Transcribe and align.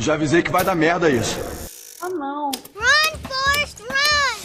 Já 0.00 0.14
avisei 0.14 0.42
que 0.42 0.50
vai 0.50 0.64
dar 0.64 0.74
merda 0.74 1.10
isso. 1.10 1.38
Ah, 2.00 2.08
não. 2.08 2.50
Run, 2.74 3.18
Forrest, 3.28 3.80
run! 3.82 4.36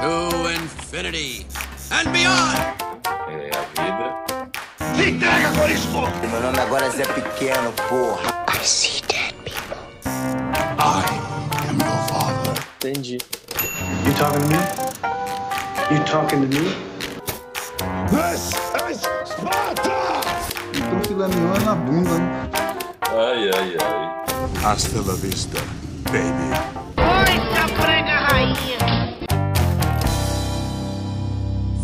To 0.00 0.50
infinity 0.50 1.46
and 1.90 2.10
beyond! 2.12 2.56
É 3.28 3.50
a 3.54 3.60
vida. 3.82 4.08
Meu 6.30 6.40
nome 6.40 6.58
agora 6.60 6.86
é 6.86 6.90
Zé 6.90 7.04
Pequeno, 7.04 7.72
porra. 7.90 8.22
Entendi. 12.80 13.18
You 14.06 14.14
talking 14.14 14.40
to 14.40 14.46
me? 14.48 14.56
You 15.94 16.04
talking 16.06 16.40
to 16.40 16.48
me? 16.58 16.74
Então 20.74 21.00
filé 21.06 21.28
mignon 21.28 21.54
é 21.54 21.60
na 21.60 21.74
bunda, 21.74 22.18
né? 22.18 22.51
Hasta 24.64 24.98
la 24.98 25.14
vista, 25.14 25.58
baby. 26.04 26.82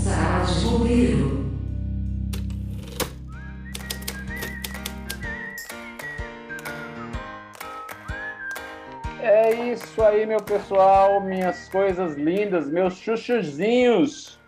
Sala 0.00 0.46
de 0.46 0.64
bombeiro. 0.64 1.50
É 9.20 9.52
isso 9.72 10.00
aí, 10.00 10.24
meu 10.24 10.40
pessoal, 10.40 11.20
minhas 11.20 11.68
coisas 11.70 12.14
lindas, 12.14 12.68
meus 12.68 12.94
chuchuzinhos. 12.94 14.38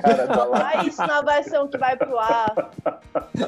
Cara 0.00 0.44
lá. 0.44 0.70
Ah, 0.76 0.86
isso 0.86 1.04
na 1.04 1.22
versão 1.22 1.66
que 1.66 1.76
vai 1.76 1.96
pro 1.96 2.16
ar. 2.20 2.70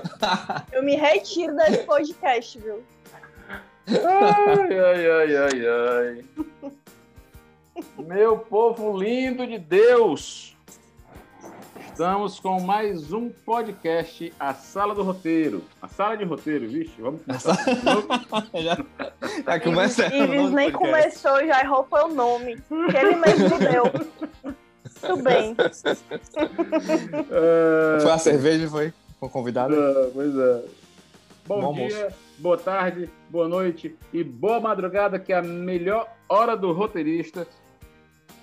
Eu 0.73 0.83
me 0.83 0.97
retiro 0.97 1.55
desse 1.55 1.85
podcast, 1.85 2.59
viu? 2.59 2.83
Ai, 3.87 4.79
ai, 4.79 5.11
ai, 5.11 5.37
ai, 5.37 5.67
ai. 5.67 6.25
Meu 7.99 8.39
povo 8.39 8.97
lindo 8.97 9.47
de 9.47 9.59
Deus. 9.59 10.57
Estamos 11.87 12.41
com 12.41 12.61
mais 12.61 13.13
um 13.13 13.29
podcast, 13.29 14.33
A 14.41 14.55
Sala 14.55 14.95
do 14.95 15.03
Roteiro. 15.03 15.63
A 15.83 15.87
Sala 15.87 16.17
de 16.17 16.25
Roteiro, 16.25 16.67
vixe, 16.67 16.95
vamos 16.99 17.21
começar. 17.23 17.55
já, 18.55 18.79
já 19.45 19.61
começa. 19.61 20.09
Nem 20.09 20.73
começou, 20.73 21.47
já 21.47 21.61
errou 21.61 21.87
foi 21.89 22.03
o 22.05 22.09
nome. 22.09 22.57
Que 22.91 22.97
ele 22.97 23.17
mesmo 23.17 23.59
deu. 23.59 23.85
Tudo 25.01 25.23
bem. 25.23 25.55
Foi 28.01 28.11
a 28.11 28.19
cerveja, 28.19 28.69
foi? 28.69 28.93
Com 29.21 29.29
convidado? 29.29 29.75
Ah, 29.75 30.09
pois 30.15 30.35
é. 30.35 30.63
Bom, 31.47 31.61
Bom 31.61 31.75
dia, 31.75 32.09
boa 32.39 32.57
tarde, 32.57 33.11
boa 33.29 33.47
noite 33.47 33.95
e 34.13 34.25
boa 34.25 34.61
madrugada, 34.61 35.19
que 35.19 35.33
é 35.33 35.37
a 35.37 35.43
melhor 35.43 36.11
hora 36.27 36.57
do 36.57 36.73
roteirista. 36.73 37.47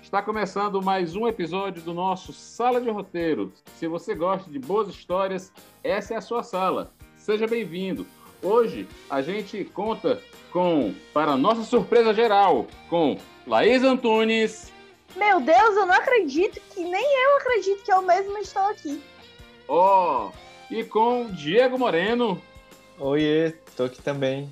Está 0.04 0.22
começando 0.22 0.82
mais 0.84 1.16
um 1.16 1.28
episódio 1.28 1.82
do 1.82 1.94
nosso 1.96 2.32
Sala 2.32 2.80
de 2.80 2.90
Roteiro. 2.92 3.52
Se 3.78 3.88
você 3.88 4.14
gosta 4.14 4.52
de 4.52 4.60
boas 4.60 4.88
histórias, 4.88 5.52
essa 5.84 6.14
é 6.14 6.18
a 6.18 6.22
sua 6.22 6.44
sala. 6.44 6.94
Seja 7.18 7.48
bem-vindo. 7.48 8.06
Hoje 8.44 8.88
a 9.10 9.22
gente 9.22 9.64
conta 9.66 10.22
com, 10.52 10.94
para 11.12 11.36
nossa 11.36 11.64
surpresa 11.64 12.14
geral, 12.14 12.68
com 12.90 13.18
Laís 13.48 13.84
Antunes, 13.84 14.72
Meu 15.16 15.40
Deus, 15.42 15.76
eu 15.76 15.86
não 15.88 15.96
acredito 15.96 16.62
que 16.72 16.84
nem 16.84 17.04
eu 17.24 17.38
acredito 17.38 17.84
que 17.84 17.92
eu 17.92 18.02
mesma 18.04 18.40
estou 18.40 18.62
aqui. 18.64 19.02
ó, 19.68 20.30
e 20.70 20.84
com 20.84 21.26
Diego 21.32 21.80
Moreno. 21.80 22.40
Oiê, 23.00 23.52
tô 23.76 23.86
aqui 23.86 24.02
também. 24.02 24.52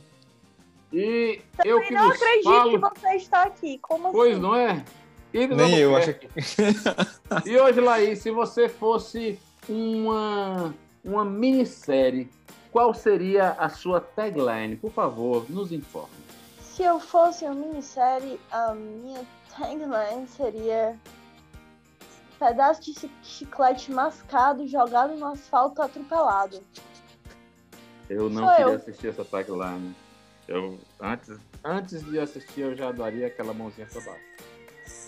E 0.91 1.39
eu 1.63 1.81
que 1.81 1.93
não 1.93 2.09
acredito 2.09 2.43
falo, 2.43 2.71
que 2.91 2.99
você 2.99 3.15
está 3.15 3.43
aqui. 3.43 3.77
Como 3.79 4.11
pois 4.11 4.33
assim? 4.33 4.41
não 4.41 4.55
é? 4.55 4.83
E 5.31 5.45
Nem 5.45 5.77
eu, 5.77 5.95
acho 5.95 6.09
Albuquerque. 6.09 6.43
que. 7.43 7.49
E 7.49 7.59
hoje, 7.59 7.79
Laís, 7.79 8.19
se 8.19 8.31
você 8.31 8.67
fosse 8.67 9.39
uma, 9.67 10.73
uma 11.05 11.23
minissérie, 11.23 12.27
qual 12.71 12.91
seria 12.95 13.51
a 13.51 13.69
sua 13.69 14.01
tagline? 14.01 14.75
Por 14.75 14.91
favor, 14.91 15.45
nos 15.49 15.71
informe. 15.71 16.09
Se 16.63 16.81
eu 16.81 16.99
fosse 16.99 17.45
uma 17.45 17.53
minissérie, 17.53 18.39
a 18.51 18.73
minha 18.73 19.21
tagline 19.55 20.27
seria 20.27 20.97
pedaço 22.39 22.81
de 22.81 22.93
chi- 22.99 23.11
chiclete 23.21 23.91
mascado 23.91 24.65
jogado 24.65 25.13
no 25.15 25.27
asfalto 25.27 25.81
atropelado. 25.83 26.63
Eu 28.09 28.29
não 28.29 28.43
Sou 28.45 28.55
queria 28.55 28.71
eu. 28.71 28.75
assistir 28.77 29.07
essa 29.09 29.23
tagline. 29.25 29.95
Eu, 30.47 30.79
antes, 30.99 31.37
antes 31.63 32.03
de 32.03 32.19
assistir, 32.19 32.61
eu 32.61 32.75
já 32.75 32.91
daria 32.91 33.27
aquela 33.27 33.53
mãozinha 33.53 33.87
pra 33.91 34.01
baixo. 34.01 34.23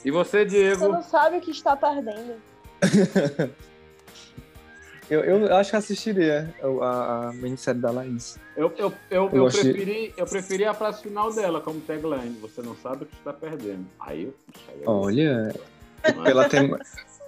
E 0.05 0.11
você, 0.11 0.39
Você 0.39 0.45
Diego? 0.45 0.87
não 0.89 1.01
sabe 1.01 1.37
o 1.37 1.41
que 1.41 1.51
está 1.51 1.75
perdendo. 1.75 2.35
Eu, 5.09 5.19
eu 5.25 5.55
acho 5.57 5.71
que 5.71 5.75
assistiria 5.75 6.55
a, 6.63 6.85
a, 6.85 7.27
a 7.29 7.33
minissérie 7.33 7.81
da 7.81 7.91
Laís. 7.91 8.39
Eu, 8.55 8.71
eu, 8.77 8.93
eu, 9.09 9.25
Eu 9.29 9.29
eu, 9.33 9.47
achei- 9.47 9.73
preferi, 9.73 10.13
eu 10.15 10.25
preferi 10.25 10.63
a 10.63 10.73
frase 10.73 11.01
final 11.01 11.33
dela 11.33 11.59
como 11.59 11.81
tagline. 11.81 12.37
Você 12.41 12.61
não 12.61 12.77
sabe 12.77 13.03
o 13.03 13.05
que 13.05 13.15
está 13.17 13.33
perdendo. 13.33 13.85
Aí 13.99 14.23
eu. 14.23 14.33
aí 14.69 14.81
eu- 14.83 14.89
Olha, 14.89 15.53
é? 16.05 16.11
pela 16.13 16.47
tema... 16.47 16.79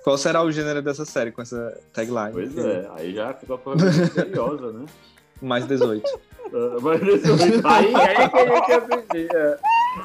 qual 0.01 0.17
será 0.17 0.41
o 0.43 0.49
gênero 0.49 0.81
dessa 0.81 1.03
série 1.03 1.29
com 1.33 1.41
essa 1.41 1.77
tagline? 1.91 2.31
Pois 2.31 2.57
é, 2.57 2.89
aí 2.95 3.13
já 3.15 3.33
ficou 3.33 3.57
uma 3.57 3.63
coisa 3.75 3.85
misteriosa, 4.01 4.71
né? 4.71 4.85
Mais 5.41 5.65
18. 5.67 6.03
Ah, 6.55 6.77
Mas 6.83 7.01
isso 7.01 7.67
aí, 7.67 7.95
aí 7.95 8.29
que 8.29 8.37
a 8.37 8.45
gente 8.45 8.71
assistir, 8.73 9.27
é. 9.35 9.57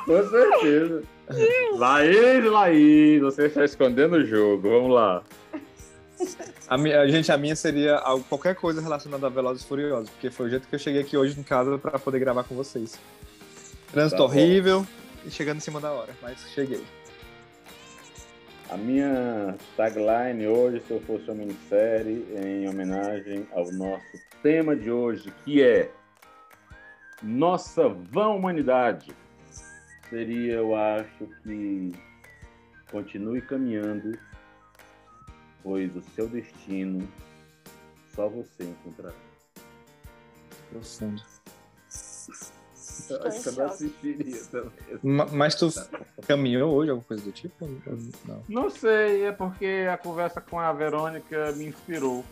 Com 0.07 0.31
certeza. 0.31 1.03
Laís, 1.77 2.45
Laís, 2.47 3.21
você 3.21 3.47
está 3.49 3.67
escondendo 3.67 4.17
o 4.17 4.25
jogo. 4.25 4.67
Vamos 4.71 4.95
lá. 4.95 5.23
A, 6.67 6.79
minha, 6.79 7.07
gente, 7.07 7.31
a 7.31 7.37
minha 7.37 7.55
seria 7.55 7.97
algo- 7.97 8.25
qualquer 8.31 8.55
coisa 8.55 8.81
relacionada 8.81 9.27
a 9.27 9.29
Velozes 9.29 9.63
e 9.63 9.67
Furiosos, 9.67 10.09
porque 10.09 10.31
foi 10.31 10.47
o 10.47 10.49
jeito 10.49 10.67
que 10.67 10.75
eu 10.75 10.79
cheguei 10.79 11.03
aqui 11.03 11.19
hoje 11.19 11.39
em 11.39 11.43
casa 11.43 11.77
pra 11.77 11.99
poder 11.99 12.19
gravar 12.19 12.45
com 12.45 12.55
vocês. 12.55 12.99
Trânsito 13.93 14.17
Tá 14.17 14.25
horrível 14.25 14.87
e 15.27 15.31
chegando 15.31 15.59
em 15.59 15.61
cima 15.61 15.81
da 15.83 15.93
hora, 15.93 16.15
mas 16.23 16.39
cheguei. 16.55 16.83
A 18.71 18.77
minha 18.77 19.57
tagline 19.79 20.47
hoje, 20.47 20.81
se 20.81 20.91
eu 20.91 21.01
fosse 21.01 21.25
uma 21.31 21.37
minissérie, 21.37 22.27
em 22.37 22.69
homenagem 22.69 23.49
ao 23.53 23.73
nosso 23.73 24.05
tema 24.43 24.77
de 24.77 24.91
hoje, 24.91 25.33
que 25.43 25.63
é 25.63 25.91
Nossa 27.23 27.89
Vã 27.89 28.29
Humanidade, 28.29 29.11
seria, 30.11 30.57
eu 30.57 30.77
acho 30.77 31.27
que 31.43 31.93
continue 32.91 33.41
caminhando, 33.41 34.19
pois 35.63 35.97
o 35.97 36.03
seu 36.03 36.29
destino 36.29 37.09
só 38.15 38.29
você 38.29 38.65
encontrará. 38.65 39.15
Profundo. 40.69 41.23
Eu 43.09 43.53
não 43.53 43.67
assistiria 43.67 44.41
também. 44.51 44.71
Ma- 45.03 45.27
Mas 45.27 45.55
tu 45.55 45.69
caminhou 46.27 46.75
hoje, 46.75 46.91
alguma 46.91 47.07
coisa 47.07 47.23
do 47.23 47.33
tipo? 47.33 47.69
Não, 48.27 48.43
Não 48.49 48.71
sei, 48.71 49.25
é 49.25 49.33
porque 49.33 49.87
a 49.91 49.97
conversa 49.97 50.41
com 50.41 50.59
a 50.59 50.73
Verônica 50.73 51.53
me 51.53 51.67
inspirou, 51.67 52.25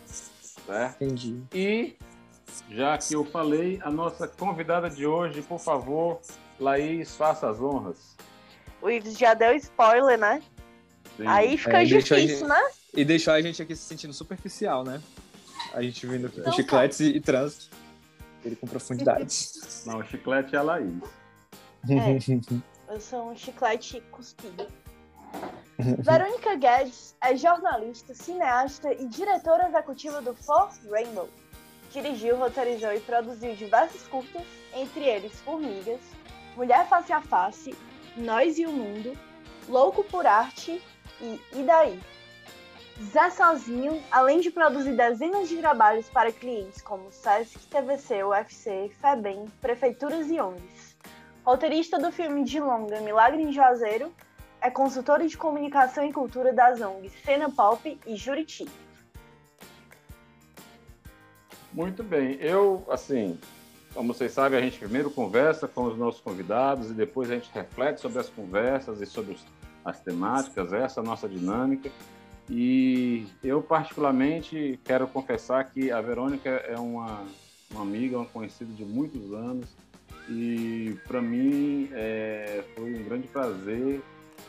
certo? 0.66 1.02
entendi. 1.02 1.40
E, 1.54 1.94
já 2.70 2.96
que 2.98 3.14
eu 3.14 3.24
falei, 3.24 3.80
a 3.82 3.90
nossa 3.90 4.26
convidada 4.26 4.88
de 4.90 5.06
hoje, 5.06 5.42
por 5.42 5.58
favor, 5.60 6.20
Laís, 6.58 7.14
faça 7.14 7.48
as 7.48 7.60
honras. 7.60 8.16
O 8.82 8.90
Ives 8.90 9.16
já 9.18 9.34
deu 9.34 9.54
spoiler, 9.56 10.18
né? 10.18 10.42
Sim. 11.16 11.26
Aí 11.26 11.56
fica 11.56 11.82
É, 11.82 11.84
difícil, 11.84 12.46
né? 12.46 12.60
E 12.94 13.04
deixou 13.04 13.32
a 13.32 13.40
gente 13.40 13.60
aqui 13.62 13.74
se 13.74 13.82
sentindo 13.82 14.12
superficial, 14.12 14.84
né? 14.84 15.00
A 15.72 15.82
gente 15.82 16.06
vindo 16.06 16.26
aqui 16.26 16.40
com 16.40 16.52
chicletes 16.52 17.00
e, 17.00 17.08
e 17.16 17.20
trânsito. 17.20 17.70
Ele 18.46 18.54
com 18.56 18.66
profundidades. 18.66 19.84
Não, 19.84 19.98
o 19.98 20.04
chiclete 20.04 20.54
é 20.54 20.58
a 20.58 20.62
Laís. 20.62 21.02
É, 21.88 22.94
eu 22.94 23.00
sou 23.00 23.30
um 23.30 23.36
chiclete 23.36 24.00
cuspido. 24.12 24.68
Verônica 25.98 26.54
Guedes 26.54 27.16
é 27.20 27.36
jornalista, 27.36 28.14
cineasta 28.14 28.92
e 28.92 29.06
diretora 29.08 29.68
executiva 29.68 30.22
do 30.22 30.34
Fourth 30.34 30.78
Rainbow. 30.88 31.28
Dirigiu, 31.92 32.36
roteirizou 32.36 32.92
e 32.92 33.00
produziu 33.00 33.54
diversos 33.56 34.02
curtas, 34.08 34.42
entre 34.74 35.04
eles 35.04 35.32
Formigas, 35.40 36.00
Mulher 36.56 36.88
Face 36.88 37.12
a 37.12 37.20
Face, 37.20 37.74
Nós 38.16 38.58
e 38.58 38.66
o 38.66 38.72
Mundo, 38.72 39.12
Louco 39.68 40.04
por 40.04 40.26
Arte 40.26 40.80
e 41.20 41.40
E 41.52 41.62
daí? 41.62 42.00
Zé 43.02 43.28
Sozinho, 43.28 44.02
além 44.10 44.40
de 44.40 44.50
produzir 44.50 44.96
dezenas 44.96 45.50
de 45.50 45.58
trabalhos 45.58 46.08
para 46.08 46.32
clientes 46.32 46.80
como 46.80 47.12
Sesc, 47.12 47.58
TVC, 47.66 48.24
UFC, 48.24 48.90
FEBEM, 49.00 49.44
prefeituras 49.60 50.30
e 50.30 50.40
ONGs. 50.40 50.96
Roteirista 51.44 51.98
do 51.98 52.10
filme 52.10 52.42
de 52.42 52.58
longa 52.58 52.98
Milagre 53.02 53.42
em 53.42 53.52
Juazeiro, 53.52 54.10
é 54.62 54.70
consultora 54.70 55.28
de 55.28 55.36
comunicação 55.36 56.06
e 56.06 56.12
cultura 56.12 56.54
das 56.54 56.80
ONGs 56.80 57.12
Cena 57.22 57.50
Pop 57.50 58.00
e 58.06 58.16
Juriti. 58.16 58.66
Muito 61.74 62.02
bem. 62.02 62.38
Eu, 62.40 62.82
assim, 62.88 63.38
como 63.92 64.14
vocês 64.14 64.32
sabem, 64.32 64.58
a 64.58 64.62
gente 64.62 64.78
primeiro 64.78 65.10
conversa 65.10 65.68
com 65.68 65.84
os 65.84 65.98
nossos 65.98 66.22
convidados 66.22 66.90
e 66.90 66.94
depois 66.94 67.30
a 67.30 67.34
gente 67.34 67.50
reflete 67.52 68.00
sobre 68.00 68.20
as 68.20 68.30
conversas 68.30 69.02
e 69.02 69.06
sobre 69.06 69.36
as 69.84 70.00
temáticas, 70.00 70.72
essa 70.72 71.00
é 71.00 71.02
a 71.02 71.06
nossa 71.06 71.28
dinâmica. 71.28 71.90
E 72.48 73.26
eu, 73.42 73.60
particularmente, 73.60 74.78
quero 74.84 75.06
confessar 75.08 75.64
que 75.64 75.90
a 75.90 76.00
Verônica 76.00 76.48
é 76.48 76.78
uma, 76.78 77.24
uma 77.70 77.82
amiga, 77.82 78.18
uma 78.18 78.26
conhecida 78.26 78.72
de 78.72 78.84
muitos 78.84 79.32
anos. 79.32 79.68
E, 80.28 80.96
para 81.06 81.20
mim, 81.20 81.88
é, 81.92 82.64
foi 82.74 82.94
um 82.94 83.02
grande 83.04 83.26
prazer 83.28 84.00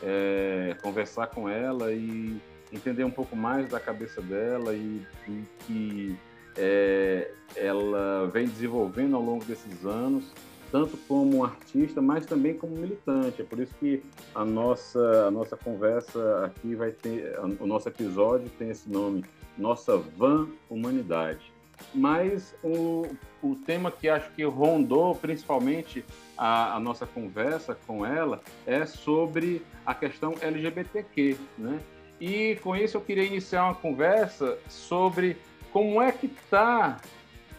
é, 0.04 0.76
conversar 0.82 1.28
com 1.28 1.50
ela 1.50 1.92
e 1.92 2.40
entender 2.72 3.04
um 3.04 3.12
pouco 3.12 3.36
mais 3.36 3.70
da 3.70 3.80
cabeça 3.80 4.22
dela 4.22 4.74
e, 4.74 5.02
e 5.28 5.44
que 5.66 6.18
é, 6.58 7.32
ela 7.56 8.28
vem 8.32 8.48
desenvolvendo 8.48 9.16
ao 9.16 9.22
longo 9.22 9.46
desses 9.46 9.86
anos, 9.86 10.32
tanto 10.72 10.98
como 11.08 11.44
artista, 11.44 12.02
mas 12.02 12.26
também 12.26 12.54
como 12.54 12.76
militante. 12.76 13.42
É 13.42 13.46
por 13.46 13.60
isso 13.60 13.74
que 13.80 14.04
a 14.34 14.46
nossa, 14.46 15.28
a 15.28 15.32
nossa 15.32 15.56
conversa 15.56 16.46
aqui 16.46 16.76
vai 16.76 16.92
ter, 16.92 17.38
o 17.60 17.66
nosso 17.66 17.88
episódio 17.90 18.50
tem 18.58 18.70
esse 18.70 18.90
nome, 18.90 19.24
Nossa 19.58 19.98
Van 19.98 20.48
Humanidade. 20.70 21.52
Mas 21.94 22.56
o, 22.64 23.08
o 23.42 23.56
tema 23.56 23.92
que 23.92 24.10
acho 24.10 24.32
que 24.32 24.44
rondou 24.44 25.16
principalmente 25.16 26.04
a, 26.38 26.76
a 26.76 26.80
nossa 26.80 27.06
conversa 27.06 27.78
com 27.86 28.06
ela 28.06 28.42
é 28.66 28.86
sobre 28.86 29.62
a 29.86 29.94
questão 29.94 30.34
LGBTQ, 30.42 31.38
né? 31.58 31.80
E 32.20 32.56
com 32.64 32.76
isso 32.76 32.98
eu 32.98 33.02
queria 33.02 33.24
iniciar 33.24 33.66
uma 33.66 33.76
conversa 33.76 34.58
sobre 34.68 35.38
como 35.72 36.02
é 36.02 36.12
que 36.12 36.26
está, 36.26 37.00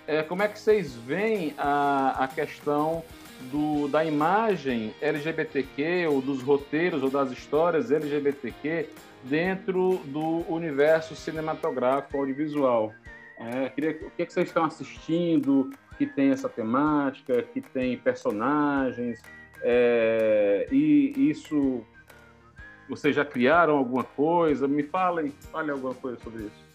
é, 0.08 0.22
como 0.22 0.42
é 0.42 0.48
que 0.48 0.58
vocês 0.58 0.94
veem 0.94 1.54
a, 1.58 2.24
a 2.24 2.28
questão 2.28 3.04
do, 3.52 3.88
da 3.88 4.02
imagem 4.02 4.94
LGBTQ, 5.02 6.06
ou 6.06 6.22
dos 6.22 6.42
roteiros, 6.42 7.02
ou 7.02 7.10
das 7.10 7.30
histórias 7.30 7.92
LGBTQ 7.92 8.88
dentro 9.24 10.00
do 10.06 10.44
universo 10.48 11.14
cinematográfico 11.14 12.16
audiovisual. 12.16 12.94
É, 13.38 13.68
queria, 13.68 13.90
o 13.90 14.10
que, 14.10 14.22
é 14.22 14.26
que 14.26 14.32
vocês 14.32 14.48
estão 14.48 14.64
assistindo 14.64 15.70
que 15.98 16.06
tem 16.06 16.30
essa 16.30 16.48
temática, 16.48 17.42
que 17.42 17.60
tem 17.60 17.98
personagens, 17.98 19.20
é, 19.60 20.66
e 20.72 21.12
isso 21.30 21.84
vocês 22.88 23.14
já 23.14 23.26
criaram 23.26 23.76
alguma 23.76 24.04
coisa? 24.04 24.66
Me 24.66 24.84
falem, 24.84 25.34
falem 25.52 25.70
alguma 25.70 25.94
coisa 25.94 26.18
sobre 26.24 26.44
isso. 26.44 26.67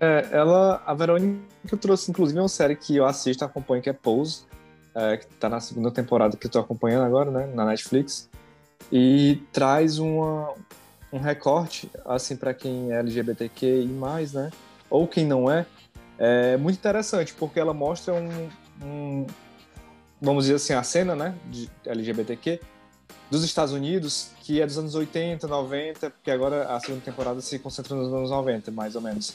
É, 0.00 0.28
ela, 0.32 0.82
a 0.86 0.94
Verônica 0.94 1.76
trouxe, 1.78 2.10
inclusive, 2.10 2.40
uma 2.40 2.48
série 2.48 2.74
que 2.74 2.96
eu 2.96 3.04
assisto, 3.04 3.44
acompanho, 3.44 3.82
que 3.82 3.90
é 3.90 3.92
Pose, 3.92 4.44
é, 4.94 5.18
que 5.18 5.26
está 5.26 5.48
na 5.48 5.60
segunda 5.60 5.90
temporada 5.90 6.36
que 6.38 6.46
eu 6.46 6.48
estou 6.48 6.62
acompanhando 6.62 7.04
agora, 7.04 7.30
né, 7.30 7.46
na 7.54 7.66
Netflix, 7.66 8.30
e 8.90 9.42
traz 9.52 9.98
uma, 9.98 10.54
um 11.12 11.18
recorte, 11.18 11.90
assim, 12.06 12.34
para 12.34 12.54
quem 12.54 12.90
é 12.90 12.98
LGBTQI+, 12.98 13.86
né, 14.32 14.50
ou 14.88 15.06
quem 15.06 15.26
não 15.26 15.50
é, 15.50 15.66
é 16.18 16.56
muito 16.56 16.76
interessante, 16.76 17.34
porque 17.34 17.60
ela 17.60 17.74
mostra 17.74 18.14
um, 18.14 18.48
um 18.82 19.26
vamos 20.18 20.44
dizer 20.44 20.56
assim, 20.56 20.72
a 20.72 20.82
cena, 20.82 21.14
né, 21.14 21.34
de 21.50 21.70
LGBTQ 21.84 22.58
dos 23.30 23.44
Estados 23.44 23.72
Unidos, 23.72 24.30
que 24.40 24.60
é 24.62 24.66
dos 24.66 24.78
anos 24.78 24.94
80, 24.94 25.46
90, 25.46 26.10
porque 26.10 26.30
agora 26.30 26.74
a 26.74 26.80
segunda 26.80 27.04
temporada 27.04 27.40
se 27.42 27.58
concentra 27.58 27.94
nos 27.94 28.12
anos 28.12 28.30
90, 28.30 28.70
mais 28.70 28.96
ou 28.96 29.02
menos 29.02 29.34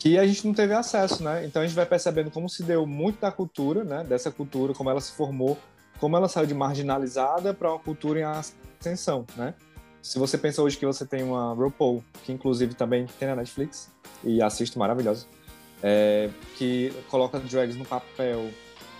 que 0.00 0.18
a 0.18 0.26
gente 0.26 0.46
não 0.46 0.54
teve 0.54 0.72
acesso, 0.72 1.22
né? 1.22 1.44
Então 1.44 1.60
a 1.60 1.66
gente 1.66 1.76
vai 1.76 1.84
percebendo 1.84 2.30
como 2.30 2.48
se 2.48 2.62
deu 2.62 2.86
muito 2.86 3.20
da 3.20 3.30
cultura, 3.30 3.84
né? 3.84 4.02
Dessa 4.02 4.30
cultura, 4.30 4.72
como 4.72 4.88
ela 4.88 5.00
se 5.00 5.12
formou, 5.12 5.58
como 6.00 6.16
ela 6.16 6.26
saiu 6.26 6.46
de 6.46 6.54
marginalizada 6.54 7.52
para 7.52 7.70
uma 7.70 7.78
cultura 7.78 8.18
em 8.18 8.22
ascensão, 8.22 9.26
né? 9.36 9.54
Se 10.00 10.18
você 10.18 10.38
pensa 10.38 10.62
hoje 10.62 10.78
que 10.78 10.86
você 10.86 11.04
tem 11.04 11.22
uma 11.22 11.52
RuPaul, 11.52 12.02
que 12.24 12.32
inclusive 12.32 12.72
também 12.72 13.06
tem 13.18 13.28
na 13.28 13.36
Netflix, 13.36 13.92
e 14.24 14.40
assisto 14.40 14.78
maravilhosa, 14.78 15.26
é, 15.82 16.30
que 16.56 16.94
coloca 17.10 17.38
drags 17.38 17.76
no 17.76 17.84
papel 17.84 18.48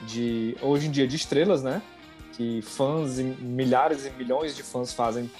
de, 0.07 0.55
hoje 0.61 0.89
em 0.89 0.91
dia, 0.91 1.09
de 1.09 1.17
estrelas, 1.17 1.63
né? 1.63 1.81
Que 2.35 2.61
fãs, 2.61 3.19
milhares 3.19 4.05
e 4.05 4.11
milhões 4.11 4.55
de 4.55 4.63
fãs 4.63 4.93
fazem 4.93 5.31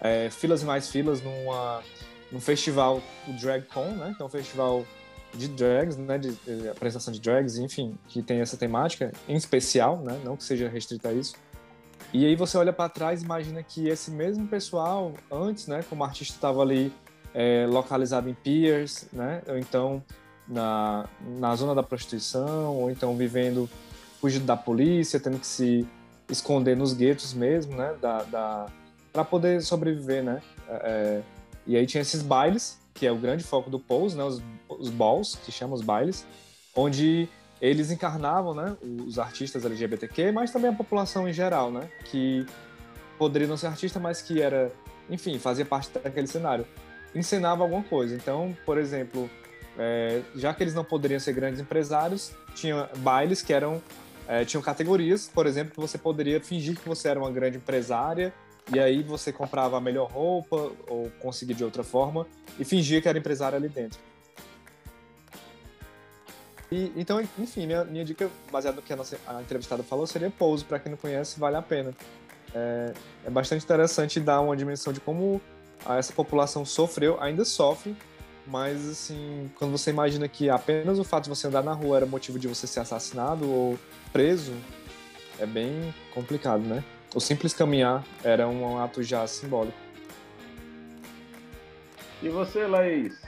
é, 0.00 0.30
filas 0.30 0.62
e 0.62 0.64
mais 0.64 0.88
filas 0.88 1.20
numa, 1.20 1.82
num 2.30 2.40
festival, 2.40 3.02
o 3.26 3.32
DragCon, 3.32 3.90
né? 3.96 4.14
Que 4.16 4.22
é 4.22 4.24
um 4.24 4.28
festival 4.28 4.86
de 5.34 5.48
drags, 5.48 5.96
né, 5.96 6.18
de, 6.18 6.32
de, 6.32 6.68
apresentação 6.68 7.12
de 7.12 7.20
drags, 7.20 7.56
enfim, 7.58 7.96
que 8.08 8.22
tem 8.22 8.40
essa 8.40 8.56
temática 8.56 9.12
em 9.28 9.36
especial, 9.36 9.98
né, 9.98 10.20
não 10.24 10.36
que 10.36 10.44
seja 10.44 10.68
restrita 10.68 11.08
a 11.08 11.12
isso. 11.12 11.34
E 12.12 12.26
aí 12.26 12.34
você 12.34 12.58
olha 12.58 12.72
para 12.72 12.88
trás 12.88 13.22
e 13.22 13.24
imagina 13.24 13.62
que 13.62 13.88
esse 13.88 14.10
mesmo 14.10 14.46
pessoal, 14.48 15.14
antes, 15.30 15.66
né, 15.66 15.84
como 15.88 16.02
artista 16.02 16.34
estava 16.34 16.60
ali 16.60 16.92
é, 17.32 17.66
localizado 17.68 18.28
em 18.28 18.34
piers, 18.34 19.06
né, 19.12 19.42
ou 19.46 19.56
então 19.56 20.02
na, 20.48 21.08
na 21.38 21.54
zona 21.54 21.74
da 21.74 21.82
prostituição, 21.82 22.76
ou 22.76 22.90
então 22.90 23.16
vivendo 23.16 23.70
fugindo 24.20 24.44
da 24.44 24.56
polícia, 24.56 25.20
tendo 25.20 25.38
que 25.38 25.46
se 25.46 25.86
esconder 26.28 26.76
nos 26.76 26.92
guetos 26.92 27.32
mesmo, 27.32 27.76
né, 27.76 27.94
da, 28.00 28.22
da 28.24 28.66
para 29.12 29.24
poder 29.24 29.62
sobreviver, 29.62 30.24
né. 30.24 30.42
É, 30.68 31.22
e 31.66 31.76
aí 31.76 31.86
tinha 31.86 32.00
esses 32.00 32.22
bailes 32.22 32.79
que 32.94 33.06
é 33.06 33.12
o 33.12 33.16
grande 33.16 33.44
foco 33.44 33.70
do 33.70 33.78
Pose, 33.78 34.16
né, 34.16 34.24
os, 34.24 34.42
os 34.68 34.90
balls, 34.90 35.36
que 35.44 35.52
chamam 35.52 35.74
os 35.74 35.82
bailes, 35.82 36.26
onde 36.74 37.28
eles 37.60 37.90
encarnavam 37.90 38.54
né, 38.54 38.76
os 39.06 39.18
artistas 39.18 39.64
LGBTQ, 39.64 40.32
mas 40.32 40.50
também 40.50 40.70
a 40.70 40.74
população 40.74 41.28
em 41.28 41.32
geral, 41.32 41.70
né, 41.70 41.88
que 42.06 42.46
poderia 43.18 43.46
não 43.46 43.56
ser 43.56 43.66
artista, 43.66 44.00
mas 44.00 44.22
que 44.22 44.40
era, 44.40 44.72
enfim, 45.08 45.38
fazia 45.38 45.64
parte 45.64 45.90
daquele 45.98 46.26
cenário. 46.26 46.66
Encenava 47.14 47.62
alguma 47.62 47.82
coisa. 47.82 48.14
Então, 48.14 48.56
por 48.64 48.78
exemplo, 48.78 49.28
é, 49.78 50.22
já 50.34 50.54
que 50.54 50.62
eles 50.62 50.74
não 50.74 50.84
poderiam 50.84 51.20
ser 51.20 51.34
grandes 51.34 51.60
empresários, 51.60 52.32
tinha 52.54 52.88
bailes 52.98 53.42
que 53.42 53.52
eram 53.52 53.82
é, 54.26 54.44
tinham 54.44 54.62
categorias, 54.62 55.28
por 55.28 55.44
exemplo, 55.44 55.74
que 55.74 55.80
você 55.80 55.98
poderia 55.98 56.40
fingir 56.40 56.78
que 56.78 56.88
você 56.88 57.08
era 57.08 57.18
uma 57.18 57.32
grande 57.32 57.56
empresária 57.56 58.32
e 58.72 58.78
aí 58.78 59.02
você 59.02 59.32
comprava 59.32 59.76
a 59.76 59.80
melhor 59.80 60.10
roupa 60.10 60.72
ou 60.88 61.10
conseguia 61.20 61.54
de 61.54 61.64
outra 61.64 61.82
forma 61.82 62.26
e 62.58 62.64
fingia 62.64 63.00
que 63.00 63.08
era 63.08 63.18
empresário 63.18 63.56
ali 63.56 63.68
dentro. 63.68 63.98
E, 66.70 66.92
então, 66.96 67.20
enfim, 67.38 67.66
minha, 67.66 67.84
minha 67.84 68.04
dica, 68.04 68.30
baseada 68.50 68.76
no 68.76 68.82
que 68.82 68.92
a 68.92 68.96
nossa 68.96 69.18
a 69.26 69.40
entrevistada 69.40 69.82
falou, 69.82 70.06
seria 70.06 70.30
Pouso. 70.30 70.64
Para 70.64 70.78
quem 70.78 70.90
não 70.90 70.96
conhece, 70.96 71.40
vale 71.40 71.56
a 71.56 71.62
pena. 71.62 71.92
É, 72.54 72.92
é 73.26 73.30
bastante 73.30 73.64
interessante 73.64 74.20
dar 74.20 74.40
uma 74.40 74.56
dimensão 74.56 74.92
de 74.92 75.00
como 75.00 75.40
essa 75.88 76.12
população 76.12 76.64
sofreu, 76.64 77.20
ainda 77.20 77.44
sofre, 77.44 77.96
mas 78.46 78.88
assim, 78.88 79.50
quando 79.56 79.72
você 79.72 79.90
imagina 79.90 80.28
que 80.28 80.50
apenas 80.50 80.98
o 80.98 81.04
fato 81.04 81.24
de 81.24 81.30
você 81.30 81.46
andar 81.46 81.62
na 81.62 81.72
rua 81.72 81.98
era 81.98 82.06
motivo 82.06 82.38
de 82.38 82.46
você 82.46 82.66
ser 82.66 82.80
assassinado 82.80 83.50
ou 83.50 83.78
preso, 84.12 84.52
é 85.38 85.46
bem 85.46 85.94
complicado, 86.12 86.62
né? 86.62 86.84
O 87.14 87.20
simples 87.20 87.52
caminhar 87.52 88.04
era 88.22 88.48
um 88.48 88.78
ato 88.78 89.02
já 89.02 89.26
simbólico. 89.26 89.76
E 92.22 92.28
você, 92.28 92.66
Laís? 92.66 93.20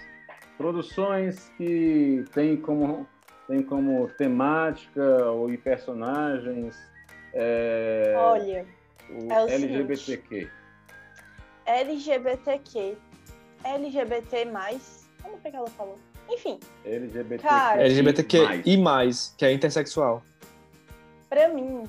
Produções 0.59 1.51
que 1.57 2.25
tem 2.35 2.57
como, 2.57 3.07
tem 3.49 3.63
como 3.63 4.09
temática 4.19 5.31
ou 5.31 5.51
em 5.51 5.57
personagens 5.57 6.77
é, 7.35 8.13
Olha, 8.17 8.67
o 9.11 9.33
é 9.33 9.45
o 9.45 9.49
LGBTQ. 9.49 9.97
Seguinte, 9.97 10.51
LGBTQ. 11.67 12.97
LGBT+, 13.65 14.47
como 15.23 15.39
é 15.43 15.51
que 15.51 15.57
ela 15.57 15.69
falou? 15.69 15.99
Enfim. 16.29 16.59
LGBT. 16.85 17.43
Cara, 17.43 17.83
LGBTQ 17.83 18.63
e 18.65 18.77
mais, 18.77 19.35
que 19.37 19.45
é 19.45 19.53
intersexual. 19.53 20.23
Pra 21.29 21.49
mim, 21.49 21.85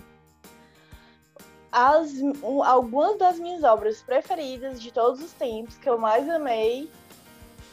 as, 1.74 2.12
um, 2.44 2.64
algumas 2.64 3.18
das 3.18 3.40
minhas 3.40 3.64
obras 3.64 4.00
preferidas 4.04 4.80
de 4.80 4.92
todos 4.92 5.20
os 5.20 5.34
tempos, 5.34 5.76
que 5.76 5.90
eu 5.90 5.98
mais 5.98 6.30
amei, 6.30 6.88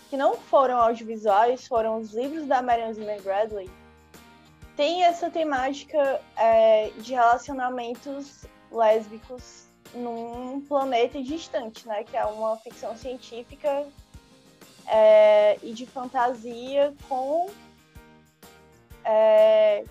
que 0.09 0.17
não 0.17 0.37
foram 0.37 0.79
audiovisuais, 0.79 1.69
foram 1.69 1.99
os 1.99 2.15
livros 2.15 2.47
da 2.47 2.63
Marion 2.63 2.95
Zimmer 2.95 3.21
Bradley, 3.21 3.71
tem 4.75 5.05
essa 5.05 5.29
temática 5.29 6.19
é, 6.35 6.91
de 6.97 7.13
relacionamentos 7.13 8.47
lésbicos 8.73 9.67
num 9.95 10.63
planeta 10.63 11.23
distante, 11.23 11.87
né? 11.87 12.03
Que 12.03 12.17
é 12.17 12.25
uma 12.25 12.57
ficção 12.57 12.97
científica 12.97 13.87
é, 14.87 15.59
e 15.63 15.75
de 15.75 15.85
fantasia 15.85 16.95
com 17.07 17.51
é, 19.05 19.85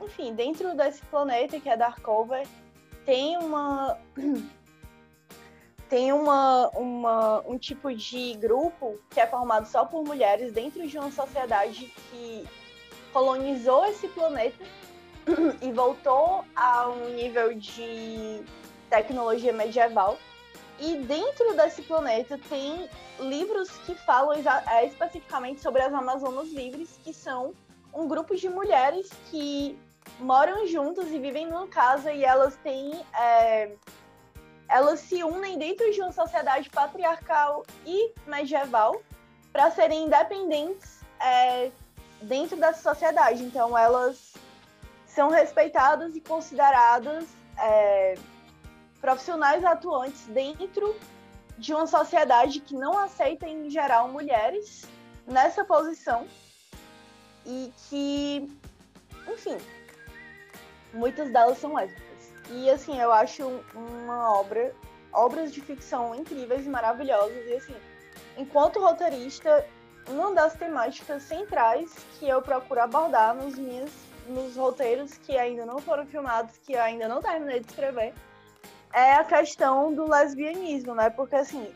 enfim, 0.00 0.32
dentro 0.34 0.76
desse 0.76 1.02
planeta 1.06 1.58
que 1.58 1.68
é 1.68 1.76
Darkover, 1.76 2.46
tem 3.06 3.38
uma 3.38 3.96
tem 5.88 6.12
uma, 6.12 6.68
uma, 6.70 7.40
um 7.46 7.56
tipo 7.56 7.94
de 7.94 8.34
grupo 8.34 8.98
que 9.08 9.20
é 9.20 9.26
formado 9.26 9.66
só 9.68 9.84
por 9.84 10.04
mulheres 10.04 10.52
dentro 10.52 10.86
de 10.86 10.98
uma 10.98 11.12
sociedade 11.12 11.92
que 12.10 12.44
colonizou 13.12 13.86
esse 13.86 14.08
planeta 14.08 14.64
e 15.62 15.70
voltou 15.70 16.44
a 16.56 16.88
um 16.88 17.14
nível 17.14 17.54
de 17.54 18.42
tecnologia 18.90 19.52
medieval. 19.52 20.18
E 20.78 20.96
dentro 20.96 21.54
desse 21.54 21.82
planeta 21.82 22.38
tem 22.48 22.88
livros 23.20 23.70
que 23.86 23.94
falam 23.94 24.34
é, 24.34 24.86
especificamente 24.86 25.60
sobre 25.60 25.82
as 25.82 25.94
Amazonas 25.94 26.48
Livres, 26.48 26.98
que 27.02 27.14
são 27.14 27.54
um 27.94 28.06
grupo 28.06 28.36
de 28.36 28.48
mulheres 28.48 29.08
que 29.30 29.78
moram 30.18 30.66
juntas 30.66 31.10
e 31.10 31.18
vivem 31.18 31.46
numa 31.46 31.66
casa 31.66 32.12
e 32.12 32.24
elas 32.24 32.56
têm. 32.56 33.04
É, 33.14 33.72
elas 34.68 35.00
se 35.00 35.22
unem 35.22 35.58
dentro 35.58 35.92
de 35.92 36.00
uma 36.00 36.10
sociedade 36.10 36.68
patriarcal 36.70 37.64
e 37.84 38.12
medieval 38.26 39.00
para 39.52 39.70
serem 39.70 40.06
independentes 40.06 41.00
é, 41.20 41.70
dentro 42.22 42.56
dessa 42.56 42.82
sociedade. 42.82 43.42
Então, 43.42 43.78
elas 43.78 44.34
são 45.06 45.30
respeitadas 45.30 46.16
e 46.16 46.20
consideradas 46.20 47.24
é, 47.58 48.16
profissionais 49.00 49.64
atuantes 49.64 50.26
dentro 50.26 50.96
de 51.56 51.72
uma 51.72 51.86
sociedade 51.86 52.60
que 52.60 52.74
não 52.74 52.98
aceita, 52.98 53.48
em 53.48 53.70
geral, 53.70 54.08
mulheres 54.08 54.84
nessa 55.26 55.64
posição 55.64 56.26
e 57.46 57.72
que, 57.88 58.48
enfim, 59.28 59.56
muitas 60.96 61.32
delas 61.32 61.58
são 61.58 61.74
lésbicas. 61.74 62.32
E, 62.50 62.70
assim, 62.70 63.00
eu 63.00 63.12
acho 63.12 63.44
uma 63.74 64.32
obra, 64.38 64.74
obras 65.12 65.52
de 65.52 65.60
ficção 65.60 66.14
incríveis 66.14 66.66
e 66.66 66.68
maravilhosas. 66.68 67.46
E, 67.46 67.54
assim, 67.54 67.74
enquanto 68.36 68.80
roteirista, 68.80 69.66
uma 70.08 70.32
das 70.32 70.54
temáticas 70.54 71.22
centrais 71.22 71.94
que 72.18 72.28
eu 72.28 72.40
procuro 72.42 72.80
abordar 72.80 73.34
nos 73.34 73.58
minhas 73.58 73.90
nos 74.28 74.56
roteiros 74.56 75.16
que 75.18 75.36
ainda 75.36 75.64
não 75.64 75.78
foram 75.78 76.06
filmados, 76.06 76.58
que 76.58 76.76
ainda 76.76 77.08
não 77.08 77.20
terminei 77.20 77.60
de 77.60 77.66
escrever, 77.66 78.12
é 78.92 79.14
a 79.14 79.24
questão 79.24 79.92
do 79.94 80.08
lesbianismo, 80.08 80.94
né? 80.94 81.10
Porque 81.10 81.36
assim, 81.36 81.72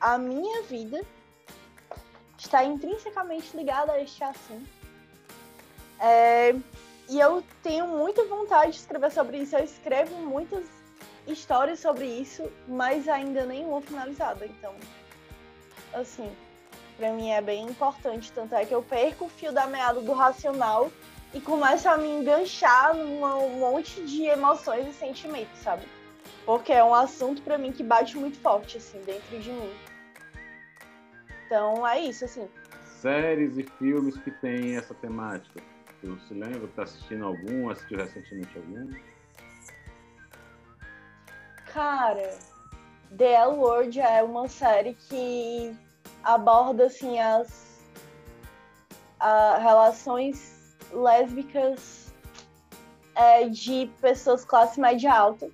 a 0.00 0.18
minha 0.18 0.62
vida 0.62 1.00
está 2.36 2.64
intrinsecamente 2.64 3.56
ligada 3.56 3.92
a 3.92 4.00
este 4.00 4.22
assunto. 4.24 4.68
É, 5.98 6.54
e 7.10 7.18
eu 7.18 7.42
tenho 7.60 7.88
muita 7.88 8.24
vontade 8.24 8.70
de 8.70 8.78
escrever 8.78 9.10
sobre 9.10 9.38
isso. 9.38 9.56
Eu 9.56 9.64
escrevo 9.64 10.14
muitas 10.14 10.64
histórias 11.26 11.80
sobre 11.80 12.06
isso, 12.06 12.48
mas 12.68 13.08
ainda 13.08 13.44
nenhuma 13.44 13.80
finalizada. 13.80 14.46
Então, 14.46 14.72
assim, 15.92 16.30
para 16.96 17.12
mim 17.12 17.30
é 17.30 17.42
bem 17.42 17.64
importante. 17.64 18.30
Tanto 18.30 18.54
é 18.54 18.64
que 18.64 18.72
eu 18.72 18.80
perco 18.80 19.24
o 19.24 19.28
fio 19.28 19.50
da 19.50 19.66
meada 19.66 20.00
do 20.00 20.12
racional 20.12 20.88
e 21.34 21.40
começa 21.40 21.90
a 21.90 21.98
me 21.98 22.08
enganchar 22.08 22.94
num 22.94 23.24
um 23.24 23.58
monte 23.58 24.00
de 24.06 24.26
emoções 24.26 24.86
e 24.86 24.92
sentimentos, 24.92 25.58
sabe? 25.58 25.82
Porque 26.46 26.72
é 26.72 26.84
um 26.84 26.94
assunto 26.94 27.42
para 27.42 27.58
mim 27.58 27.72
que 27.72 27.82
bate 27.82 28.16
muito 28.16 28.38
forte, 28.38 28.76
assim, 28.76 29.02
dentro 29.02 29.36
de 29.40 29.50
mim. 29.50 29.72
Então 31.46 31.84
é 31.84 31.98
isso, 31.98 32.24
assim. 32.24 32.48
Séries 33.00 33.58
e 33.58 33.64
filmes 33.64 34.16
que 34.18 34.30
têm 34.30 34.76
essa 34.76 34.94
temática. 34.94 35.60
Você 36.02 36.28
se 36.28 36.34
lembra? 36.34 36.68
Tá 36.68 36.82
assistindo 36.84 37.26
algum? 37.26 37.68
Assistiu 37.68 37.98
recentemente 37.98 38.56
algum? 38.56 38.90
Cara, 41.66 42.38
The 43.16 43.32
L 43.32 43.52
Word 43.56 44.00
é 44.00 44.22
uma 44.22 44.48
série 44.48 44.94
que 44.94 45.76
aborda 46.22 46.86
assim 46.86 47.18
as 47.18 47.80
a, 49.18 49.58
relações 49.58 50.76
lésbicas 50.92 52.12
é, 53.14 53.48
de 53.48 53.90
pessoas 54.00 54.44
classe 54.44 54.80
média 54.80 55.12
alta. 55.12 55.50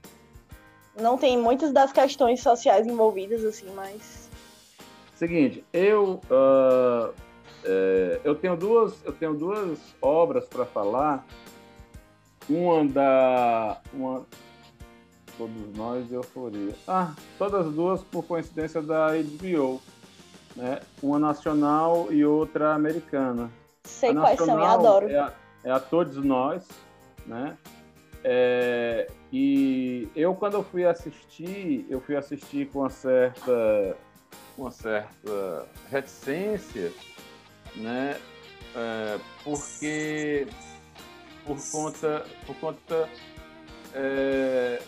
Não 0.99 1.19
tem 1.19 1.37
muitas 1.37 1.73
das 1.73 1.93
questões 1.93 2.41
sociais 2.41 2.87
envolvidas, 2.87 3.45
assim, 3.45 3.71
mas. 3.75 4.31
Seguinte, 5.15 5.65
eu 5.73 6.21
uh, 6.31 7.13
é, 7.67 8.21
eu 8.23 8.35
tenho 8.35 8.57
duas 8.57 9.05
eu 9.05 9.13
tenho 9.13 9.35
duas 9.35 9.79
obras 10.01 10.45
para 10.47 10.65
falar. 10.65 11.27
Uma 12.49 12.85
da 12.85 13.81
uma 13.93 14.25
todos 15.37 15.77
nós 15.77 16.11
euforia. 16.13 16.75
Ah, 16.87 17.13
todas 17.37 17.67
duas 17.73 18.03
por 18.03 18.25
coincidência 18.25 18.81
da 18.81 19.09
HBO, 19.17 19.83
né? 20.55 20.81
Uma 21.03 21.19
nacional 21.19 22.07
e 22.13 22.25
outra 22.25 22.75
americana. 22.75 23.51
Sei 23.85 24.15
quais 24.15 24.39
são, 24.39 24.59
eu 24.59 24.65
adoro. 24.65 25.09
É 25.09 25.19
a, 25.19 25.33
é 25.65 25.71
a 25.71 25.81
Todos 25.81 26.17
Nós, 26.17 26.67
né? 27.27 27.57
É, 28.25 29.09
e 29.33 30.09
eu, 30.17 30.35
quando 30.35 30.55
eu 30.55 30.63
fui 30.65 30.85
assistir, 30.85 31.87
eu 31.89 32.01
fui 32.01 32.17
assistir 32.17 32.67
com 32.69 32.81
uma 32.81 32.91
certa, 32.91 33.97
uma 34.59 34.71
certa 34.71 35.67
reticência, 35.91 36.93
né? 37.77 38.21
É, 38.75 39.19
porque 39.43 40.47
por 41.45 41.57
conta, 41.71 42.27
por 42.47 42.57
conta 42.57 43.09
é, 43.95 44.83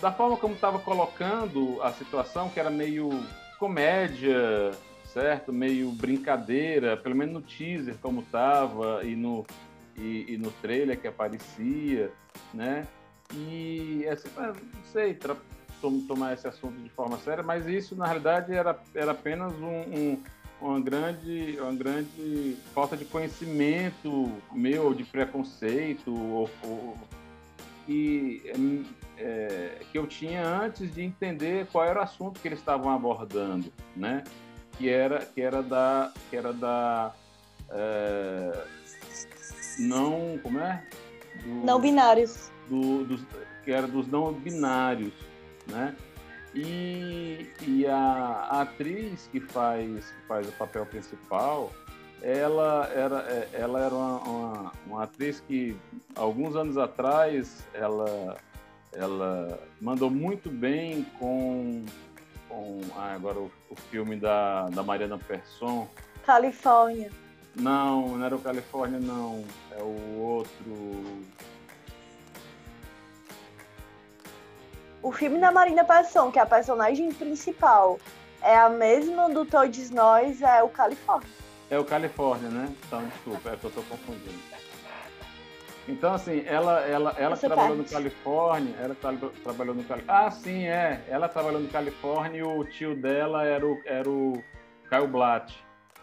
da 0.00 0.12
forma 0.12 0.36
como 0.36 0.54
estava 0.54 0.78
colocando 0.78 1.80
a 1.82 1.92
situação, 1.92 2.48
que 2.48 2.58
era 2.58 2.70
meio 2.70 3.10
comédia, 3.58 4.72
certo? 5.04 5.52
Meio 5.52 5.90
brincadeira, 5.92 6.96
pelo 6.96 7.14
menos 7.14 7.34
no 7.34 7.42
teaser 7.42 7.96
como 8.00 8.22
tava 8.22 9.04
e 9.04 9.14
no, 9.14 9.46
e, 9.96 10.34
e 10.34 10.38
no 10.38 10.50
trailer 10.50 10.98
que 10.98 11.06
aparecia, 11.06 12.10
né? 12.54 12.86
E 13.34 14.06
assim, 14.08 14.28
não 14.36 14.54
sei 14.92 15.14
tomar 16.06 16.34
esse 16.34 16.46
assunto 16.46 16.80
de 16.80 16.88
forma 16.90 17.18
séria, 17.18 17.42
mas 17.42 17.66
isso 17.66 17.94
na 17.94 18.06
realidade 18.06 18.52
era, 18.52 18.78
era 18.94 19.12
apenas 19.12 19.52
um, 19.54 19.80
um 19.80 20.22
uma 20.60 20.80
grande, 20.80 21.58
uma 21.60 21.74
grande 21.74 22.56
falta 22.74 22.96
de 22.96 23.04
conhecimento 23.04 24.32
meu, 24.52 24.92
de 24.92 25.04
preconceito, 25.04 26.12
ou, 26.12 26.50
ou, 26.64 26.96
e 27.88 28.42
é, 29.16 29.78
que 29.90 29.98
eu 29.98 30.06
tinha 30.06 30.46
antes 30.46 30.92
de 30.92 31.02
entender 31.02 31.66
qual 31.72 31.84
era 31.84 32.00
o 32.00 32.02
assunto 32.02 32.40
que 32.40 32.48
eles 32.48 32.58
estavam 32.58 32.90
abordando, 32.90 33.72
né? 33.96 34.24
que 34.78 34.88
era 34.88 35.26
que 35.26 35.42
era 35.42 35.62
da 35.62 36.12
que 36.30 36.36
era 36.36 36.52
da 36.52 37.12
é, 37.70 38.64
não 39.80 40.38
como 40.42 40.60
é? 40.60 40.84
Do, 41.42 41.48
não 41.66 41.80
binários. 41.80 42.50
do, 42.68 43.04
dos, 43.04 43.20
que 43.64 43.72
era 43.72 43.86
dos 43.86 44.06
não 44.06 44.32
binários 44.32 45.12
né 45.66 45.94
e, 46.54 47.50
e 47.66 47.86
a, 47.86 47.94
a, 47.96 48.62
atriz 48.62 49.28
que 49.30 49.40
faz 49.40 50.10
que 50.10 50.26
faz 50.26 50.48
o 50.48 50.52
papel 50.52 50.86
principal 50.86 51.72
ela 52.22 52.90
era 52.94 53.18
é, 53.28 53.48
ela 53.52 53.80
era 53.80 53.94
uma, 53.94 54.18
uma, 54.22 54.72
uma 54.86 55.02
atriz 55.04 55.40
que 55.46 55.76
alguns 56.16 56.56
anos 56.56 56.76
atrás 56.76 57.66
ela 57.74 58.36
ela 58.92 59.60
mandou 59.80 60.10
muito 60.10 60.50
bem 60.50 61.04
com 61.18 61.84
com 62.48 62.80
ah, 62.96 63.12
agora 63.14 63.38
o, 63.38 63.50
o, 63.70 63.76
filme 63.90 64.16
da, 64.16 64.68
da 64.70 64.82
Mariana 64.82 65.18
Persson. 65.18 65.86
Califórnia. 66.24 67.10
Não, 67.54 68.16
não 68.16 68.24
era 68.24 68.34
o 68.34 68.40
Califórnia, 68.40 68.98
não. 68.98 69.44
É 69.72 69.82
o 69.82 70.18
outro. 70.18 71.22
O 75.02 75.12
filme 75.12 75.38
da 75.38 75.52
Marina 75.52 75.84
Persson, 75.84 76.30
que 76.30 76.38
é 76.38 76.42
a 76.42 76.46
personagem 76.46 77.12
principal, 77.12 77.98
é 78.42 78.56
a 78.56 78.68
mesma 78.68 79.28
do 79.28 79.44
Todos 79.44 79.90
Nós, 79.90 80.42
é 80.42 80.62
o 80.62 80.68
Califórnia. 80.68 81.28
É 81.70 81.78
o 81.78 81.84
Califórnia, 81.84 82.48
né? 82.48 82.74
Então, 82.86 83.04
desculpa, 83.06 83.50
é 83.50 83.56
que 83.56 83.64
eu 83.64 83.70
tô 83.70 83.82
confundindo. 83.82 84.58
Então, 85.86 86.14
assim, 86.14 86.42
ela, 86.46 86.80
ela, 86.80 87.14
ela 87.16 87.36
trabalhou 87.36 87.76
no 87.76 87.84
Califórnia, 87.84 88.74
ela 88.78 88.94
tra 88.94 89.12
trabalhou 89.42 89.74
no 89.74 89.84
Califórnia. 89.84 90.26
Ah, 90.26 90.30
sim, 90.30 90.66
é. 90.66 91.02
Ela 91.08 91.28
trabalhou 91.28 91.60
no 91.60 91.68
Califórnia 91.68 92.40
e 92.40 92.42
o 92.42 92.62
tio 92.64 92.94
dela 92.94 93.44
era 93.44 93.66
o, 93.66 93.80
era 93.86 94.08
o 94.08 94.42
Caio 94.90 95.08
Blatt, 95.08 95.54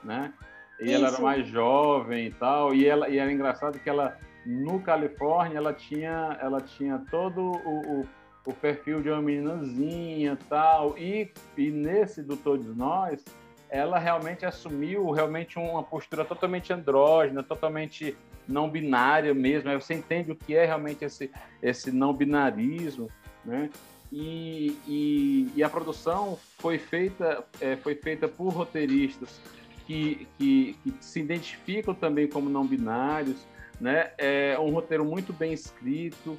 né? 0.04 0.34
E 0.80 0.86
Isso. 0.86 0.96
ela 0.96 1.08
era 1.10 1.20
mais 1.20 1.48
jovem 1.48 2.28
e 2.28 2.32
tal. 2.32 2.74
E, 2.74 2.88
ela, 2.88 3.10
e 3.10 3.20
era 3.20 3.32
engraçado 3.32 3.80
que 3.80 3.88
ela, 3.88 4.18
no 4.46 4.80
Califórnia, 4.82 5.58
ela 5.58 5.74
tinha, 5.74 6.38
ela 6.42 6.62
tinha 6.62 7.04
todo 7.12 7.40
o, 7.40 8.02
o, 8.02 8.08
o 8.46 8.54
perfil 8.54 9.02
de 9.02 9.10
uma 9.10 9.22
meninazinha 9.22 10.38
tal. 10.48 10.98
E, 10.98 11.32
e 11.58 11.72
nesse 11.72 12.22
do 12.22 12.38
Todos 12.38 12.76
Nós, 12.76 13.24
ela 13.70 13.98
realmente 14.00 14.46
assumiu 14.46 15.12
realmente 15.12 15.58
uma 15.58 15.84
postura 15.84 16.24
totalmente 16.24 16.72
andrógena, 16.72 17.44
totalmente 17.44 18.16
não 18.48 18.70
binária 18.70 19.34
mesmo, 19.34 19.72
você 19.74 19.96
entende 19.96 20.32
o 20.32 20.36
que 20.36 20.56
é 20.56 20.66
realmente 20.66 21.04
esse, 21.04 21.32
esse 21.62 21.92
não 21.92 22.14
binarismo, 22.14 23.10
né? 23.44 23.70
E, 24.12 24.78
e, 24.88 25.52
e 25.56 25.64
a 25.64 25.70
produção 25.70 26.38
foi 26.60 26.78
feita, 26.78 27.44
é, 27.60 27.76
foi 27.76 27.96
feita 27.96 28.28
por 28.28 28.50
roteiristas 28.50 29.42
que, 29.86 30.28
que, 30.38 30.78
que 30.84 30.94
se 31.02 31.20
identificam 31.20 31.94
também 31.94 32.28
como 32.28 32.50
não 32.50 32.66
binários, 32.66 33.46
né? 33.82 34.12
É 34.18 34.58
um 34.60 34.70
roteiro 34.70 35.04
muito 35.04 35.34
bem 35.34 35.54
escrito, 35.54 36.38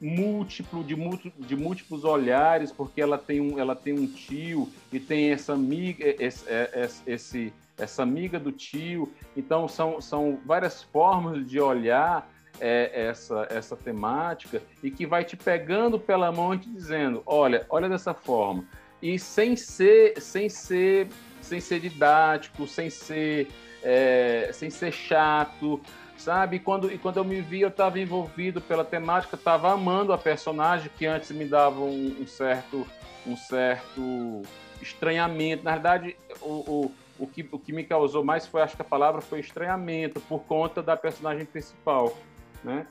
múltiplo 0.00 0.82
de, 0.84 0.94
de 1.38 1.56
múltiplos 1.56 2.04
olhares, 2.04 2.70
porque 2.72 3.00
ela 3.00 3.18
tem 3.18 3.40
um, 3.40 3.58
ela 3.58 3.74
tem 3.74 3.98
um 3.98 4.06
tio 4.06 4.68
e 4.92 5.00
tem 5.00 5.30
essa 5.30 5.52
amiga, 5.52 6.04
esse, 6.18 6.44
é, 6.48 6.88
esse, 7.06 7.52
essa 7.78 8.02
amiga 8.02 8.38
do 8.38 8.52
tio. 8.52 9.12
Então 9.36 9.68
são, 9.68 10.00
são 10.00 10.38
várias 10.44 10.82
formas 10.82 11.48
de 11.48 11.60
olhar 11.60 12.30
é, 12.60 13.08
essa, 13.08 13.46
essa 13.50 13.76
temática 13.76 14.62
e 14.82 14.90
que 14.90 15.06
vai 15.06 15.24
te 15.24 15.36
pegando 15.36 15.98
pela 15.98 16.30
mão 16.30 16.54
e 16.54 16.58
te 16.58 16.68
dizendo, 16.70 17.22
olha, 17.26 17.66
olha 17.68 17.88
dessa 17.88 18.14
forma. 18.14 18.64
E 19.02 19.18
sem 19.18 19.56
ser, 19.56 20.20
sem 20.20 20.48
ser, 20.48 21.08
sem 21.40 21.60
ser 21.60 21.80
didático, 21.80 22.66
sem 22.66 22.88
ser, 22.88 23.48
é, 23.82 24.50
sem 24.52 24.70
ser 24.70 24.92
chato, 24.92 25.80
sabe? 26.16 26.56
E 26.56 26.58
quando, 26.60 26.92
e 26.92 26.98
quando 26.98 27.18
eu 27.18 27.24
me 27.24 27.40
vi, 27.40 27.60
eu 27.60 27.68
estava 27.68 27.98
envolvido 27.98 28.60
pela 28.60 28.84
temática, 28.84 29.36
estava 29.36 29.72
amando 29.72 30.12
a 30.12 30.18
personagem 30.18 30.90
que 30.96 31.06
antes 31.06 31.30
me 31.30 31.44
dava 31.44 31.80
um, 31.80 32.16
um, 32.20 32.26
certo, 32.26 32.86
um 33.26 33.36
certo 33.36 34.42
estranhamento. 34.80 35.64
Na 35.64 35.72
verdade, 35.72 36.16
o, 36.40 36.48
o, 36.48 36.92
o, 37.18 37.26
que, 37.26 37.48
o 37.50 37.58
que 37.58 37.72
me 37.72 37.84
causou 37.84 38.24
mais 38.24 38.46
foi, 38.46 38.62
acho 38.62 38.76
que 38.76 38.82
a 38.82 38.86
palavra 38.86 39.20
foi 39.20 39.40
estranhamento, 39.40 40.20
por 40.20 40.40
conta 40.44 40.82
da 40.82 40.96
personagem 40.96 41.44
principal, 41.44 42.16
né? 42.62 42.86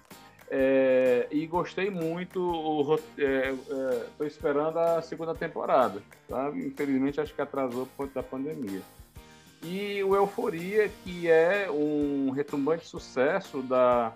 É, 0.55 1.27
e 1.31 1.47
gostei 1.47 1.89
muito. 1.89 2.39
Estou 2.81 2.99
é, 3.17 3.55
é, 4.19 4.25
esperando 4.27 4.77
a 4.77 5.01
segunda 5.01 5.33
temporada. 5.33 5.99
Tá? 6.27 6.51
Infelizmente, 6.53 7.19
acho 7.19 7.33
que 7.33 7.41
atrasou 7.41 7.87
por 7.87 8.05
conta 8.05 8.21
da 8.21 8.23
pandemia 8.23 8.81
e 9.63 10.03
o 10.03 10.15
Euforia, 10.15 10.89
que 11.03 11.29
é 11.29 11.71
um 11.71 12.31
retumbante 12.31 12.85
sucesso 12.85 13.61
da, 13.61 14.13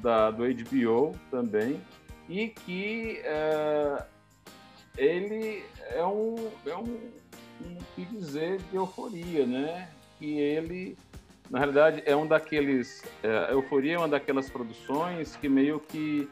da, 0.00 0.30
do 0.30 0.44
HBO 0.44 1.18
também, 1.30 1.80
e 2.28 2.48
que 2.48 3.20
é, 3.24 4.04
ele 4.96 5.64
é 5.90 6.04
um, 6.04 6.36
é 6.64 6.76
um, 6.76 7.10
um 7.64 7.78
que 7.94 8.04
dizer 8.04 8.58
de 8.70 8.76
euforia, 8.76 9.44
né? 9.44 9.88
Que 10.18 10.38
ele, 10.38 10.96
na 11.50 11.58
realidade, 11.58 12.02
é 12.06 12.14
um 12.14 12.26
daqueles. 12.26 13.02
É, 13.22 13.52
euforia 13.52 13.94
é 13.94 13.98
uma 13.98 14.08
daquelas 14.08 14.48
produções 14.48 15.36
que 15.36 15.48
meio 15.48 15.80
que 15.80 16.28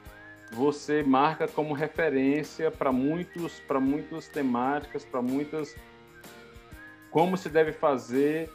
você 0.53 1.03
marca 1.03 1.49
como 1.49 1.75
referência 1.75 2.71
para 2.71 2.93
muitos, 2.93 3.59
para 3.61 3.81
muitas 3.81 4.29
temáticas, 4.29 5.05
para 5.05 5.21
muitas 5.21 5.75
como 7.13 7.37
se 7.37 7.49
deve 7.49 7.73
fazer 7.73 8.51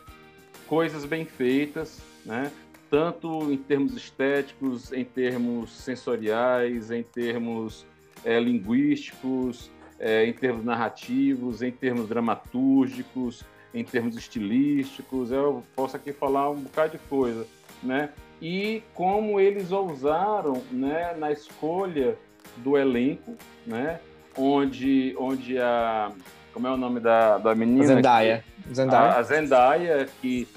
coisas 0.67 1.05
bem 1.05 1.23
feitas, 1.23 2.01
né? 2.25 2.51
tanto 2.89 3.51
em 3.51 3.57
termos 3.57 3.95
estéticos, 3.95 4.91
em 4.91 5.05
termos 5.05 5.71
sensoriais, 5.71 6.89
em 6.89 7.03
termos 7.03 7.85
é, 8.25 8.39
linguísticos, 8.39 9.69
é, 9.99 10.25
em 10.25 10.33
termos 10.33 10.65
narrativos, 10.65 11.61
em 11.61 11.71
termos 11.71 12.07
dramatúrgicos, 12.09 13.43
em 13.73 13.83
termos 13.83 14.15
estilísticos. 14.17 15.31
Eu 15.31 15.63
posso 15.75 15.95
aqui 15.95 16.11
falar 16.11 16.49
um 16.49 16.61
bocado 16.61 16.93
de 16.93 17.03
coisa, 17.09 17.45
né? 17.83 18.09
E 18.41 18.83
como 18.93 19.39
eles 19.39 19.71
ousaram, 19.71 20.61
né, 20.71 21.15
na 21.17 21.31
escolha 21.31 22.17
do 22.57 22.77
elenco, 22.77 23.35
né? 23.65 23.99
Onde, 24.37 25.15
onde 25.17 25.57
a 25.57 26.11
como 26.57 26.67
é 26.67 26.71
o 26.71 26.77
nome 26.77 26.99
da, 26.99 27.37
da 27.37 27.53
menina? 27.53 27.85
Zendaya. 27.85 28.43
Que, 28.63 28.73
Zendaya. 28.73 29.11
A, 29.11 29.19
a 29.19 29.21
Zendaya, 29.21 30.07
que, 30.19 30.47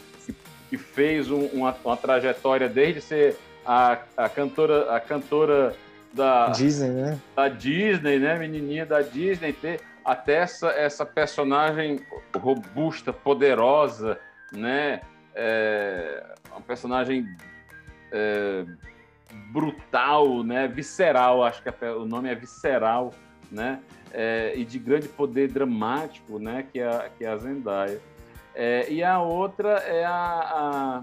que, 0.71 0.79
fez 0.79 1.31
um, 1.31 1.45
uma, 1.49 1.77
uma 1.85 1.95
trajetória 1.95 2.71
desde 2.71 3.03
ser 3.03 3.37
a, 3.67 3.99
a 4.17 4.27
cantora, 4.27 4.97
a 4.97 4.99
cantora 4.99 5.77
da 6.15 6.49
Disney, 6.49 6.89
né? 6.89 7.21
Da 7.37 7.49
Disney, 7.49 8.19
né? 8.19 8.39
Menininha 8.39 8.87
da 8.87 9.03
Disney, 9.03 9.53
ter 9.53 9.83
até 10.03 10.37
essa, 10.37 10.69
essa 10.69 11.05
personagem 11.05 12.01
robusta, 12.35 13.13
poderosa, 13.13 14.19
né? 14.51 15.03
É, 15.35 16.25
uma 16.51 16.63
personagem 16.63 17.27
é, 18.11 18.65
brutal, 19.53 20.43
né? 20.43 20.67
Visceral, 20.67 21.45
acho 21.45 21.63
que 21.63 21.69
o 21.85 22.07
nome 22.07 22.31
é 22.31 22.35
visceral, 22.35 23.13
né? 23.53 23.81
É, 24.13 24.53
e 24.57 24.65
de 24.65 24.79
grande 24.79 25.09
poder 25.09 25.51
dramático, 25.51 26.39
né, 26.39 26.67
que 26.71 26.81
é 26.81 26.89
a, 26.89 27.09
que 27.11 27.25
é 27.25 27.29
a 27.29 27.37
Zendaya. 27.37 28.01
É, 28.55 28.91
e 28.91 29.03
a 29.03 29.21
outra 29.21 29.79
é 29.79 30.05
a, 30.05 31.03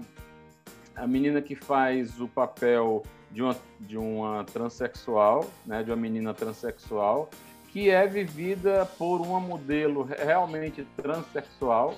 a, 0.96 1.02
a, 1.02 1.06
menina 1.06 1.40
que 1.40 1.54
faz 1.54 2.20
o 2.20 2.28
papel 2.28 3.02
de 3.30 3.42
uma, 3.42 3.56
de 3.80 3.96
uma 3.96 4.44
transexual, 4.44 5.48
né, 5.66 5.82
de 5.82 5.90
uma 5.90 5.96
menina 5.96 6.34
transexual, 6.34 7.30
que 7.68 7.90
é 7.90 8.06
vivida 8.06 8.86
por 8.98 9.20
uma 9.20 9.40
modelo 9.40 10.02
realmente 10.02 10.86
transexual, 10.96 11.94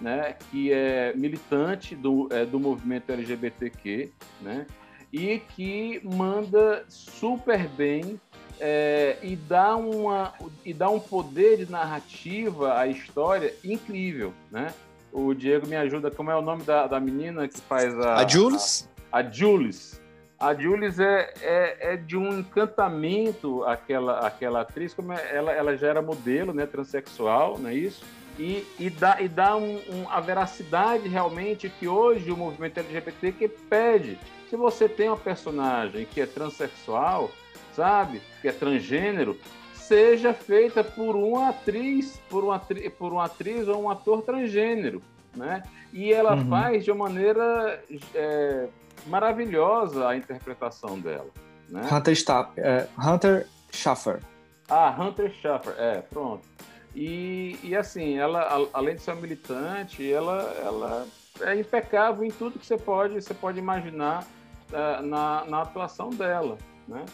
né, 0.00 0.36
que 0.50 0.72
é 0.72 1.14
militante 1.14 1.94
do, 1.94 2.28
é, 2.30 2.44
do 2.44 2.58
movimento 2.60 3.10
LGBTQ, 3.10 4.10
né, 4.42 4.66
e 5.12 5.38
que 5.38 6.00
manda 6.02 6.84
super 6.88 7.68
bem 7.68 8.20
é, 8.60 9.18
e, 9.22 9.36
dá 9.36 9.76
uma, 9.76 10.32
e 10.64 10.72
dá 10.72 10.88
um 10.88 11.00
poder 11.00 11.58
de 11.58 11.70
narrativa 11.70 12.78
à 12.78 12.86
história 12.86 13.54
incrível, 13.64 14.32
né? 14.50 14.72
O 15.12 15.32
Diego 15.32 15.66
me 15.66 15.76
ajuda, 15.76 16.10
como 16.10 16.30
é 16.30 16.36
o 16.36 16.42
nome 16.42 16.64
da, 16.64 16.86
da 16.86 16.98
menina 16.98 17.46
que 17.46 17.60
faz 17.60 17.96
a... 18.00 18.16
A 18.16 18.26
Jules? 18.26 18.88
A, 19.12 19.18
a 19.18 19.22
Jules. 19.22 20.00
A 20.38 20.52
Jules 20.52 20.98
é, 20.98 21.32
é, 21.40 21.92
é, 21.92 21.96
de 21.96 22.16
um 22.16 22.40
encantamento 22.40 23.64
aquela, 23.64 24.26
aquela 24.26 24.60
atriz, 24.62 24.92
como 24.92 25.12
é, 25.12 25.36
ela, 25.36 25.52
ela 25.52 25.76
já 25.76 25.86
era 25.88 26.02
modelo, 26.02 26.52
né, 26.52 26.66
transexual, 26.66 27.58
não 27.58 27.70
é 27.70 27.74
isso? 27.74 28.04
E, 28.38 28.66
e 28.78 28.90
dá, 28.90 29.20
e 29.20 29.28
dá 29.28 29.56
um, 29.56 29.76
um, 29.88 30.08
a 30.10 30.20
veracidade 30.20 31.08
realmente 31.08 31.68
que 31.68 31.86
hoje 31.86 32.32
o 32.32 32.36
movimento 32.36 32.78
LGBT 32.78 33.32
que 33.32 33.48
pede. 33.48 34.18
Se 34.50 34.56
você 34.56 34.88
tem 34.88 35.08
uma 35.08 35.16
personagem 35.16 36.04
que 36.04 36.20
é 36.20 36.26
transexual, 36.26 37.30
sabe, 37.74 38.20
que 38.40 38.48
é 38.48 38.52
transgênero, 38.52 39.38
seja 39.74 40.32
feita 40.32 40.82
por 40.82 41.14
uma 41.14 41.50
atriz, 41.50 42.20
por 42.28 42.44
uma, 42.44 42.56
atri 42.56 42.88
por 42.90 43.12
uma 43.12 43.24
atriz 43.24 43.68
ou 43.68 43.82
um 43.82 43.90
ator 43.90 44.22
transgênero, 44.22 45.02
né? 45.36 45.62
E 45.92 46.12
ela 46.12 46.34
uhum. 46.34 46.48
faz 46.48 46.84
de 46.84 46.90
uma 46.90 47.04
maneira 47.06 47.82
é, 48.14 48.68
maravilhosa 49.06 50.08
a 50.08 50.16
interpretação 50.16 50.98
dela. 50.98 51.28
Né? 51.68 51.82
Hunter, 51.90 52.14
Stapp, 52.14 52.60
é, 52.60 52.88
Hunter 52.98 53.46
Schaffer. 53.70 54.20
Ah, 54.68 54.94
Hunter 54.98 55.30
Schaffer, 55.32 55.74
é, 55.78 56.00
pronto. 56.00 56.48
E, 56.94 57.58
e 57.62 57.74
assim, 57.74 58.16
ela, 58.16 58.68
além 58.72 58.94
de 58.94 59.02
ser 59.02 59.16
militante, 59.16 60.10
ela, 60.10 60.54
ela 60.62 61.06
é 61.40 61.58
impecável 61.58 62.24
em 62.24 62.30
tudo 62.30 62.58
que 62.58 62.64
você 62.64 62.78
pode, 62.78 63.14
você 63.14 63.34
pode 63.34 63.58
imaginar 63.58 64.24
uh, 64.70 65.02
na, 65.02 65.44
na 65.44 65.62
atuação 65.62 66.10
dela, 66.10 66.56
né? 66.86 67.04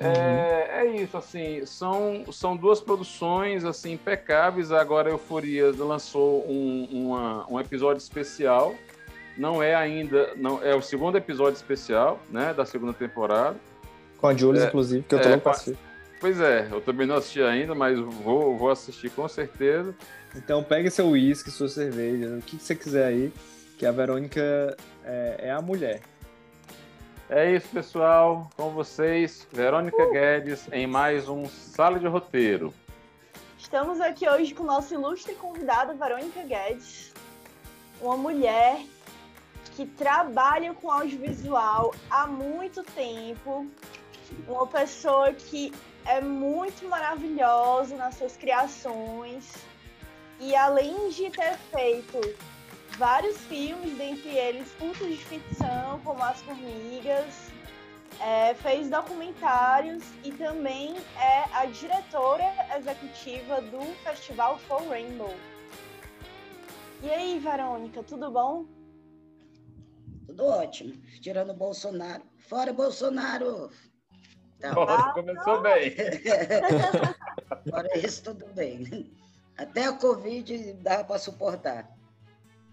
Uhum. 0.00 0.06
É, 0.06 0.68
é, 0.82 0.96
isso, 0.96 1.16
assim, 1.16 1.64
são, 1.66 2.24
são 2.32 2.56
duas 2.56 2.80
produções 2.80 3.64
assim 3.64 3.92
impecáveis. 3.92 4.72
Agora 4.72 5.08
a 5.08 5.12
Euforia 5.12 5.72
lançou 5.76 6.44
um, 6.48 6.88
uma, 6.90 7.50
um 7.50 7.60
episódio 7.60 7.98
especial. 7.98 8.74
Não 9.36 9.62
é 9.62 9.74
ainda, 9.74 10.32
não 10.36 10.62
é 10.62 10.74
o 10.74 10.82
segundo 10.82 11.16
episódio 11.16 11.56
especial, 11.56 12.20
né, 12.30 12.54
da 12.54 12.64
segunda 12.64 12.92
temporada. 12.92 13.56
Com 14.18 14.28
a 14.28 14.34
Jules, 14.34 14.62
é, 14.62 14.66
inclusive, 14.68 15.04
que 15.08 15.14
eu 15.14 15.20
tô 15.20 15.28
é, 15.28 15.32
louco 15.32 15.48
assistir. 15.48 15.78
Pois 16.20 16.40
é, 16.40 16.68
eu 16.70 16.80
também 16.80 17.06
não 17.06 17.16
assisti 17.16 17.42
ainda, 17.42 17.74
mas 17.74 17.98
vou, 17.98 18.56
vou 18.56 18.70
assistir 18.70 19.10
com 19.10 19.28
certeza. 19.28 19.94
Então 20.36 20.62
pegue 20.62 20.90
seu 20.90 21.08
uísque, 21.08 21.50
sua 21.50 21.68
cerveja, 21.68 22.36
o 22.38 22.42
que 22.42 22.56
você 22.56 22.74
quiser 22.74 23.06
aí, 23.06 23.32
que 23.76 23.84
a 23.84 23.92
Verônica 23.92 24.76
é, 25.04 25.36
é 25.38 25.50
a 25.50 25.60
mulher. 25.60 26.00
É 27.36 27.50
isso, 27.50 27.66
pessoal. 27.70 28.48
Com 28.56 28.70
vocês, 28.70 29.44
Verônica 29.50 30.00
uh. 30.00 30.12
Guedes, 30.12 30.68
em 30.70 30.86
mais 30.86 31.28
um 31.28 31.46
Sala 31.46 31.98
de 31.98 32.06
Roteiro. 32.06 32.72
Estamos 33.58 34.00
aqui 34.00 34.28
hoje 34.28 34.54
com 34.54 34.62
o 34.62 34.66
nosso 34.66 34.94
ilustre 34.94 35.34
convidado, 35.34 35.96
Verônica 35.96 36.44
Guedes, 36.44 37.12
uma 38.00 38.16
mulher 38.16 38.80
que 39.74 39.84
trabalha 39.84 40.74
com 40.74 40.88
audiovisual 40.88 41.92
há 42.08 42.24
muito 42.24 42.84
tempo, 42.84 43.66
uma 44.46 44.68
pessoa 44.68 45.32
que 45.32 45.72
é 46.06 46.20
muito 46.20 46.88
maravilhosa 46.88 47.96
nas 47.96 48.14
suas 48.14 48.36
criações 48.36 49.52
e 50.38 50.54
além 50.54 51.08
de 51.08 51.30
ter 51.30 51.56
feito 51.72 52.20
vários 52.96 53.38
filmes, 53.46 53.96
dentre 53.96 54.28
eles 54.30 54.70
curtos 54.72 55.08
de 55.08 55.16
ficção, 55.16 56.00
como 56.04 56.22
As 56.22 56.40
Formigas, 56.42 57.52
é, 58.20 58.54
fez 58.54 58.88
documentários 58.88 60.04
e 60.22 60.32
também 60.32 60.96
é 61.18 61.44
a 61.52 61.66
diretora 61.66 62.44
executiva 62.76 63.60
do 63.60 63.80
Festival 64.04 64.58
For 64.58 64.86
Rainbow. 64.88 65.34
E 67.02 67.10
aí, 67.10 67.38
Verônica, 67.38 68.02
tudo 68.02 68.30
bom? 68.30 68.66
Tudo 70.26 70.46
ótimo. 70.46 70.94
Tirando 71.20 71.50
o 71.50 71.54
Bolsonaro. 71.54 72.22
Fora 72.38 72.72
Bolsonaro! 72.72 73.70
Então, 74.56 74.72
Ó, 74.76 75.12
começou 75.12 75.60
bem. 75.60 75.94
fora 77.68 77.98
isso, 77.98 78.24
tudo 78.24 78.46
bem. 78.54 79.12
Até 79.56 79.84
a 79.84 79.92
Covid 79.92 80.72
dava 80.74 81.04
para 81.04 81.18
suportar. 81.18 81.93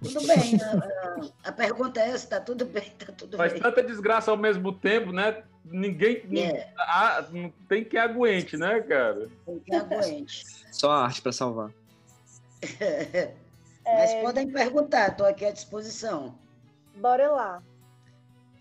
Tudo 0.02 0.26
bem. 0.28 0.60
A, 0.62 1.48
a- 1.48 1.50
a 1.50 1.52
pergunta 1.52 2.00
é 2.00 2.10
essa, 2.10 2.28
tá 2.28 2.40
tudo 2.42 2.66
bem, 2.66 2.90
tá 2.98 3.12
tudo 3.14 3.38
Faz 3.38 3.54
bem. 3.54 3.62
tanta 3.62 3.84
desgraça 3.84 4.32
ao 4.32 4.38
mesmo 4.38 4.74
tempo, 4.74 5.12
né? 5.12 5.44
Ninguém. 5.64 6.24
É. 6.40 6.72
Não 7.32 7.52
tem 7.70 7.84
que 7.86 7.98
aguente, 7.98 8.58
né, 8.58 8.82
cara? 8.82 9.30
Tem 9.46 9.60
que 9.60 9.76
aguente. 9.76 10.44
Só 10.72 10.90
a 10.92 11.04
arte 11.04 11.22
pra 11.22 11.32
salvar. 11.32 11.72
Mas 13.84 14.12
É, 14.12 14.22
podem 14.22 14.50
perguntar, 14.52 15.10
estou 15.12 15.26
aqui 15.26 15.46
à 15.46 15.52
disposição. 15.52 16.36
Bora 16.96 17.30
lá. 17.32 17.64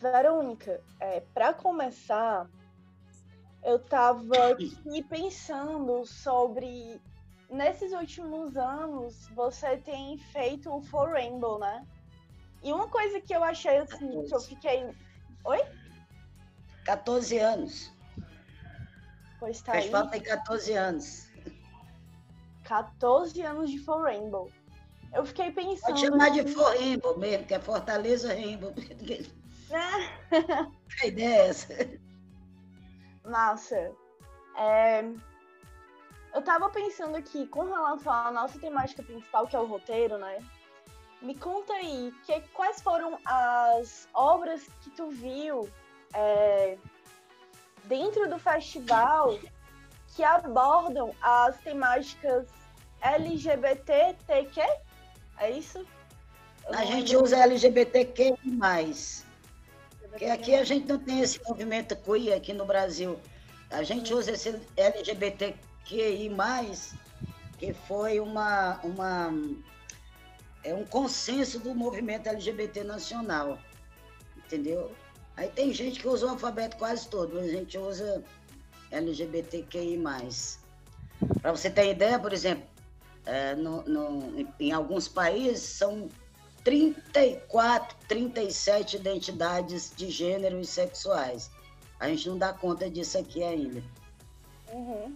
Verônica, 0.00 0.80
é, 0.98 1.22
para 1.34 1.52
começar, 1.52 2.46
eu 3.62 3.78
tava 3.78 4.34
aqui 4.52 5.02
pensando 5.08 6.04
sobre. 6.06 7.00
Nesses 7.50 7.92
últimos 7.92 8.56
anos, 8.56 9.26
você 9.34 9.76
tem 9.78 10.16
feito 10.16 10.72
o 10.72 10.80
For 10.82 11.10
Rainbow, 11.10 11.58
né? 11.58 11.84
E 12.62 12.72
uma 12.72 12.88
coisa 12.88 13.20
que 13.20 13.34
eu 13.34 13.42
achei 13.42 13.78
assim, 13.78 14.22
que 14.22 14.34
eu 14.34 14.40
fiquei. 14.40 14.94
Oi? 15.44 15.60
14 16.84 17.38
anos. 17.38 17.92
Pois 19.40 19.60
tá 19.62 19.72
O 19.72 19.74
aí. 19.74 19.80
festival 19.82 20.08
tem 20.10 20.22
14 20.22 20.72
anos. 20.74 21.30
14 22.64 23.42
anos 23.42 23.70
de 23.70 23.78
For 23.78 24.02
Rainbow. 24.02 24.50
Eu 25.12 25.24
fiquei 25.26 25.50
pensando. 25.50 25.80
Pode 25.80 26.00
chamar 26.00 26.30
de 26.30 26.40
assim, 26.40 26.52
For 26.52 26.76
Rainbow 26.76 27.18
mesmo, 27.18 27.46
que 27.46 27.54
é 27.54 27.58
Fortaleza 27.58 28.28
Rainbow. 28.28 28.72
né? 29.70 30.20
A 31.02 31.06
ideia 31.06 31.34
é 31.34 31.48
essa. 31.48 31.74
Massa. 33.24 33.92
É, 34.56 35.02
Eu 36.32 36.42
tava 36.42 36.68
pensando 36.70 37.16
aqui, 37.16 37.46
com 37.46 37.64
relação 37.64 38.12
à 38.12 38.30
nossa 38.30 38.58
temática 38.58 39.02
principal, 39.02 39.46
que 39.46 39.56
é 39.56 39.58
o 39.58 39.66
roteiro, 39.66 40.16
né? 40.18 40.38
Me 41.20 41.34
conta 41.34 41.72
aí, 41.74 42.14
que, 42.24 42.40
quais 42.52 42.80
foram 42.80 43.18
as 43.24 44.08
obras 44.14 44.62
que 44.80 44.90
tu 44.90 45.10
viu 45.10 45.68
é, 46.14 46.78
dentro 47.84 48.28
do 48.28 48.38
festival 48.38 49.38
que 50.14 50.22
abordam 50.24 51.14
as 51.20 51.58
temáticas 51.58 52.46
LGBTQ? 53.02 54.60
É 55.38 55.50
isso? 55.50 55.78
Eu 56.66 56.74
A 56.74 56.84
gente 56.84 57.10
lembro. 57.12 57.24
usa 57.24 57.36
LGBTQ+. 57.38 58.34
Porque 60.08 60.24
aqui 60.24 60.54
a 60.54 60.64
gente 60.64 60.86
não 60.86 60.98
tem 60.98 61.20
esse 61.20 61.40
movimento 61.46 61.96
queer 61.96 62.36
aqui 62.36 62.52
no 62.52 62.64
Brasil. 62.64 63.18
A 63.70 63.82
gente 63.82 64.12
usa 64.12 64.32
esse 64.32 64.50
LGBTQI+, 65.94 66.30
que 67.58 67.72
foi 67.72 68.20
uma, 68.20 68.80
uma, 68.82 69.32
é 70.64 70.74
um 70.74 70.84
consenso 70.84 71.58
do 71.58 71.74
movimento 71.74 72.28
LGBT 72.28 72.84
nacional. 72.84 73.58
Entendeu? 74.36 74.92
Aí 75.36 75.48
tem 75.48 75.72
gente 75.72 76.00
que 76.00 76.08
usa 76.08 76.26
o 76.26 76.30
alfabeto 76.30 76.76
quase 76.76 77.08
todo, 77.08 77.34
mas 77.34 77.46
a 77.46 77.52
gente 77.52 77.76
usa 77.78 78.22
LGBTQI+. 78.90 80.00
Para 81.42 81.52
você 81.52 81.70
ter 81.70 81.90
ideia, 81.90 82.18
por 82.18 82.32
exemplo, 82.32 82.64
é, 83.26 83.54
no- 83.54 83.82
no- 83.82 84.48
em 84.58 84.72
alguns 84.72 85.06
países 85.08 85.62
são 85.62 86.08
34, 86.64 87.96
37 88.08 88.96
identidades 88.96 89.92
de 89.96 90.10
gênero 90.10 90.60
e 90.60 90.64
sexuais. 90.64 91.50
A 91.98 92.08
gente 92.08 92.28
não 92.28 92.38
dá 92.38 92.52
conta 92.52 92.88
disso 92.90 93.18
aqui 93.18 93.42
ainda. 93.42 93.82
Uhum. 94.72 95.12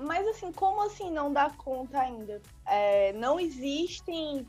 Mas 0.00 0.26
assim, 0.28 0.50
como 0.50 0.82
assim 0.82 1.10
não 1.10 1.32
dá 1.32 1.50
conta 1.50 2.00
ainda? 2.00 2.40
É, 2.66 3.12
não 3.12 3.38
existem. 3.38 4.46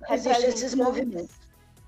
Não 0.00 0.14
existem 0.14 0.48
esses 0.48 0.74
movimentos. 0.74 1.36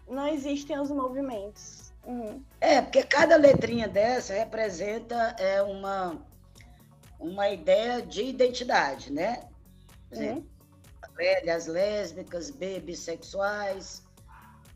Não 0.09 0.29
existem 0.29 0.79
os 0.79 0.91
movimentos. 0.91 1.93
Uhum. 2.05 2.43
É, 2.61 2.81
porque 2.81 3.03
cada 3.03 3.37
letrinha 3.37 3.89
dessa 3.89 4.35
representa 4.35 5.35
é, 5.39 5.61
uma, 5.63 6.25
uma 7.19 7.49
ideia 7.49 8.01
de 8.03 8.23
identidade, 8.23 9.13
né? 9.13 9.49
Por 10.09 10.17
exemplo, 10.17 10.47
L, 11.19 11.51
as 11.51 11.67
lésbicas, 11.67 12.51
B, 12.51 12.81
bissexuais, 12.81 14.05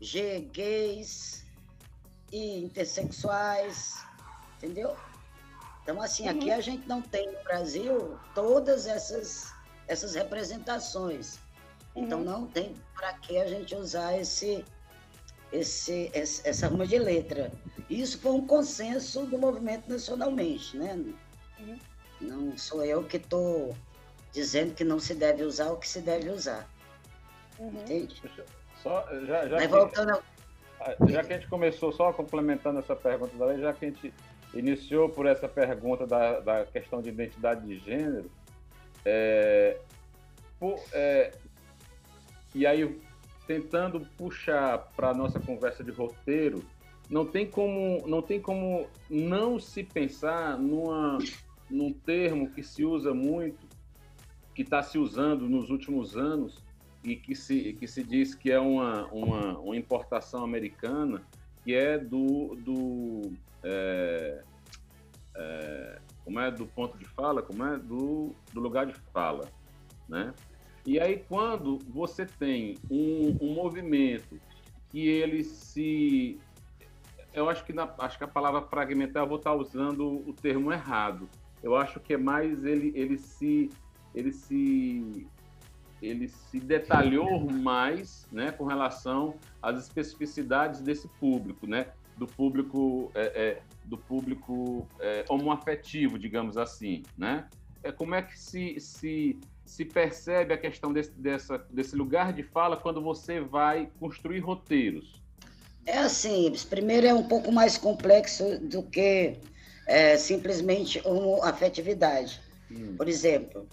G, 0.01 0.49
gays, 0.51 1.45
I, 2.31 2.63
intersexuais, 2.63 4.03
entendeu? 4.57 4.95
Então, 5.83 6.01
assim, 6.01 6.27
aqui 6.27 6.49
Uhum. 6.49 6.55
a 6.55 6.61
gente 6.61 6.87
não 6.87 7.01
tem 7.01 7.25
no 7.31 7.43
Brasil 7.43 8.17
todas 8.35 8.85
essas, 8.85 9.51
essas 9.87 10.13
representações. 10.15 11.39
Então, 11.95 12.19
Uhum. 12.19 12.25
não 12.25 12.47
tem 12.47 12.75
para 12.95 13.13
que 13.13 13.37
a 13.37 13.47
gente 13.47 13.75
usar 13.75 14.17
esse, 14.17 14.63
esse, 15.51 16.11
esse- 16.13 16.47
essa 16.47 16.67
ruma 16.67 16.85
de 16.85 16.97
letra. 16.97 17.51
Isso 17.89 18.19
foi 18.19 18.31
um 18.31 18.45
consenso 18.47 19.25
do 19.25 19.37
movimento 19.37 19.89
nacionalmente, 19.89 20.77
né? 20.77 20.93
Uhum. 21.59 21.79
Não 22.21 22.57
sou 22.57 22.85
eu 22.85 23.03
que 23.03 23.17
estou 23.17 23.75
dizendo 24.31 24.73
que 24.75 24.83
não 24.83 24.99
se 24.99 25.13
deve 25.15 25.43
usar 25.43 25.71
o 25.71 25.77
que 25.77 25.89
se 25.89 25.99
deve 25.99 26.29
usar, 26.29 26.69
Uhum. 27.59 27.81
entende? 27.81 28.21
Só, 28.81 29.05
já, 29.25 29.47
já, 29.47 29.55
Mas 29.57 29.63
que, 29.63 29.67
voltando 29.67 30.11
ao- 30.11 31.07
já 31.09 31.23
que 31.23 31.33
a 31.33 31.37
gente 31.37 31.49
começou, 31.49 31.91
só 31.91 32.13
complementando 32.13 32.79
essa 32.79 32.95
pergunta 32.95 33.35
da 33.35 33.45
lei, 33.47 33.59
já 33.59 33.73
que 33.73 33.85
a 33.85 33.89
gente 33.89 34.13
iniciou 34.53 35.09
por 35.09 35.25
essa 35.25 35.47
pergunta 35.47 36.05
da, 36.05 36.39
da 36.39 36.65
questão 36.65 37.01
de 37.01 37.09
identidade 37.09 37.65
de 37.65 37.77
gênero, 37.79 38.29
é, 39.05 39.79
por- 40.59 40.79
é, 40.93 41.31
e 42.53 42.65
aí 42.65 42.99
tentando 43.47 44.01
puxar 44.17 44.77
para 44.95 45.09
a 45.09 45.13
nossa 45.13 45.39
conversa 45.39 45.83
de 45.83 45.91
roteiro, 45.91 46.63
não 47.09 47.25
tem 47.25 47.45
como 47.45 48.07
não 48.07 48.21
tem 48.21 48.39
como 48.39 48.87
não 49.09 49.59
se 49.59 49.83
pensar 49.83 50.57
numa 50.57 51.17
num 51.69 51.91
termo 51.91 52.49
que 52.51 52.61
se 52.63 52.83
usa 52.85 53.13
muito, 53.13 53.65
que 54.53 54.61
está 54.61 54.83
se 54.83 54.97
usando 54.97 55.47
nos 55.49 55.69
últimos 55.69 56.15
anos 56.17 56.63
e 57.03 57.15
que 57.15 57.33
se 57.35 57.73
que 57.73 57.87
se 57.87 58.03
diz 58.03 58.35
que 58.35 58.51
é 58.51 58.59
uma 58.59 59.07
uma, 59.07 59.57
uma 59.59 59.75
importação 59.75 60.43
americana, 60.43 61.21
que 61.63 61.73
é 61.73 61.97
do 61.97 62.55
do 62.55 63.33
é, 63.63 64.43
é, 65.35 65.99
como 66.23 66.39
é 66.39 66.51
do 66.51 66.65
ponto 66.65 66.97
de 66.97 67.05
fala, 67.05 67.41
como 67.41 67.65
é 67.65 67.77
do, 67.77 68.33
do 68.53 68.59
lugar 68.59 68.85
de 68.85 68.93
fala, 68.93 69.45
né? 70.07 70.33
E 70.85 70.99
aí 70.99 71.23
quando 71.29 71.77
você 71.89 72.25
tem 72.25 72.77
um, 72.89 73.37
um 73.39 73.53
movimento 73.53 74.39
que 74.89 75.07
ele 75.07 75.43
se 75.43 76.39
eu 77.33 77.49
acho 77.49 77.63
que 77.63 77.71
na, 77.71 77.89
acho 77.99 78.17
que 78.17 78.23
a 78.23 78.27
palavra 78.27 78.61
fragmentar 78.61 79.23
eu 79.23 79.27
vou 79.27 79.37
estar 79.37 79.53
usando 79.53 80.27
o 80.27 80.33
termo 80.33 80.71
errado. 80.71 81.29
Eu 81.63 81.75
acho 81.75 81.99
que 81.99 82.13
é 82.13 82.17
mais 82.17 82.65
ele 82.65 82.91
ele 82.95 83.17
se 83.17 83.69
ele 84.13 84.31
se 84.33 85.27
ele 86.01 86.27
se 86.27 86.59
detalhou 86.59 87.39
mais, 87.51 88.27
né, 88.31 88.51
com 88.51 88.65
relação 88.65 89.35
às 89.61 89.79
especificidades 89.79 90.81
desse 90.81 91.07
público, 91.19 91.67
né, 91.67 91.91
do 92.17 92.27
público 92.27 93.11
é, 93.15 93.21
é, 93.21 93.61
do 93.85 93.97
público 93.97 94.87
é, 94.99 95.25
homoafetivo, 95.29 96.19
digamos 96.19 96.57
assim, 96.57 97.03
né? 97.17 97.47
É 97.83 97.91
como 97.91 98.13
é 98.13 98.21
que 98.21 98.39
se, 98.39 98.79
se, 98.79 99.39
se 99.65 99.83
percebe 99.83 100.53
a 100.53 100.57
questão 100.57 100.93
desse, 100.93 101.11
dessa, 101.11 101.57
desse 101.69 101.95
lugar 101.95 102.31
de 102.31 102.43
fala 102.43 102.77
quando 102.77 103.01
você 103.01 103.41
vai 103.41 103.89
construir 103.99 104.39
roteiros? 104.39 105.21
É 105.85 105.97
assim, 105.97 106.51
primeiro 106.69 107.07
é 107.07 107.13
um 107.13 107.27
pouco 107.27 107.51
mais 107.51 107.77
complexo 107.77 108.59
do 108.59 108.83
que 108.83 109.37
é, 109.87 110.15
simplesmente 110.15 111.01
uma 111.05 111.49
afetividade. 111.49 112.39
Por 112.95 113.09
exemplo, 113.09 113.67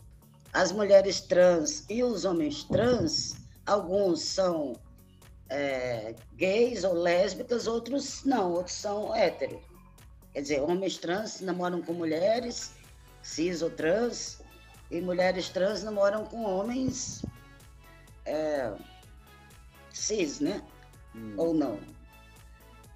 as 0.52 0.72
mulheres 0.72 1.20
trans 1.20 1.84
e 1.88 2.02
os 2.02 2.24
homens 2.24 2.64
trans, 2.64 3.36
alguns 3.66 4.22
são 4.22 4.74
é, 5.50 6.14
gays 6.34 6.84
ou 6.84 6.94
lésbicas, 6.94 7.66
outros 7.66 8.24
não, 8.24 8.52
outros 8.52 8.76
são 8.76 9.14
héteros. 9.14 9.60
Quer 10.32 10.42
dizer, 10.42 10.60
homens 10.60 10.98
trans 10.98 11.40
namoram 11.40 11.82
com 11.82 11.92
mulheres, 11.92 12.72
cis 13.22 13.62
ou 13.62 13.70
trans, 13.70 14.40
e 14.90 15.00
mulheres 15.00 15.48
trans 15.48 15.82
namoram 15.82 16.24
com 16.24 16.44
homens 16.44 17.22
é, 18.24 18.72
cis, 19.90 20.40
né? 20.40 20.62
Ou 21.36 21.54
não. 21.54 21.80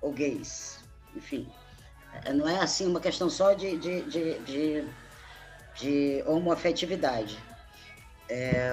Ou 0.01 0.13
gays. 0.13 0.79
Enfim. 1.15 1.51
É, 2.25 2.33
Não 2.33 2.49
é 2.49 2.59
assim 2.61 2.87
uma 2.87 3.01
questão 3.01 3.29
só 3.29 3.55
de, 3.55 3.77
de, 3.79 4.03
de, 4.03 4.39
de, 4.41 4.89
de 5.75 6.25
homoafetividade. 6.27 7.39
É, 8.29 8.73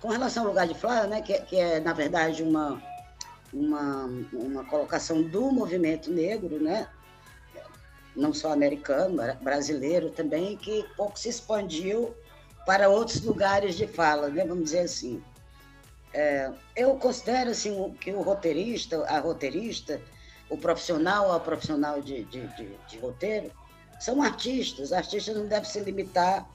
com 0.00 0.08
relação 0.08 0.44
ao 0.44 0.50
lugar 0.50 0.68
de 0.68 0.74
fala, 0.74 1.06
né, 1.06 1.22
que, 1.22 1.38
que 1.42 1.56
é, 1.56 1.80
na 1.80 1.92
verdade, 1.92 2.42
uma, 2.42 2.80
uma, 3.54 4.10
uma 4.32 4.64
colocação 4.64 5.22
do 5.22 5.52
movimento 5.52 6.10
negro, 6.10 6.60
né, 6.60 6.88
não 8.14 8.34
só 8.34 8.52
americano, 8.52 9.16
brasileiro 9.40 10.10
também, 10.10 10.56
que 10.56 10.84
pouco 10.96 11.18
se 11.18 11.28
expandiu 11.28 12.14
para 12.66 12.88
outros 12.88 13.22
lugares 13.22 13.76
de 13.76 13.86
fala, 13.86 14.28
né, 14.28 14.44
vamos 14.44 14.64
dizer 14.64 14.80
assim. 14.80 15.22
É, 16.12 16.50
eu 16.76 16.94
considero 16.96 17.50
assim, 17.50 17.92
que 18.00 18.12
o 18.12 18.22
roteirista, 18.22 19.04
a 19.06 19.18
roteirista, 19.18 20.00
o 20.48 20.56
profissional, 20.56 21.32
a 21.32 21.40
profissional 21.40 22.00
de, 22.00 22.24
de, 22.24 22.46
de, 22.56 22.76
de 22.88 22.98
roteiro, 22.98 23.50
são 23.98 24.22
artistas. 24.22 24.92
Artistas 24.92 25.36
não 25.36 25.46
devem 25.46 25.68
se 25.68 25.80
limitar 25.80 26.48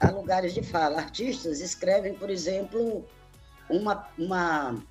a 0.00 0.10
lugares 0.10 0.54
de 0.54 0.62
fala. 0.62 0.98
Artistas 0.98 1.60
escrevem, 1.60 2.14
por 2.14 2.30
exemplo, 2.30 3.04
uma, 3.68 4.08
uma, 4.16 4.82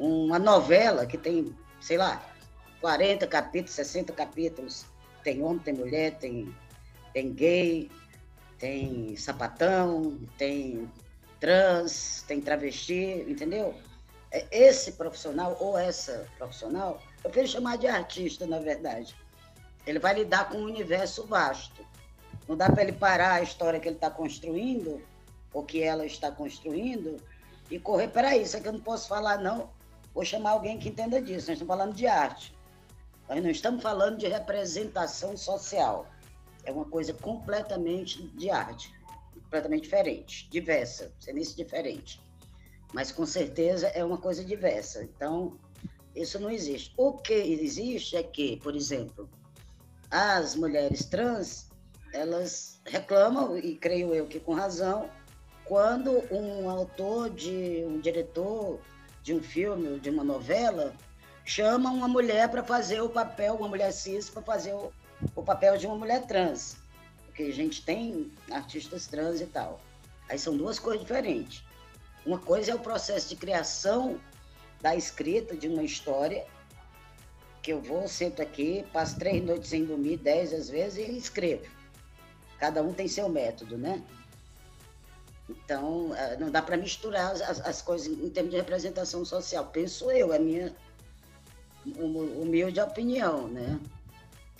uma 0.00 0.38
novela 0.38 1.04
que 1.04 1.18
tem, 1.18 1.54
sei 1.80 1.98
lá, 1.98 2.24
40 2.80 3.26
capítulos, 3.26 3.74
60 3.74 4.12
capítulos. 4.14 4.86
Tem 5.22 5.42
homem, 5.42 5.58
tem 5.58 5.74
mulher, 5.74 6.16
tem, 6.16 6.54
tem 7.12 7.32
gay, 7.32 7.90
tem 8.58 9.14
sapatão, 9.16 10.18
tem 10.38 10.90
trans, 11.38 12.24
tem 12.26 12.40
travesti, 12.40 13.24
entendeu? 13.28 13.74
É, 14.30 14.46
esse 14.50 14.92
profissional 14.92 15.56
ou 15.60 15.76
essa 15.76 16.26
profissional, 16.38 17.02
eu 17.22 17.30
quero 17.30 17.46
chamar 17.46 17.76
de 17.76 17.86
artista, 17.86 18.46
na 18.46 18.58
verdade. 18.58 19.14
Ele 19.86 19.98
vai 19.98 20.14
lidar 20.14 20.48
com 20.48 20.58
um 20.58 20.64
universo 20.64 21.26
vasto. 21.26 21.84
Não 22.48 22.56
dá 22.56 22.70
para 22.70 22.82
ele 22.82 22.92
parar 22.92 23.34
a 23.34 23.42
história 23.42 23.78
que 23.78 23.88
ele 23.88 23.96
está 23.96 24.10
construindo, 24.10 25.02
ou 25.52 25.62
que 25.62 25.82
ela 25.82 26.06
está 26.06 26.30
construindo, 26.30 27.16
e 27.70 27.78
correr 27.78 28.08
para 28.08 28.36
isso. 28.36 28.56
É 28.56 28.60
que 28.60 28.68
eu 28.68 28.72
não 28.72 28.80
posso 28.80 29.08
falar, 29.08 29.38
não. 29.38 29.68
Vou 30.14 30.24
chamar 30.24 30.50
alguém 30.50 30.78
que 30.78 30.88
entenda 30.88 31.20
disso. 31.20 31.48
Nós 31.48 31.60
estamos 31.60 31.68
falando 31.68 31.94
de 31.94 32.06
arte. 32.06 32.54
Nós 33.28 33.42
não 33.42 33.50
estamos 33.50 33.82
falando 33.82 34.18
de 34.18 34.26
representação 34.26 35.36
social. 35.36 36.06
É 36.64 36.72
uma 36.72 36.84
coisa 36.84 37.14
completamente 37.14 38.22
de 38.28 38.50
arte, 38.50 38.92
completamente 39.34 39.82
diferente, 39.82 40.48
diversa, 40.50 41.12
isso 41.34 41.56
diferente. 41.56 42.20
Mas 42.92 43.12
com 43.12 43.24
certeza 43.24 43.86
é 43.88 44.04
uma 44.04 44.18
coisa 44.18 44.44
diversa. 44.44 45.04
Então, 45.04 45.56
isso 46.14 46.38
não 46.38 46.50
existe. 46.50 46.92
O 46.96 47.12
que 47.12 47.32
existe 47.32 48.16
é 48.16 48.22
que, 48.22 48.56
por 48.58 48.74
exemplo, 48.74 49.30
as 50.10 50.56
mulheres 50.56 51.04
trans 51.04 51.70
elas 52.12 52.80
reclamam, 52.84 53.56
e 53.56 53.76
creio 53.76 54.12
eu 54.12 54.26
que 54.26 54.40
com 54.40 54.52
razão, 54.52 55.08
quando 55.64 56.24
um 56.34 56.68
autor, 56.68 57.30
de 57.30 57.84
um 57.86 58.00
diretor 58.00 58.80
de 59.22 59.34
um 59.34 59.42
filme 59.42 59.88
ou 59.88 59.98
de 59.98 60.10
uma 60.10 60.24
novela 60.24 60.94
chama 61.44 61.90
uma 61.90 62.08
mulher 62.08 62.48
para 62.48 62.62
fazer 62.62 63.00
o 63.00 63.08
papel, 63.08 63.56
uma 63.56 63.68
mulher 63.68 63.92
cis, 63.92 64.30
para 64.30 64.42
fazer 64.42 64.72
o, 64.72 64.92
o 65.34 65.42
papel 65.42 65.76
de 65.76 65.86
uma 65.86 65.96
mulher 65.96 66.26
trans. 66.26 66.76
Porque 67.26 67.42
a 67.44 67.52
gente 67.52 67.84
tem 67.84 68.30
artistas 68.50 69.06
trans 69.06 69.40
e 69.40 69.46
tal. 69.46 69.80
Aí 70.28 70.38
são 70.38 70.56
duas 70.56 70.78
coisas 70.78 71.02
diferentes. 71.02 71.64
Uma 72.24 72.38
coisa 72.38 72.72
é 72.72 72.74
o 72.74 72.78
processo 72.78 73.28
de 73.28 73.36
criação 73.36 74.20
da 74.80 74.94
escrita 74.94 75.56
de 75.56 75.68
uma 75.68 75.82
história, 75.82 76.46
que 77.62 77.72
eu 77.72 77.80
vou, 77.80 78.08
sento 78.08 78.40
aqui, 78.40 78.84
passo 78.92 79.18
três 79.18 79.44
noites 79.44 79.68
sem 79.68 79.84
dormir, 79.84 80.16
dez 80.16 80.52
às 80.52 80.70
vezes, 80.70 80.98
e 80.98 81.16
escrevo. 81.16 81.66
Cada 82.58 82.82
um 82.82 82.92
tem 82.92 83.08
seu 83.08 83.28
método, 83.28 83.76
né? 83.76 84.02
Então, 85.50 86.14
eh, 86.14 86.36
não 86.38 86.50
dá 86.50 86.62
para 86.62 86.76
misturar 86.76 87.32
as, 87.32 87.60
as, 87.60 87.82
coisas 87.82 88.06
em 88.06 88.30
termos 88.30 88.52
de 88.52 88.56
representação 88.56 89.24
social. 89.24 89.66
Penso 89.66 90.10
eu, 90.10 90.32
é 90.32 90.38
minha 90.38 90.74
humilde 91.96 92.80
opinião, 92.80 93.48
né? 93.48 93.80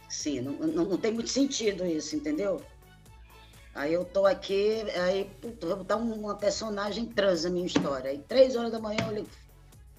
Sim, 0.08 0.40
não, 0.40 0.52
não, 0.54 0.84
não, 0.86 0.96
tem 0.96 1.12
muito 1.12 1.30
sentido 1.30 1.86
isso, 1.86 2.16
entendeu? 2.16 2.60
Aí 3.74 3.92
eu 3.94 4.04
tô 4.04 4.26
aqui, 4.26 4.82
aí 4.90 5.30
puto, 5.40 5.68
vou 5.68 5.76
botar 5.76 5.96
uma 5.96 6.34
personagem 6.34 7.06
trans 7.06 7.44
na 7.44 7.50
minha 7.50 7.66
história. 7.66 8.10
Aí 8.10 8.18
três 8.18 8.56
horas 8.56 8.72
da 8.72 8.80
manhã 8.80 9.06
eu 9.06 9.14
ligo, 9.14 9.28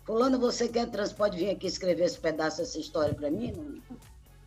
fulano, 0.03 0.37
você 0.37 0.67
quer 0.67 0.89
trans, 0.89 1.13
pode 1.13 1.37
vir 1.37 1.51
aqui 1.51 1.67
escrever 1.67 2.03
esse 2.03 2.19
pedaço 2.19 2.57
dessa 2.57 2.79
história 2.79 3.13
para 3.13 3.31
mim? 3.31 3.53
Não 3.55 3.97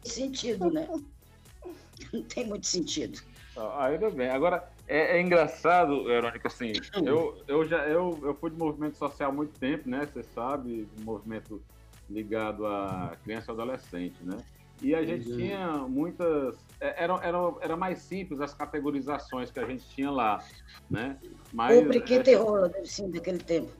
tem 0.02 0.12
sentido, 0.12 0.70
né? 0.70 0.86
Não 2.12 2.22
tem 2.24 2.46
muito 2.46 2.66
sentido. 2.66 3.22
Ainda 3.56 4.10
bem. 4.10 4.28
Agora, 4.30 4.68
é, 4.86 5.16
é, 5.16 5.20
engraçado, 5.20 6.04
Verônica, 6.04 6.48
assim, 6.48 6.72
eu, 7.04 7.42
eu 7.46 7.64
já 7.64 7.86
eu, 7.86 8.18
eu 8.22 8.34
fui 8.34 8.50
de 8.50 8.56
movimento 8.56 8.96
social 8.96 9.30
há 9.30 9.32
muito 9.32 9.58
tempo, 9.58 9.88
né? 9.88 10.06
Você 10.06 10.22
sabe, 10.22 10.88
movimento 11.02 11.62
ligado 12.10 12.66
a 12.66 13.16
criança 13.22 13.50
e 13.50 13.54
adolescente, 13.54 14.16
né? 14.22 14.36
E 14.82 14.94
a 14.94 15.04
gente 15.04 15.30
uhum. 15.30 15.36
tinha 15.36 15.68
muitas. 15.88 16.56
É, 16.80 17.04
era, 17.04 17.14
era, 17.22 17.38
era 17.60 17.76
mais 17.76 18.00
simples 18.00 18.40
as 18.40 18.52
categorizações 18.52 19.50
que 19.50 19.60
a 19.60 19.64
gente 19.64 19.86
tinha 19.88 20.10
lá, 20.10 20.44
né? 20.90 21.16
Mas, 21.52 21.78
o 21.78 21.86
Priquito 21.86 22.28
é, 22.28 22.32
e 22.32 22.36
Rola, 22.36 22.72
sim, 22.84 23.10
daquele 23.10 23.38
tempo. 23.38 23.72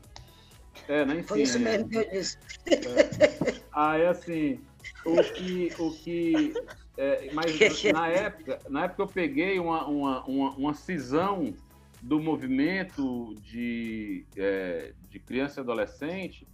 É, 0.89 1.05
nem 1.05 1.23
Foi 1.23 1.43
isso 1.43 1.59
mesmo 1.59 1.89
que 1.89 1.97
eu 1.97 2.11
disse. 2.11 2.39
É. 2.67 3.61
Aí, 3.73 4.07
assim, 4.07 4.61
o 5.05 5.23
que, 5.23 5.73
o 5.79 5.91
que 5.93 6.55
é, 6.97 7.31
mas 7.33 7.59
na 7.93 8.09
época, 8.09 8.59
na 8.69 8.85
época 8.85 9.03
eu 9.03 9.07
peguei 9.07 9.59
uma, 9.59 9.87
uma, 9.87 10.25
uma, 10.25 10.51
uma 10.51 10.75
cisão 10.75 11.55
do 12.01 12.21
movimento 12.21 13.35
de, 13.41 14.27
é, 14.37 14.93
de 15.09 15.19
criança 15.19 15.61
e 15.61 15.63
adolescente, 15.63 16.47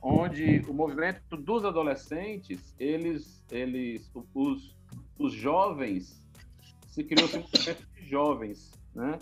onde 0.00 0.62
o 0.68 0.72
movimento 0.72 1.36
dos 1.36 1.64
adolescentes, 1.64 2.74
eles, 2.78 3.44
eles 3.50 4.10
os, 4.34 4.76
os 5.18 5.32
jovens, 5.32 6.22
se 6.88 7.02
criou 7.04 7.26
esse 7.26 7.38
movimento 7.38 7.86
de 7.94 8.06
jovens, 8.08 8.72
né? 8.94 9.18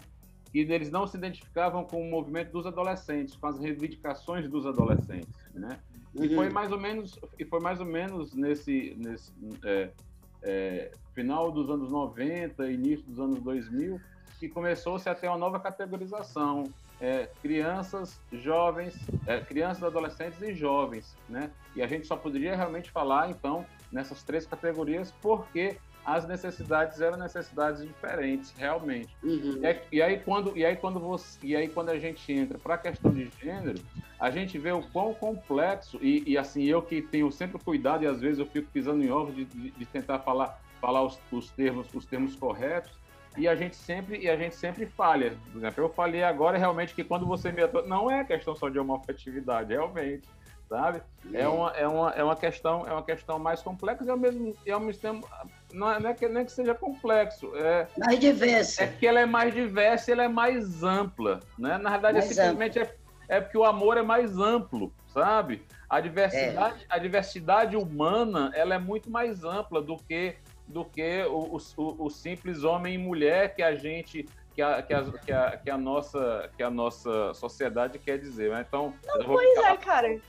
E 0.52 0.60
eles 0.60 0.90
não 0.90 1.06
se 1.06 1.16
identificavam 1.16 1.84
com 1.84 2.02
o 2.02 2.10
movimento 2.10 2.50
dos 2.50 2.66
adolescentes, 2.66 3.36
com 3.36 3.46
as 3.46 3.58
reivindicações 3.58 4.50
dos 4.50 4.66
adolescentes, 4.66 5.32
né? 5.54 5.78
E 6.14 6.28
foi 6.34 6.48
uhum. 6.48 6.52
mais 6.52 6.72
ou 6.72 6.80
menos, 6.80 7.18
e 7.38 7.44
foi 7.44 7.60
mais 7.60 7.78
ou 7.78 7.86
menos 7.86 8.34
nesse, 8.34 8.96
nesse 8.98 9.32
é, 9.64 9.92
é, 10.42 10.90
final 11.14 11.50
dos 11.50 11.70
anos 11.70 11.90
90, 11.90 12.70
início 12.70 13.04
dos 13.06 13.20
anos 13.20 13.40
2000, 13.40 14.00
que 14.38 14.48
começou-se 14.48 15.08
a 15.08 15.14
ter 15.14 15.28
uma 15.28 15.38
nova 15.38 15.60
categorização. 15.60 16.64
É, 17.00 17.28
crianças, 17.40 18.20
jovens, 18.30 18.94
é, 19.26 19.40
crianças, 19.40 19.82
adolescentes 19.82 20.40
e 20.42 20.54
jovens, 20.54 21.16
né? 21.28 21.50
E 21.74 21.82
a 21.82 21.86
gente 21.86 22.06
só 22.06 22.14
poderia 22.14 22.54
realmente 22.54 22.90
falar, 22.90 23.30
então, 23.30 23.64
nessas 23.90 24.22
três 24.22 24.44
categorias, 24.46 25.10
porque 25.22 25.78
as 26.04 26.26
necessidades 26.26 27.00
eram 27.00 27.16
necessidades 27.16 27.82
diferentes, 27.82 28.54
realmente. 28.56 29.14
Uhum. 29.22 29.60
E, 29.62 29.96
e, 29.96 30.02
aí 30.02 30.18
quando 30.18 30.56
e 30.56 30.64
aí 30.64 30.76
quando 30.76 30.98
você 30.98 31.38
e 31.42 31.54
aí 31.54 31.68
quando 31.68 31.90
a 31.90 31.98
gente 31.98 32.32
entra 32.32 32.58
para 32.58 32.74
a 32.74 32.78
questão 32.78 33.10
de 33.12 33.30
gênero, 33.40 33.80
a 34.18 34.30
gente 34.30 34.58
vê 34.58 34.72
o 34.72 34.82
quão 34.82 35.14
complexo 35.14 35.98
e, 36.02 36.22
e, 36.26 36.38
assim 36.38 36.64
eu 36.64 36.82
que 36.82 37.02
tenho 37.02 37.30
sempre 37.30 37.62
cuidado 37.62 38.04
e 38.04 38.06
às 38.06 38.20
vezes 38.20 38.38
eu 38.38 38.46
fico 38.46 38.68
pisando 38.72 39.02
em 39.02 39.10
ovos 39.10 39.34
de, 39.34 39.44
de, 39.44 39.70
de 39.70 39.86
tentar 39.86 40.20
falar 40.20 40.60
falar 40.80 41.02
os, 41.02 41.20
os, 41.30 41.50
termos 41.50 41.86
os 41.92 42.06
termos 42.06 42.34
corretos 42.34 42.90
e 43.36 43.46
a 43.46 43.54
gente 43.54 43.76
sempre 43.76 44.18
e 44.18 44.28
a 44.28 44.36
gente 44.36 44.56
sempre 44.56 44.86
falha. 44.86 45.36
Por 45.52 45.58
exemplo, 45.58 45.84
eu 45.84 45.88
falei 45.90 46.22
agora 46.22 46.56
realmente 46.56 46.94
que 46.94 47.04
quando 47.04 47.26
você 47.26 47.52
me 47.52 47.62
atua, 47.62 47.82
não 47.82 48.10
é 48.10 48.24
questão 48.24 48.56
só 48.56 48.68
de 48.68 48.78
homofetividade, 48.78 49.72
realmente 49.72 50.26
sabe? 50.70 51.02
É 51.34 51.48
uma, 51.48 51.70
é, 51.72 51.88
uma, 51.88 52.10
é, 52.12 52.22
uma 52.22 52.36
questão, 52.36 52.86
é 52.86 52.92
uma 52.92 53.02
questão 53.02 53.40
mais 53.40 53.60
complexa 53.60 54.04
e 54.04 54.08
ao 54.08 54.16
mesmo, 54.16 54.56
e 54.64 54.70
ao 54.70 54.78
mesmo 54.78 55.02
tempo 55.02 55.28
não 55.72 55.90
é, 55.90 56.00
não 56.00 56.10
é 56.10 56.14
que, 56.14 56.28
nem 56.28 56.44
que 56.44 56.52
seja 56.52 56.74
complexo. 56.74 57.52
É, 57.56 57.86
mais 57.98 58.18
diversa. 58.18 58.84
É 58.84 58.86
que 58.86 59.06
ela 59.06 59.20
é 59.20 59.26
mais 59.26 59.54
diversa 59.54 60.10
e 60.10 60.12
ela 60.12 60.24
é 60.24 60.28
mais 60.28 60.82
ampla. 60.82 61.40
Né? 61.58 61.78
Na 61.78 61.90
verdade, 61.90 62.18
é 62.18 62.22
simplesmente 62.22 62.78
é, 62.78 62.94
é 63.28 63.40
porque 63.40 63.58
o 63.58 63.64
amor 63.64 63.96
é 63.96 64.02
mais 64.02 64.38
amplo, 64.38 64.92
sabe? 65.08 65.62
A 65.88 66.00
diversidade, 66.00 66.82
é. 66.82 66.94
a 66.94 66.98
diversidade 66.98 67.76
humana 67.76 68.50
ela 68.54 68.74
é 68.74 68.78
muito 68.78 69.10
mais 69.10 69.44
ampla 69.44 69.82
do 69.82 69.96
que, 69.96 70.36
do 70.66 70.84
que 70.84 71.24
o, 71.24 71.58
o, 71.76 72.06
o 72.06 72.10
simples 72.10 72.62
homem 72.64 72.94
e 72.94 72.98
mulher 72.98 73.54
que 73.54 73.62
a 73.62 73.74
gente 73.74 74.26
que 74.54 74.62
a, 74.62 74.82
que 74.82 74.92
a, 74.92 75.04
que 75.04 75.32
a, 75.32 75.56
que 75.56 75.70
a, 75.70 75.78
nossa, 75.78 76.50
que 76.56 76.62
a 76.62 76.70
nossa 76.70 77.32
sociedade 77.34 77.98
quer 77.98 78.18
dizer. 78.18 78.50
Né? 78.50 78.64
Então, 78.66 78.92
Não, 79.06 79.24
pois 79.24 79.58
é, 79.58 79.76
cara. 79.76 80.20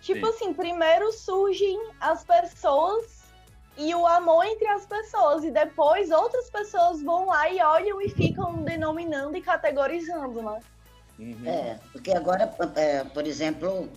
Tipo 0.00 0.26
Sim. 0.26 0.32
assim, 0.32 0.54
primeiro 0.54 1.12
surgem 1.12 1.78
as 2.00 2.24
pessoas 2.24 3.19
e 3.76 3.94
o 3.94 4.06
amor 4.06 4.44
entre 4.44 4.66
as 4.68 4.84
pessoas, 4.86 5.44
e 5.44 5.50
depois 5.50 6.10
outras 6.10 6.50
pessoas 6.50 7.02
vão 7.02 7.26
lá 7.26 7.50
e 7.50 7.60
olham 7.62 8.00
e 8.00 8.08
ficam 8.10 8.62
denominando 8.62 9.36
e 9.36 9.42
categorizando, 9.42 10.42
né? 10.42 10.60
Uhum. 11.18 11.46
É, 11.46 11.78
porque 11.92 12.12
agora, 12.12 12.54
é, 12.76 13.04
por 13.04 13.26
exemplo, 13.26 13.88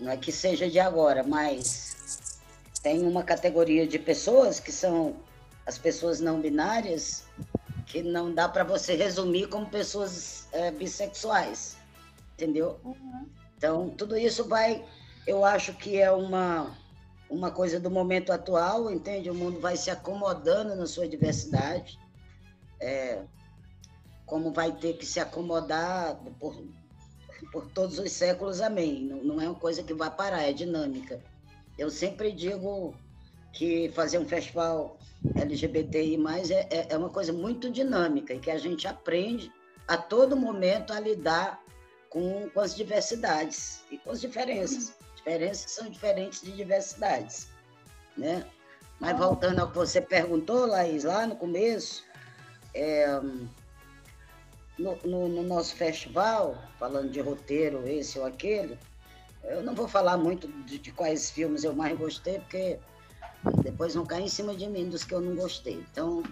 não 0.00 0.12
é 0.12 0.16
que 0.16 0.32
seja 0.32 0.68
de 0.68 0.78
agora, 0.78 1.22
mas 1.22 2.40
tem 2.82 3.06
uma 3.06 3.22
categoria 3.22 3.86
de 3.86 3.98
pessoas 3.98 4.58
que 4.58 4.72
são 4.72 5.16
as 5.66 5.78
pessoas 5.78 6.20
não 6.20 6.40
binárias, 6.40 7.24
que 7.86 8.02
não 8.02 8.32
dá 8.32 8.48
para 8.48 8.64
você 8.64 8.94
resumir 8.94 9.48
como 9.48 9.66
pessoas 9.66 10.48
é, 10.52 10.70
bissexuais, 10.70 11.76
entendeu? 12.34 12.78
Uhum. 12.84 13.26
Então, 13.56 13.90
tudo 13.90 14.16
isso 14.16 14.44
vai, 14.44 14.84
eu 15.26 15.44
acho 15.44 15.74
que 15.74 16.00
é 16.00 16.10
uma, 16.10 16.76
uma 17.30 17.50
coisa 17.50 17.78
do 17.78 17.90
momento 17.90 18.32
atual, 18.32 18.90
entende? 18.90 19.30
O 19.30 19.34
mundo 19.34 19.60
vai 19.60 19.76
se 19.76 19.90
acomodando 19.90 20.74
na 20.74 20.86
sua 20.86 21.08
diversidade, 21.08 21.98
é, 22.80 23.22
como 24.26 24.52
vai 24.52 24.72
ter 24.72 24.94
que 24.94 25.06
se 25.06 25.20
acomodar 25.20 26.16
por, 26.40 26.60
por 27.52 27.70
todos 27.70 27.98
os 27.98 28.10
séculos, 28.10 28.60
amém. 28.60 29.04
Não, 29.04 29.22
não 29.22 29.40
é 29.40 29.48
uma 29.48 29.58
coisa 29.58 29.82
que 29.82 29.94
vai 29.94 30.10
parar, 30.10 30.42
é 30.42 30.52
dinâmica. 30.52 31.22
Eu 31.78 31.88
sempre 31.88 32.32
digo 32.32 32.94
que 33.52 33.88
fazer 33.90 34.18
um 34.18 34.26
festival 34.26 34.98
LGBTI+, 35.36 36.18
é, 36.52 36.68
é, 36.70 36.86
é 36.90 36.96
uma 36.96 37.10
coisa 37.10 37.32
muito 37.32 37.70
dinâmica 37.70 38.34
e 38.34 38.40
que 38.40 38.50
a 38.50 38.58
gente 38.58 38.88
aprende 38.88 39.52
a 39.86 39.96
todo 39.96 40.36
momento 40.36 40.92
a 40.92 41.00
lidar 41.00 41.60
com, 42.08 42.48
com 42.50 42.60
as 42.60 42.74
diversidades 42.74 43.84
e 43.90 43.98
com 43.98 44.10
as 44.10 44.20
diferenças. 44.20 44.94
Diferenças 45.20 45.70
são 45.70 45.90
diferentes 45.90 46.40
de 46.40 46.52
diversidades, 46.52 47.48
né? 48.16 48.46
Mas 48.98 49.18
voltando 49.18 49.58
ao 49.60 49.68
que 49.68 49.76
você 49.76 50.00
perguntou, 50.00 50.66
Laís, 50.66 51.04
lá 51.04 51.26
no 51.26 51.36
começo, 51.36 52.04
é, 52.74 53.06
no, 54.78 54.96
no, 55.04 55.28
no, 55.28 55.42
nosso 55.42 55.76
festival, 55.76 56.56
falando 56.78 57.10
de 57.10 57.20
roteiro, 57.20 57.86
esse 57.86 58.18
ou 58.18 58.24
aquele, 58.24 58.78
eu 59.44 59.62
não 59.62 59.74
vou 59.74 59.86
falar 59.86 60.16
muito 60.16 60.48
de, 60.64 60.78
de 60.78 60.92
quais 60.92 61.30
filmes 61.30 61.64
eu 61.64 61.74
mais 61.74 61.96
gostei, 61.98 62.38
porque 62.40 62.78
depois 63.62 63.94
vão 63.94 64.06
cair 64.06 64.24
em 64.24 64.28
cima 64.28 64.54
de 64.54 64.66
mim 64.68 64.88
dos 64.88 65.04
que 65.04 65.14
eu 65.14 65.20
não 65.20 65.34
gostei. 65.34 65.84
Então, 65.90 66.22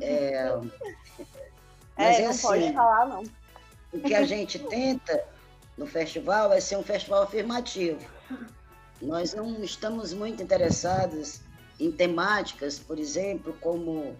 é, 0.00 0.44
mas 1.96 2.16
é, 2.16 2.20
é 2.20 2.22
não 2.22 2.30
assim, 2.30 2.42
pode 2.42 2.72
falar, 2.72 3.06
não. 3.06 3.22
O 3.92 4.00
que 4.00 4.14
a 4.14 4.24
gente 4.24 4.58
tenta 4.58 5.24
no 5.80 5.86
festival 5.86 6.52
é 6.52 6.60
ser 6.60 6.76
um 6.76 6.82
festival 6.82 7.22
afirmativo. 7.22 8.06
Nós 9.00 9.32
não 9.32 9.64
estamos 9.64 10.12
muito 10.12 10.42
interessados 10.42 11.40
em 11.80 11.90
temáticas, 11.90 12.78
por 12.78 12.98
exemplo, 12.98 13.56
como 13.62 14.14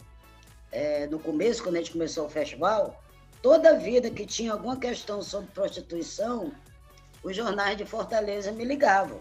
é, 0.73 1.07
no 1.07 1.18
começo, 1.18 1.62
quando 1.62 1.77
a 1.77 1.79
gente 1.81 1.92
começou 1.92 2.25
o 2.25 2.31
festival, 2.31 3.05
toda 3.42 3.79
vida 3.79 4.11
que 4.11 4.25
tinha 4.25 4.53
alguma 4.53 4.79
questão 4.79 5.23
sobre 5.23 5.51
prostituição, 5.51 6.51
os 7.23 7.37
jornais 7.37 7.77
de 7.77 7.85
Fortaleza 7.85 8.51
me 8.53 8.64
ligavam. 8.64 9.20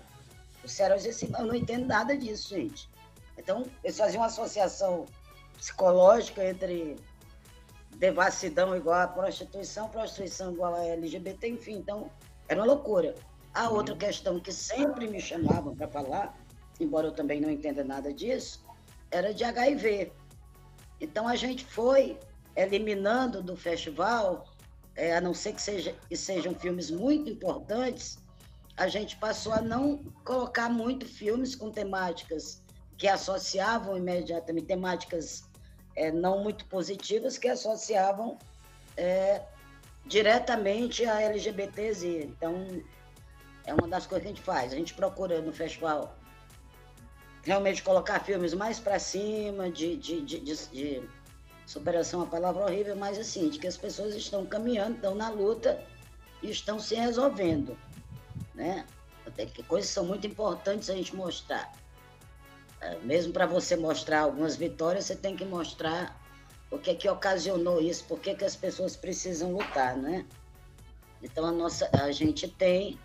O 0.64 0.70
Ceará 0.70 0.96
dizia 0.96 1.12
assim, 1.12 1.30
eu 1.38 1.46
não 1.46 1.54
entendo 1.54 1.88
nada 1.88 2.16
disso, 2.16 2.56
gente. 2.56 2.90
Então, 3.38 3.66
eles 3.84 3.98
faziam 3.98 4.22
uma 4.22 4.28
associação 4.28 5.06
psicológica 5.58 6.46
entre 6.46 6.96
devassidão 7.98 8.78
igual 8.78 9.02
a 9.02 9.08
prostituição, 9.10 9.90
prostituição 9.90 10.54
igual 10.54 10.74
a 10.76 10.86
LGBT, 10.86 11.50
enfim, 11.50 11.74
então 11.74 12.10
era 12.50 12.60
uma 12.60 12.66
loucura. 12.66 13.16
A 13.54 13.70
outra 13.70 13.96
questão 13.96 14.40
que 14.40 14.52
sempre 14.52 15.08
me 15.08 15.22
chamavam 15.22 15.76
para 15.76 15.88
falar, 15.88 16.38
embora 16.80 17.08
eu 17.08 17.12
também 17.12 17.40
não 17.40 17.50
entenda 17.50 17.84
nada 17.84 18.12
disso, 18.12 18.66
era 19.12 19.34
de 19.34 19.44
HIV. 19.44 20.12
Então 21.00 21.28
a 21.28 21.36
gente 21.36 21.64
foi 21.64 22.20
eliminando 22.56 23.42
do 23.42 23.56
festival, 23.56 24.46
é, 24.96 25.16
a 25.16 25.22
não 25.22 25.34
ser 25.34 25.54
que, 25.54 25.62
seja, 25.62 25.96
que 26.10 26.18
sejam 26.18 26.54
filmes 26.56 26.92
muito 26.92 27.30
importantes, 27.30 28.18
a 28.76 28.88
gente 28.88 29.16
passou 29.18 29.54
a 29.54 29.62
não 29.62 30.04
colocar 30.26 30.70
muito 30.70 31.06
filmes 31.06 31.56
com 31.56 31.70
temáticas 31.70 32.64
que 32.98 33.08
associavam 33.08 33.96
imediatamente, 33.98 34.66
temáticas 34.66 35.44
é, 35.96 36.12
não 36.12 36.44
muito 36.44 36.66
positivas 36.66 37.38
que 37.38 37.48
associavam 37.48 38.38
é, 38.98 39.42
diretamente 40.10 41.06
a 41.06 41.22
LGBTZ. 41.22 42.04
Então, 42.04 42.66
é 43.64 43.74
uma 43.74 43.88
das 43.88 44.08
coisas 44.08 44.24
que 44.24 44.32
a 44.32 44.36
gente 44.36 44.44
faz. 44.44 44.74
A 44.74 44.76
gente 44.76 44.94
procura 44.96 45.40
no 45.40 45.54
festival 45.54 46.18
realmente 47.44 47.84
colocar 47.84 48.20
filmes 48.20 48.54
mais 48.54 48.80
para 48.80 49.00
cima, 49.00 49.70
de, 49.70 49.96
de, 49.96 50.22
de, 50.22 50.40
de, 50.40 51.10
superação, 51.66 52.24
a 52.24 52.26
palavra 52.26 52.66
horrível, 52.66 52.96
mas 52.96 53.20
assim, 53.20 53.50
de 53.50 53.60
que 53.60 53.68
as 53.68 53.78
pessoas 53.78 54.16
estão 54.16 54.46
caminhando, 54.46 54.96
estão 54.96 55.14
na 55.14 55.30
luta 55.30 55.80
e 56.42 56.50
estão 56.50 56.80
se 56.80 56.96
resolvendo. 56.96 57.78
Né? 58.56 58.86
Até 59.28 59.46
que 59.46 59.62
coisas 59.62 59.92
são 59.92 60.04
muito 60.04 60.26
importantes 60.26 60.90
a 60.90 60.96
gente 60.96 61.16
mostrar. 61.16 61.72
É, 62.82 62.98
mesmo 63.04 63.32
para 63.32 63.46
você 63.46 63.76
mostrar 63.76 64.22
algumas 64.22 64.56
vitórias, 64.56 65.06
você 65.06 65.16
tem 65.16 65.36
que 65.36 65.46
mostrar 65.46 66.19
o 66.72 66.78
que 66.78 66.92
é 66.92 66.96
que 66.96 67.10
ocasionou 67.10 67.82
isso, 67.82 68.04
por 68.06 68.20
que, 68.20 68.36
que 68.36 68.46
as 68.46 68.56
pessoas 68.56 68.96
precisam 68.96 69.54
lutar, 69.54 69.98
né? 69.98 70.26
Então 71.22 71.46
a 71.46 71.52
nossa, 71.52 71.90
a 71.94 72.12
gente 72.12 72.48
tem 72.48 72.98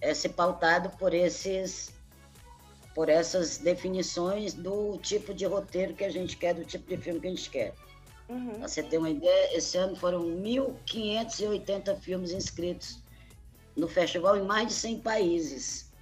é, 0.00 0.14
se 0.14 0.28
pautado 0.28 0.90
por 0.90 1.12
esses, 1.12 1.92
por 2.94 3.08
essas 3.08 3.58
definições 3.58 4.54
do 4.54 4.98
tipo 4.98 5.34
de 5.34 5.44
roteiro 5.44 5.94
que 5.94 6.04
a 6.04 6.10
gente 6.10 6.36
quer, 6.36 6.54
do 6.54 6.64
tipo 6.64 6.88
de 6.88 6.96
filme 6.96 7.20
que 7.20 7.26
a 7.26 7.30
gente 7.30 7.50
quer. 7.50 7.74
Uhum. 8.28 8.54
Pra 8.54 8.68
você 8.68 8.82
ter 8.82 8.98
uma 8.98 9.10
ideia, 9.10 9.56
esse 9.56 9.76
ano 9.76 9.94
foram 9.96 10.24
1.580 10.24 11.96
filmes 12.00 12.32
inscritos 12.32 13.02
no 13.76 13.88
festival 13.88 14.36
em 14.36 14.42
mais 14.42 14.68
de 14.68 14.74
100 14.74 15.00
países. 15.00 15.92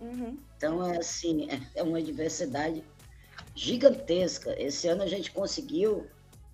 Uhum. 0.00 0.38
Então, 0.56 0.84
é 0.86 0.98
assim, 0.98 1.48
é, 1.50 1.60
é 1.74 1.82
uma 1.82 2.02
diversidade 2.02 2.84
gigantesca. 3.54 4.54
Esse 4.60 4.88
ano 4.88 5.02
a 5.02 5.06
gente 5.06 5.30
conseguiu, 5.30 6.06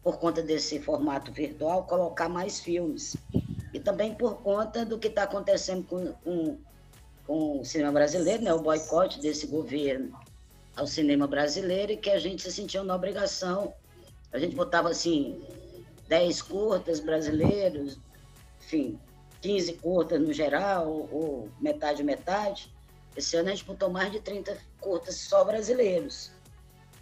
por 0.03 0.19
conta 0.19 0.43
desse 0.43 0.81
formato 0.81 1.33
virtual, 1.33 1.85
colocar 1.85 2.29
mais 2.29 2.61
filmes. 2.61 3.17
E 3.73 3.81
também 3.81 4.15
por 4.15 4.39
conta 4.43 4.85
do 4.85 4.99
que 4.99 5.09
está 5.09 5.25
acontecendo 5.25 5.85
com, 5.85 6.13
com, 6.25 6.59
com, 7.27 7.61
o 7.61 7.65
cinema 7.65 7.93
brasileiro, 7.93 8.43
né? 8.43 8.53
o 8.53 8.61
boicote 8.61 9.21
desse 9.21 9.47
governo 9.47 10.19
ao 10.77 10.87
cinema 10.87 11.27
brasileiro, 11.27 11.93
e 11.93 11.97
que 11.97 12.11
a 12.11 12.19
gente 12.19 12.43
se 12.43 12.53
sentiu 12.53 12.85
na 12.85 12.95
obrigação. 12.95 13.75
A 14.33 14.39
gente 14.39 14.55
botava 14.55 14.91
assim, 14.91 15.41
10 16.09 16.43
curtas 16.43 17.01
brasileiros, 17.01 17.99
enfim, 18.61 18.99
15 19.41 19.73
curtas 19.75 20.21
no 20.21 20.33
geral, 20.33 21.09
ou, 21.11 21.49
metade, 21.61 22.03
metade 22.03 22.73
esse 23.19 23.37
ano 23.37 23.49
a 23.49 23.51
gente 23.51 23.65
botou 23.65 23.91
mais 23.91 24.13
de 24.13 24.21
30 24.21 24.57
curtas 24.81 25.17
só 25.17 25.45
brasileiros. 25.45 26.31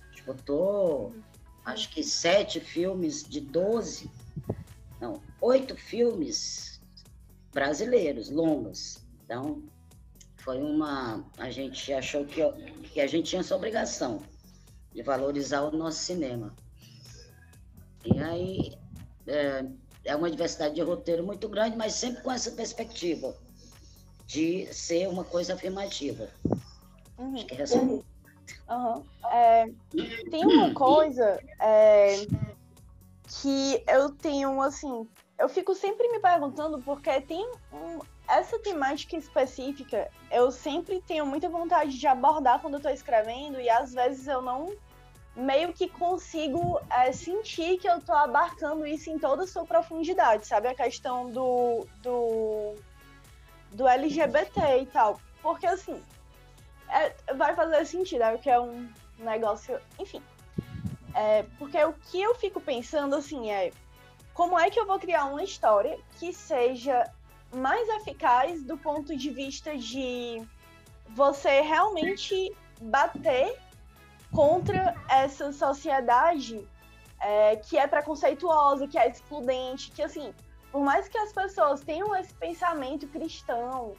A 0.01 0.09
gente 0.09 0.23
botou, 0.23 1.15
acho 1.67 1.91
que 1.91 2.03
sete 2.03 2.61
filmes 2.61 3.25
de 3.25 3.41
12, 3.41 4.09
não, 5.01 5.21
oito 5.41 5.77
filmes 5.77 6.81
brasileiros, 7.53 8.31
longos. 8.31 9.05
Então, 9.25 9.65
foi 10.37 10.63
uma. 10.63 11.29
A 11.37 11.51
gente 11.51 11.93
achou 11.93 12.25
que, 12.25 12.41
que 12.93 13.01
a 13.01 13.07
gente 13.07 13.31
tinha 13.31 13.41
essa 13.41 13.57
obrigação 13.57 14.23
de 14.95 15.03
valorizar 15.03 15.63
o 15.63 15.77
nosso 15.77 15.99
cinema. 15.99 16.55
E 18.05 18.19
aí, 18.21 18.79
é, 19.27 19.67
é 20.05 20.15
uma 20.15 20.31
diversidade 20.31 20.77
de 20.77 20.83
roteiro 20.83 21.27
muito 21.27 21.49
grande, 21.49 21.77
mas 21.77 21.95
sempre 21.95 22.23
com 22.23 22.31
essa 22.31 22.53
perspectiva 22.53 23.37
de 24.25 24.73
ser 24.73 25.09
uma 25.09 25.25
coisa 25.25 25.55
afirmativa. 25.55 26.31
Uhum. 27.19 27.35
Acho 27.35 27.47
que 27.47 27.55
é 27.57 27.63
assim. 27.63 27.79
Uhum. 27.79 28.05
É, 29.31 29.69
tem 30.31 30.47
uma 30.47 30.73
coisa 30.73 31.41
é, 31.61 32.27
que 33.29 33.83
eu 33.89 34.11
tenho, 34.11 34.61
assim, 34.63 35.09
eu 35.39 35.49
fico 35.49 35.75
sempre 35.75 36.09
me 36.09 36.21
perguntando 36.21 36.81
porque 36.83 37.21
tem 37.21 37.45
um, 37.73 37.99
essa 38.29 38.59
temática 38.59 39.17
específica, 39.17 40.11
eu 40.31 40.51
sempre 40.51 41.03
tenho 41.07 41.27
muita 41.27 41.49
vontade 41.49 41.99
de 41.99 42.07
abordar 42.07 42.61
quando 42.61 42.75
eu 42.75 42.81
tô 42.81 42.89
escrevendo 42.89 43.61
e 43.61 43.69
às 43.69 43.93
vezes 43.93 44.27
eu 44.27 44.43
não 44.43 44.75
meio 45.35 45.73
que 45.73 45.89
consigo 45.89 46.81
é, 46.91 47.13
sentir 47.13 47.79
que 47.79 47.87
eu 47.87 48.01
tô 48.01 48.13
abarcando 48.13 48.87
isso 48.87 49.11
em 49.11 49.19
toda 49.19 49.45
a 49.45 49.47
sua 49.47 49.67
profundidade, 49.67 50.47
sabe? 50.47 50.69
A 50.69 50.75
questão 50.75 51.31
do, 51.31 51.87
do 52.03 52.75
do 53.73 53.87
LGBT 53.87 54.81
e 54.81 54.87
tal. 54.87 55.21
Porque 55.43 55.67
assim, 55.67 56.03
é, 56.89 57.35
vai 57.35 57.55
fazer 57.55 57.85
sentido, 57.87 58.23
é 58.23 58.39
que 58.39 58.51
é 58.51 58.61
um 58.61 58.89
negócio. 59.19 59.79
Enfim. 59.99 60.23
É, 61.15 61.45
porque 61.59 61.83
o 61.83 61.93
que 61.95 62.21
eu 62.21 62.35
fico 62.35 62.61
pensando 62.61 63.17
assim 63.17 63.51
é 63.51 63.71
como 64.35 64.59
é 64.59 64.69
que 64.69 64.79
eu 64.79 64.87
vou 64.87 64.99
criar 64.99 65.25
uma 65.25 65.43
história 65.43 65.99
que 66.19 66.33
seja 66.33 67.11
mais 67.55 67.89
eficaz 68.01 68.63
do 68.63 68.77
ponto 68.77 69.17
de 69.17 69.31
vista 69.31 69.77
de 69.77 70.47
você 71.11 71.63
realmente 71.63 72.55
bater 72.81 73.59
contra 74.31 74.95
essa 75.09 75.51
sociedade 75.53 76.69
é, 77.21 77.57
que 77.57 77.79
é 77.79 77.87
preconceituosa, 77.87 78.87
que 78.87 78.99
é 78.99 79.09
excludente, 79.09 79.91
que 79.93 80.03
assim, 80.03 80.35
por 80.71 80.83
mais 80.83 81.09
que 81.09 81.17
as 81.17 81.33
pessoas 81.33 81.81
tenham 81.81 82.15
esse 82.15 82.35
pensamento 82.35 83.07
cristão 83.09 83.97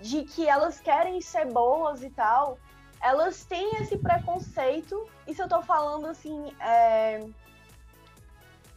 de 0.00 0.24
que 0.24 0.48
elas 0.48 0.80
querem 0.80 1.20
ser 1.20 1.46
boas 1.46 2.02
e 2.02 2.10
tal, 2.10 2.58
elas 3.00 3.44
têm 3.44 3.76
esse 3.82 3.96
preconceito. 3.96 5.08
Isso 5.26 5.42
eu 5.42 5.48
tô 5.48 5.62
falando 5.62 6.06
assim, 6.06 6.54
é, 6.60 7.26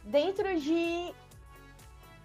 dentro 0.04 0.58
de 0.58 1.14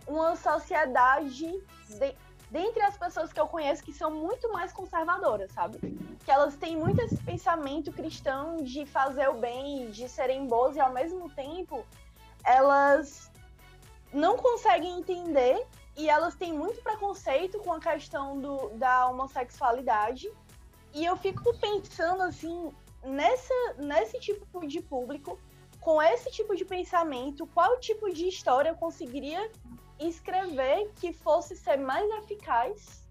uma 0.08 0.36
sociedade 0.36 1.62
de, 1.88 2.16
dentre 2.50 2.82
as 2.82 2.98
pessoas 2.98 3.34
que 3.34 3.39
eu 3.39 3.48
conheço 3.48 3.84
que 3.84 3.91
são 3.91 4.12
muito 4.12 4.52
mais 4.52 4.72
conservadoras, 4.72 5.52
sabe? 5.52 5.80
Que 6.24 6.32
elas 6.32 6.56
têm 6.56 6.78
muito 6.78 7.02
esse 7.02 7.18
pensamento 7.18 7.91
cristão 7.91 8.58
de 8.58 8.86
fazer 8.86 9.28
o 9.30 9.34
bem, 9.34 9.89
de 9.89 10.08
serem 10.08 10.46
boas 10.48 10.76
e 10.76 10.80
ao 10.80 10.93
mesmo 10.93 11.30
tempo 11.30 11.86
elas 12.43 13.32
não 14.14 14.38
conseguem 14.38 15.00
entender 15.00 15.66
e 15.98 16.10
elas 16.10 16.36
têm 16.36 16.54
muito 16.54 16.82
preconceito 16.82 17.60
com 17.60 17.72
a 17.74 17.80
questão 17.80 18.39
do, 18.39 18.70
da 18.72 19.08
homossexualidade. 19.08 20.30
E 20.93 21.06
eu 21.06 21.16
fico 21.16 21.58
pensando 21.58 22.24
assim, 22.24 22.72
nessa, 23.04 23.54
nesse 23.78 24.20
tipo 24.20 24.66
de 24.68 24.82
público, 24.82 25.39
com 25.80 26.02
esse 26.02 26.32
tipo 26.32 26.56
de 26.56 26.66
pensamento, 26.66 27.48
qual 27.48 27.80
tipo 27.80 28.12
de 28.12 28.28
história 28.28 28.70
eu 28.70 28.76
conseguiria 28.76 29.52
escrever 30.00 30.91
que 30.96 31.14
fosse 31.14 31.56
ser 31.56 31.78
mais 31.78 32.10
eficaz 32.24 33.08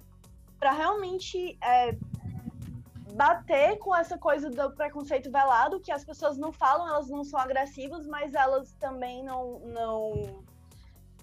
para 0.58 0.72
realmente 0.72 1.58
é, 1.62 1.96
bater 3.14 3.78
com 3.78 3.94
essa 3.94 4.18
coisa 4.18 4.50
do 4.50 4.70
preconceito 4.72 5.30
velado, 5.30 5.80
que 5.80 5.92
as 5.92 6.04
pessoas 6.04 6.36
não 6.36 6.52
falam, 6.52 6.88
elas 6.88 7.08
não 7.08 7.22
são 7.22 7.38
agressivas, 7.38 8.06
mas 8.06 8.34
elas 8.34 8.72
também 8.74 9.22
não, 9.22 9.60
não 9.60 10.44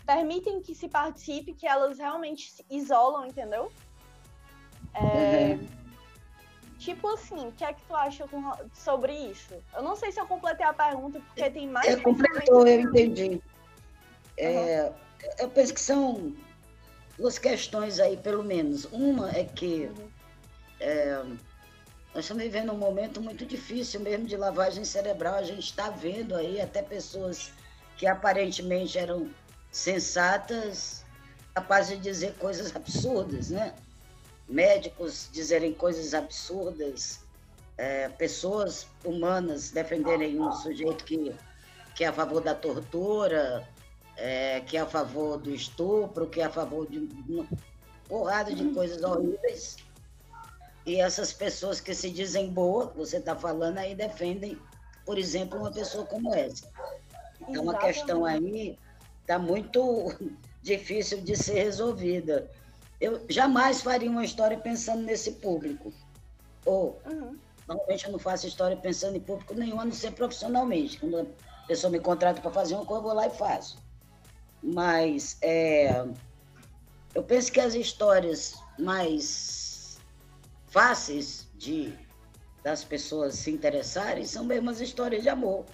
permitem 0.05 0.61
que 0.61 0.73
se 0.73 0.87
participe, 0.87 1.53
que 1.53 1.67
elas 1.67 1.97
realmente 1.97 2.51
se 2.51 2.65
isolam, 2.69 3.25
entendeu? 3.25 3.71
É, 4.93 5.53
uhum. 5.53 5.67
Tipo 6.77 7.09
assim, 7.09 7.47
o 7.47 7.51
que 7.51 7.63
é 7.63 7.73
que 7.73 7.81
tu 7.83 7.95
acha 7.95 8.25
sobre 8.73 9.13
isso? 9.13 9.53
Eu 9.73 9.83
não 9.83 9.95
sei 9.95 10.11
se 10.11 10.19
eu 10.19 10.25
completei 10.25 10.65
a 10.65 10.73
pergunta, 10.73 11.19
porque 11.19 11.49
tem 11.51 11.67
mais. 11.67 11.87
É, 11.87 11.95
completou, 11.97 12.67
eu 12.67 12.81
entendi. 12.81 13.41
É, 14.35 14.85
uhum. 14.85 14.93
Eu 15.37 15.49
penso 15.49 15.73
que 15.73 15.79
são 15.79 16.35
duas 17.17 17.37
questões 17.37 17.99
aí, 17.99 18.17
pelo 18.17 18.43
menos. 18.43 18.85
Uma 18.85 19.29
é 19.29 19.43
que 19.43 19.91
uhum. 19.95 20.09
é, 20.79 21.23
nós 22.15 22.25
estamos 22.25 22.41
vivendo 22.41 22.73
um 22.73 22.77
momento 22.77 23.21
muito 23.21 23.45
difícil 23.45 23.99
mesmo 23.99 24.25
de 24.25 24.35
lavagem 24.35 24.83
cerebral. 24.83 25.35
A 25.35 25.43
gente 25.43 25.65
está 25.65 25.89
vendo 25.89 26.35
aí 26.35 26.59
até 26.59 26.81
pessoas 26.81 27.51
que 27.95 28.07
aparentemente 28.07 28.97
eram 28.97 29.29
sensatas, 29.71 31.05
capazes 31.53 31.97
de 31.97 32.03
dizer 32.03 32.33
coisas 32.35 32.75
absurdas, 32.75 33.49
né? 33.49 33.73
Médicos 34.47 35.29
dizerem 35.31 35.73
coisas 35.73 36.13
absurdas, 36.13 37.21
é, 37.77 38.09
pessoas 38.09 38.85
humanas 39.03 39.71
defenderem 39.71 40.39
um 40.39 40.51
sujeito 40.51 41.05
que, 41.05 41.33
que 41.95 42.03
é 42.03 42.07
a 42.07 42.13
favor 42.13 42.41
da 42.41 42.53
tortura, 42.53 43.67
é, 44.17 44.59
que 44.59 44.75
é 44.75 44.81
a 44.81 44.85
favor 44.85 45.37
do 45.37 45.49
estupro, 45.53 46.27
que 46.27 46.41
é 46.41 46.45
a 46.45 46.49
favor 46.49 46.85
de 46.89 46.99
uma 47.29 47.47
porrada 48.07 48.53
de 48.53 48.73
coisas 48.73 49.01
horríveis. 49.03 49.77
E 50.85 50.99
essas 50.99 51.31
pessoas 51.31 51.79
que 51.79 51.93
se 51.93 52.09
dizem 52.09 52.49
boas, 52.49 52.93
você 52.95 53.17
está 53.17 53.35
falando 53.35 53.77
aí, 53.77 53.95
defendem, 53.95 54.59
por 55.05 55.17
exemplo, 55.17 55.59
uma 55.59 55.71
pessoa 55.71 56.05
como 56.05 56.33
essa. 56.35 56.67
Então, 57.47 57.63
uma 57.63 57.77
questão 57.77 58.25
aí 58.25 58.77
está 59.21 59.39
muito 59.39 60.13
difícil 60.61 61.21
de 61.21 61.35
ser 61.35 61.63
resolvida. 61.63 62.49
Eu 62.99 63.25
jamais 63.29 63.81
faria 63.81 64.09
uma 64.09 64.23
história 64.23 64.57
pensando 64.57 65.01
nesse 65.03 65.33
público. 65.33 65.91
Ou, 66.65 66.99
uhum. 67.05 67.37
normalmente 67.67 68.05
eu 68.05 68.11
não 68.11 68.19
faço 68.19 68.47
história 68.47 68.77
pensando 68.77 69.17
em 69.17 69.21
público 69.21 69.53
nenhum, 69.55 69.79
a 69.79 69.85
não 69.85 69.91
ser 69.91 70.11
profissionalmente. 70.11 70.99
Quando 70.99 71.19
a 71.19 71.67
pessoa 71.67 71.89
me 71.89 71.99
contrata 71.99 72.41
para 72.41 72.51
fazer 72.51 72.75
uma 72.75 72.85
coisa, 72.85 72.99
eu 72.99 73.03
vou 73.03 73.13
lá 73.13 73.27
e 73.27 73.31
faço. 73.31 73.77
Mas 74.61 75.37
é, 75.41 76.05
eu 77.15 77.23
penso 77.23 77.51
que 77.51 77.59
as 77.59 77.73
histórias 77.73 78.55
mais 78.77 79.99
fáceis 80.67 81.47
de 81.55 81.93
das 82.63 82.83
pessoas 82.83 83.35
se 83.35 83.51
interessarem 83.51 84.23
são 84.23 84.43
mesmo 84.43 84.69
as 84.69 84.79
histórias 84.79 85.23
de 85.23 85.29
amor. 85.29 85.65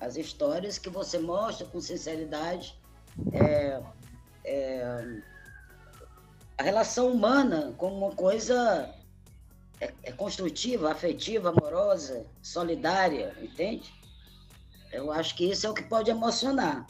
As 0.00 0.16
histórias 0.16 0.78
que 0.78 0.88
você 0.88 1.18
mostra 1.18 1.66
com 1.66 1.80
sinceridade 1.80 2.80
é, 3.32 3.82
é, 4.44 5.22
a 6.56 6.62
relação 6.62 7.12
humana 7.12 7.74
como 7.76 7.96
uma 7.96 8.14
coisa 8.14 8.94
é, 9.80 9.92
é, 10.02 10.12
construtiva, 10.12 10.90
afetiva, 10.90 11.50
amorosa, 11.50 12.26
solidária, 12.42 13.34
entende? 13.40 13.92
Eu 14.92 15.10
acho 15.12 15.34
que 15.36 15.50
isso 15.50 15.66
é 15.66 15.70
o 15.70 15.74
que 15.74 15.82
pode 15.84 16.10
emocionar. 16.10 16.86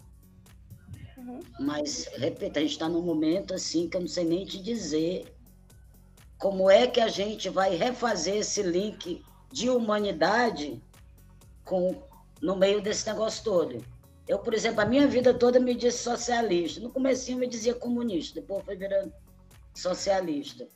Uhum. 1.17 1.41
Mas, 1.61 2.09
repito, 2.17 2.59
a 2.59 2.63
gente 2.63 2.73
está 2.73 2.89
num 2.89 3.03
momento 3.03 3.55
assim 3.55 3.89
que 3.89 3.97
eu 3.97 4.01
não 4.01 4.09
sei 4.09 4.25
nem 4.25 4.45
te 4.45 4.61
dizer 4.61 5.33
como 6.39 6.71
é 6.71 6.87
que 6.87 7.01
a 7.01 7.09
gente 7.09 7.49
vai 7.49 7.77
refazer 7.77 8.37
esse 8.37 8.63
link 8.63 9.23
de 9.53 9.69
humanidade 9.69 10.83
com, 11.65 12.03
no 12.41 12.57
meio 12.57 12.81
desse 12.81 13.07
negócio 13.07 13.45
todo. 13.45 13.85
Eu, 14.27 14.39
por 14.39 14.55
exemplo, 14.55 14.81
a 14.81 14.87
minha 14.87 15.07
vida 15.07 15.35
toda 15.35 15.59
me 15.59 15.75
disse 15.75 15.99
socialista. 15.99 16.81
No 16.81 16.91
começo 16.91 17.35
me 17.37 17.47
dizia 17.47 17.75
comunista, 17.75 18.41
depois 18.41 18.65
foi 18.65 18.77
virando 18.77 19.13
socialista. 19.75 20.69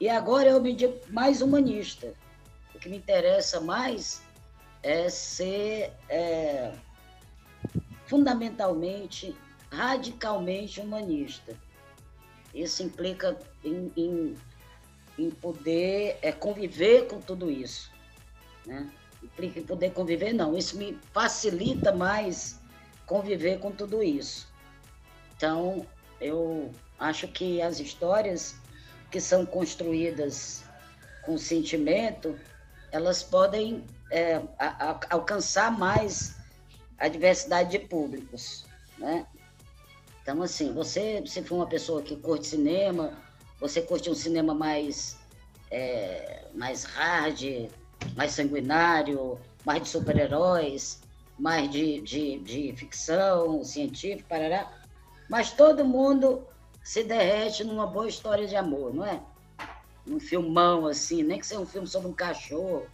E 0.00 0.08
agora 0.08 0.48
eu 0.48 0.60
me 0.60 0.74
digo 0.74 0.98
mais 1.08 1.42
humanista. 1.42 2.14
O 2.74 2.78
que 2.78 2.88
me 2.88 2.96
interessa 2.96 3.60
mais 3.60 4.22
é 4.82 5.08
ser 5.08 5.92
é, 6.08 6.72
fundamentalmente, 8.06 9.36
radicalmente 9.70 10.80
humanista. 10.80 11.54
Isso 12.54 12.82
implica 12.82 13.38
em, 13.62 13.92
em, 13.96 14.34
em 15.18 15.30
poder 15.30 16.18
é, 16.22 16.32
conviver 16.32 17.08
com 17.08 17.20
tudo 17.20 17.50
isso. 17.50 17.90
Né? 18.64 18.90
Poder 19.66 19.90
conviver, 19.90 20.32
não. 20.32 20.56
Isso 20.56 20.76
me 20.76 20.98
facilita 21.12 21.92
mais 21.92 22.58
conviver 23.06 23.58
com 23.58 23.70
tudo 23.70 24.02
isso. 24.02 24.48
Então, 25.36 25.86
eu 26.20 26.70
acho 26.98 27.28
que 27.28 27.60
as 27.60 27.78
histórias 27.78 28.56
que 29.10 29.20
são 29.20 29.46
construídas 29.46 30.64
com 31.22 31.36
sentimento, 31.36 32.38
elas 32.90 33.22
podem 33.22 33.84
é, 34.10 34.36
a, 34.58 34.90
a, 34.90 35.00
alcançar 35.10 35.70
mais 35.70 36.36
a 36.98 37.08
diversidade 37.08 37.70
de 37.70 37.78
públicos, 37.80 38.64
né? 38.98 39.26
Então, 40.22 40.42
assim, 40.42 40.72
você, 40.72 41.22
se 41.26 41.42
for 41.42 41.56
uma 41.56 41.68
pessoa 41.68 42.02
que 42.02 42.16
curte 42.16 42.46
cinema, 42.46 43.12
você 43.60 43.80
curte 43.80 44.10
um 44.10 44.14
cinema 44.14 44.54
mais, 44.54 45.16
é, 45.70 46.46
mais 46.54 46.84
hard, 46.84 47.68
mais 48.14 48.32
sanguinário, 48.32 49.38
mais 49.64 49.82
de 49.82 49.88
super-heróis, 49.88 51.00
mais 51.38 51.70
de, 51.70 52.00
de, 52.00 52.38
de 52.38 52.72
ficção 52.76 53.62
científica, 53.64 54.24
parará. 54.28 54.70
Mas 55.28 55.52
todo 55.52 55.84
mundo 55.84 56.46
se 56.82 57.02
derrete 57.02 57.64
numa 57.64 57.86
boa 57.86 58.08
história 58.08 58.46
de 58.46 58.56
amor, 58.56 58.94
não 58.94 59.04
é? 59.04 59.20
Num 60.06 60.20
filmão 60.20 60.86
assim, 60.86 61.22
nem 61.22 61.38
que 61.38 61.46
seja 61.46 61.60
um 61.60 61.66
filme 61.66 61.86
sobre 61.86 62.08
um 62.08 62.12
cachorro, 62.12 62.86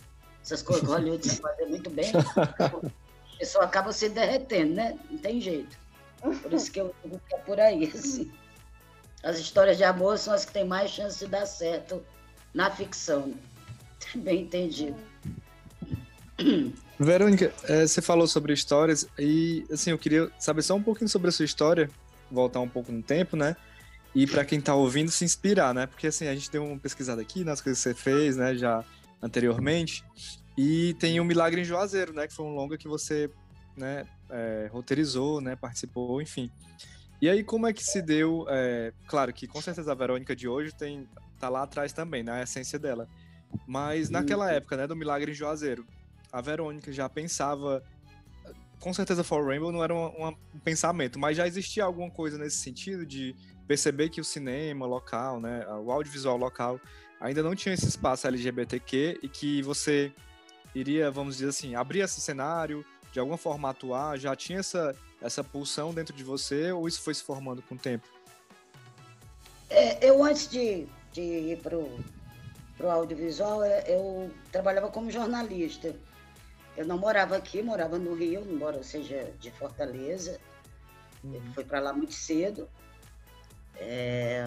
essas 0.43 0.63
coisas 0.63 0.85
que 0.85 0.91
Hollywood 0.91 1.29
fazer 1.37 1.67
muito 1.67 1.91
bem. 1.91 2.11
A 2.59 3.39
pessoa 3.39 3.65
acaba 3.65 3.93
se 3.93 4.09
derretendo, 4.09 4.75
né? 4.75 4.99
Não 5.11 5.19
tem 5.19 5.41
jeito. 5.41 5.77
Por 6.21 6.53
isso 6.53 6.71
que 6.71 6.81
eu 6.81 6.95
digo 7.03 7.21
que 7.29 7.35
é 7.35 7.39
por 7.39 7.59
aí, 7.59 7.91
assim. 7.95 8.33
As 9.23 9.39
histórias 9.39 9.77
de 9.77 9.85
amor 9.85 10.19
são 10.19 10.33
as 10.33 10.45
que 10.45 10.53
têm 10.53 10.65
mais 10.65 10.91
chance 10.91 11.19
de 11.19 11.27
dar 11.31 11.47
certo 11.47 12.05
na 12.55 12.71
ficção. 12.71 13.35
Bem 14.17 14.43
entendido. 14.43 14.97
Verônica, 16.99 17.53
é, 17.65 17.87
você 17.87 18.01
falou 18.01 18.27
sobre 18.27 18.53
histórias 18.53 19.09
e 19.19 19.65
assim 19.71 19.91
eu 19.91 19.99
queria 19.99 20.31
saber 20.39 20.63
só 20.63 20.75
um 20.75 20.83
pouquinho 20.83 21.09
sobre 21.09 21.29
a 21.29 21.33
sua 21.33 21.45
história, 21.45 21.91
voltar 22.31 22.61
um 22.61 22.69
pouco 22.69 22.93
no 22.93 23.03
tempo, 23.03 23.37
né? 23.37 23.57
E 24.15 24.27
para 24.27 24.45
quem 24.45 24.61
tá 24.61 24.75
ouvindo 24.75 25.11
se 25.11 25.25
inspirar, 25.25 25.75
né? 25.75 25.87
Porque 25.87 26.07
assim 26.07 26.27
a 26.27 26.35
gente 26.35 26.51
deu 26.51 26.65
uma 26.65 26.79
pesquisada 26.79 27.23
aqui 27.23 27.45
nas 27.45 27.61
coisas 27.61 27.83
que 27.83 27.91
você 27.91 27.95
fez, 27.95 28.37
né? 28.37 28.55
Já 28.55 28.85
anteriormente 29.21 30.05
e 30.57 30.95
tem 30.95 31.19
o 31.19 31.25
Milagre 31.25 31.61
em 31.61 31.65
Juazeiro, 31.65 32.13
né? 32.13 32.27
Que 32.27 32.35
foi 32.35 32.45
um 32.45 32.55
longa 32.55 32.77
que 32.77 32.89
você, 32.89 33.31
né? 33.77 34.07
É, 34.31 34.69
roteirizou, 34.71 35.41
né? 35.41 35.57
Participou, 35.57 36.21
enfim. 36.21 36.51
E 37.21 37.29
aí 37.29 37.43
como 37.43 37.67
é 37.67 37.73
que 37.73 37.85
se 37.85 38.03
deu? 38.03 38.47
É, 38.49 38.93
claro 39.07 39.33
que 39.33 39.47
com 39.47 39.61
certeza 39.63 39.93
a 39.93 39.95
Verônica 39.95 40.35
de 40.37 40.49
hoje 40.49 40.75
tem 40.75 41.09
tá 41.39 41.49
lá 41.49 41.63
atrás 41.63 41.93
também, 41.93 42.23
na 42.23 42.37
né, 42.37 42.43
essência 42.43 42.79
dela. 42.79 43.09
Mas 43.67 44.11
naquela 44.11 44.51
época, 44.51 44.77
né? 44.77 44.87
Do 44.87 44.97
Milagre 44.97 45.33
em 45.33 45.35
Juazeiro 45.35 45.87
a 46.33 46.41
Verônica 46.41 46.91
já 46.91 47.09
pensava. 47.09 47.85
Com 48.81 48.93
certeza, 48.93 49.23
For 49.23 49.47
Rainbow 49.47 49.71
não 49.71 49.85
era 49.85 49.95
um, 49.95 50.29
um, 50.29 50.59
pensamento, 50.65 51.19
mas 51.19 51.37
já 51.37 51.47
existia 51.47 51.85
alguma 51.85 52.11
coisa 52.11 52.39
nesse 52.39 52.57
sentido 52.57 53.07
de 53.07 53.37
perceber 53.69 54.09
que 54.09 54.21
o 54.21 54.25
cinema 54.25 54.87
local, 54.87 55.41
né, 55.41 55.65
o 55.69 55.93
audiovisual 55.93 56.37
local, 56.37 56.81
ainda 57.21 57.45
não 57.45 57.55
tinha 57.55 57.75
esse 57.75 57.87
espaço 57.87 58.27
LGBTQ 58.27 59.21
e 59.23 59.29
que 59.29 59.63
você 59.63 60.13
iria, 60.75 61.13
vamos 61.13 61.37
dizer 61.37 61.51
assim, 61.51 61.77
abrir 61.77 62.01
esse 62.01 62.21
cenário, 62.21 62.85
de 63.13 63.21
alguma 63.21 63.39
forma 63.39 63.71
atuar, 63.71 64.19
já 64.19 64.35
tinha 64.35 64.59
essa, 64.59 64.97
essa 65.21 65.45
pulsão 65.45 65.95
dentro 65.95 66.17
de 66.17 66.25
você 66.25 66.73
ou 66.73 66.89
isso 66.89 67.03
foi 67.03 67.15
se 67.15 67.23
formando 67.23 67.63
com 67.63 67.77
o 67.77 67.79
tempo? 67.79 68.09
É, 69.71 70.09
eu 70.09 70.25
antes 70.25 70.51
de, 70.51 70.89
de 71.13 71.21
ir 71.21 71.59
pro, 72.83 72.89
pro 72.89 72.91
audiovisual, 72.91 73.63
é, 73.63 73.85
eu 73.87 74.31
trabalhava 74.51 74.91
como 74.91 75.11
jornalista. 75.11 75.95
Eu 76.77 76.85
não 76.85 76.99
morava 76.99 77.37
aqui, 77.37 77.63
morava 77.63 77.99
no 77.99 78.15
Rio, 78.15 78.45
embora 78.51 78.77
eu 78.77 78.83
seja 78.83 79.33
de 79.39 79.51
Fortaleza. 79.53 80.41
Eu 81.25 81.41
fui 81.55 81.65
para 81.65 81.79
lá 81.79 81.93
muito 81.93 82.13
cedo. 82.13 82.69
É, 83.77 84.45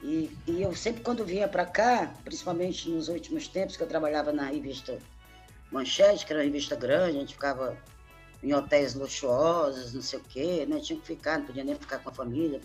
e, 0.00 0.30
e 0.46 0.62
eu 0.62 0.74
sempre 0.76 1.02
quando 1.02 1.24
vinha 1.24 1.48
para 1.48 1.66
cá, 1.66 2.14
principalmente 2.24 2.88
nos 2.88 3.08
últimos 3.08 3.48
tempos 3.48 3.76
que 3.76 3.82
eu 3.82 3.88
trabalhava 3.88 4.32
na 4.32 4.44
revista 4.44 4.98
Manchete, 5.72 6.24
que 6.24 6.32
era 6.32 6.40
uma 6.40 6.46
revista 6.46 6.76
grande, 6.76 7.16
a 7.16 7.20
gente 7.20 7.34
ficava 7.34 7.76
em 8.42 8.54
hotéis 8.54 8.94
luxuosos, 8.94 9.92
não 9.92 10.02
sei 10.02 10.18
o 10.20 10.22
quê, 10.22 10.66
né? 10.66 10.78
Tinha 10.78 10.98
que 10.98 11.06
ficar, 11.06 11.38
não 11.38 11.46
podia 11.46 11.64
nem 11.64 11.74
ficar 11.74 11.98
com 11.98 12.10
a 12.10 12.12
família, 12.12 12.60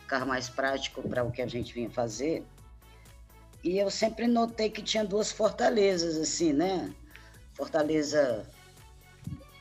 ficar 0.00 0.26
mais 0.26 0.48
prático 0.48 1.02
para 1.08 1.24
o 1.24 1.32
que 1.32 1.40
a 1.40 1.46
gente 1.46 1.72
vinha 1.72 1.88
fazer. 1.88 2.44
E 3.62 3.78
eu 3.78 3.90
sempre 3.90 4.26
notei 4.26 4.70
que 4.70 4.82
tinha 4.82 5.04
duas 5.04 5.30
fortalezas, 5.30 6.16
assim, 6.16 6.52
né? 6.52 6.92
Fortaleza 7.52 8.46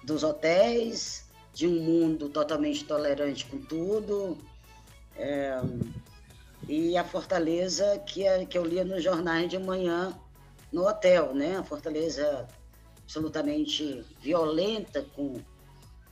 dos 0.04 0.24
hotéis, 0.24 1.26
de 1.54 1.68
um 1.68 1.82
mundo 1.82 2.30
totalmente 2.30 2.86
tolerante 2.86 3.46
com 3.46 3.58
tudo, 3.58 4.38
é, 5.18 5.60
e 6.68 6.96
a 6.96 7.04
fortaleza 7.04 8.00
que, 8.06 8.26
é, 8.26 8.46
que 8.46 8.58
eu 8.58 8.64
lia 8.64 8.86
nos 8.86 9.04
jornais 9.04 9.50
de 9.50 9.60
manhã 9.60 10.18
no 10.72 10.88
hotel, 10.88 11.36
né? 11.36 11.58
A 11.58 11.64
fortaleza 11.64 12.48
absolutamente 13.04 14.06
violenta 14.22 15.06
com, 15.16 15.42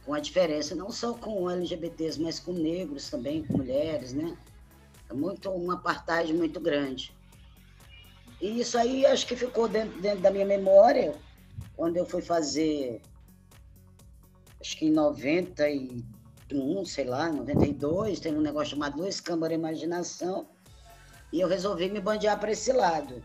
com 0.05 0.13
a 0.13 0.19
diferença, 0.19 0.75
não 0.75 0.91
só 0.91 1.13
com 1.13 1.49
LGBTs, 1.49 2.19
mas 2.19 2.39
com 2.39 2.51
negros 2.51 3.09
também, 3.09 3.45
com 3.45 3.57
mulheres, 3.57 4.13
né? 4.13 4.37
É 5.09 5.13
muito, 5.13 5.49
uma 5.49 5.75
apartheid 5.75 6.33
muito 6.33 6.59
grande. 6.59 7.15
E 8.39 8.59
isso 8.59 8.77
aí 8.77 9.05
acho 9.05 9.25
que 9.25 9.35
ficou 9.35 9.67
dentro, 9.67 9.99
dentro 9.99 10.19
da 10.19 10.29
minha 10.29 10.45
memória, 10.45 11.15
quando 11.75 11.97
eu 11.97 12.05
fui 12.05 12.21
fazer, 12.21 13.01
acho 14.61 14.77
que 14.77 14.85
em 14.85 14.91
91, 14.91 16.85
sei 16.85 17.05
lá, 17.05 17.31
92, 17.31 18.19
tem 18.19 18.35
um 18.35 18.41
negócio 18.41 18.71
chamado 18.71 18.99
Luiz 18.99 19.19
Câmara 19.19 19.53
Imaginação, 19.53 20.47
e 21.33 21.41
eu 21.41 21.47
resolvi 21.47 21.89
me 21.89 21.99
bandear 21.99 22.39
para 22.39 22.51
esse 22.51 22.71
lado. 22.71 23.23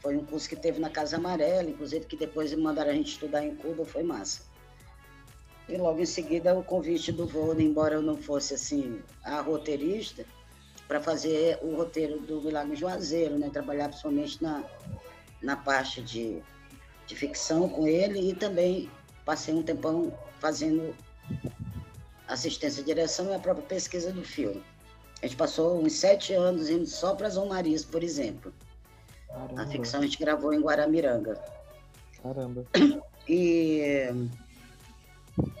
Foi 0.00 0.16
um 0.16 0.24
curso 0.24 0.48
que 0.48 0.56
teve 0.56 0.80
na 0.80 0.90
Casa 0.90 1.16
Amarela, 1.16 1.70
inclusive 1.70 2.04
que 2.04 2.16
depois 2.16 2.52
mandaram 2.54 2.90
a 2.90 2.94
gente 2.94 3.12
estudar 3.12 3.44
em 3.44 3.54
Cuba, 3.56 3.84
foi 3.84 4.02
massa. 4.02 4.42
E 5.68 5.76
logo 5.76 5.98
em 5.98 6.06
seguida 6.06 6.56
o 6.58 6.62
convite 6.62 7.10
do 7.10 7.26
voo, 7.26 7.58
embora 7.58 7.94
eu 7.94 8.02
não 8.02 8.16
fosse 8.16 8.54
assim 8.54 9.00
a 9.22 9.40
roteirista, 9.40 10.26
para 10.86 11.00
fazer 11.00 11.58
o 11.62 11.74
roteiro 11.76 12.20
do 12.20 12.42
Milagre 12.42 12.76
Juazeiro, 12.76 13.38
né? 13.38 13.50
Trabalhar 13.50 13.88
principalmente 13.88 14.42
na, 14.42 14.64
na 15.42 15.56
parte 15.56 16.02
de, 16.02 16.42
de 17.06 17.16
ficção 17.16 17.68
com 17.68 17.86
ele 17.86 18.30
e 18.30 18.34
também 18.34 18.90
passei 19.24 19.54
um 19.54 19.62
tempão 19.62 20.12
fazendo 20.38 20.94
assistência 22.28 22.82
de 22.82 22.86
direção 22.86 23.30
e 23.30 23.34
a 23.34 23.38
própria 23.38 23.66
pesquisa 23.66 24.12
do 24.12 24.22
filme. 24.22 24.62
A 25.22 25.26
gente 25.26 25.36
passou 25.36 25.82
uns 25.82 25.94
sete 25.94 26.34
anos 26.34 26.68
indo 26.68 26.86
só 26.86 27.14
para 27.14 27.30
Zão 27.30 27.46
Marias, 27.46 27.84
por 27.84 28.02
exemplo. 28.02 28.52
Caramba. 29.28 29.62
A 29.62 29.66
ficção 29.66 30.00
a 30.00 30.02
gente 30.02 30.18
gravou 30.18 30.52
em 30.52 30.60
Guaramiranga. 30.60 31.42
Caramba. 32.22 32.66
E 33.26 34.06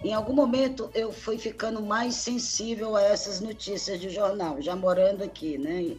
em 0.02 0.12
algum 0.12 0.32
momento 0.32 0.90
eu 0.94 1.10
fui 1.12 1.38
ficando 1.38 1.82
mais 1.82 2.14
sensível 2.14 2.94
a 2.94 3.02
essas 3.02 3.40
notícias 3.40 4.00
de 4.00 4.08
jornal, 4.08 4.60
já 4.60 4.76
morando 4.76 5.22
aqui, 5.22 5.58
né? 5.58 5.96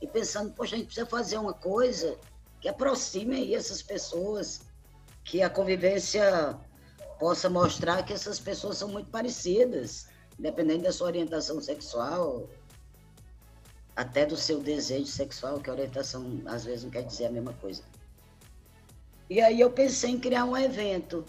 E, 0.00 0.06
pensando, 0.12 0.52
poxa, 0.52 0.74
a 0.74 0.78
gente 0.78 0.86
precisa 0.86 1.06
fazer 1.06 1.38
uma 1.38 1.54
coisa 1.54 2.18
que 2.60 2.68
aproxime 2.68 3.36
aí 3.36 3.54
essas 3.54 3.82
pessoas, 3.82 4.60
que 5.24 5.40
a 5.40 5.48
convivência 5.48 6.58
possa 7.18 7.48
mostrar 7.48 8.02
que 8.02 8.12
essas 8.12 8.38
pessoas 8.38 8.76
são 8.76 8.88
muito 8.88 9.10
parecidas, 9.10 10.08
independente 10.38 10.82
da 10.82 10.92
sua 10.92 11.06
orientação 11.06 11.60
sexual, 11.60 12.48
até 13.96 14.26
do 14.26 14.36
seu 14.36 14.60
desejo 14.60 15.06
sexual, 15.06 15.60
que 15.60 15.70
a 15.70 15.72
orientação 15.72 16.42
às 16.44 16.64
vezes 16.64 16.84
não 16.84 16.90
quer 16.90 17.02
dizer 17.02 17.26
a 17.26 17.30
mesma 17.30 17.54
coisa. 17.54 17.82
E 19.30 19.40
aí 19.40 19.60
eu 19.60 19.70
pensei 19.70 20.10
em 20.10 20.20
criar 20.20 20.44
um 20.44 20.56
evento. 20.56 21.24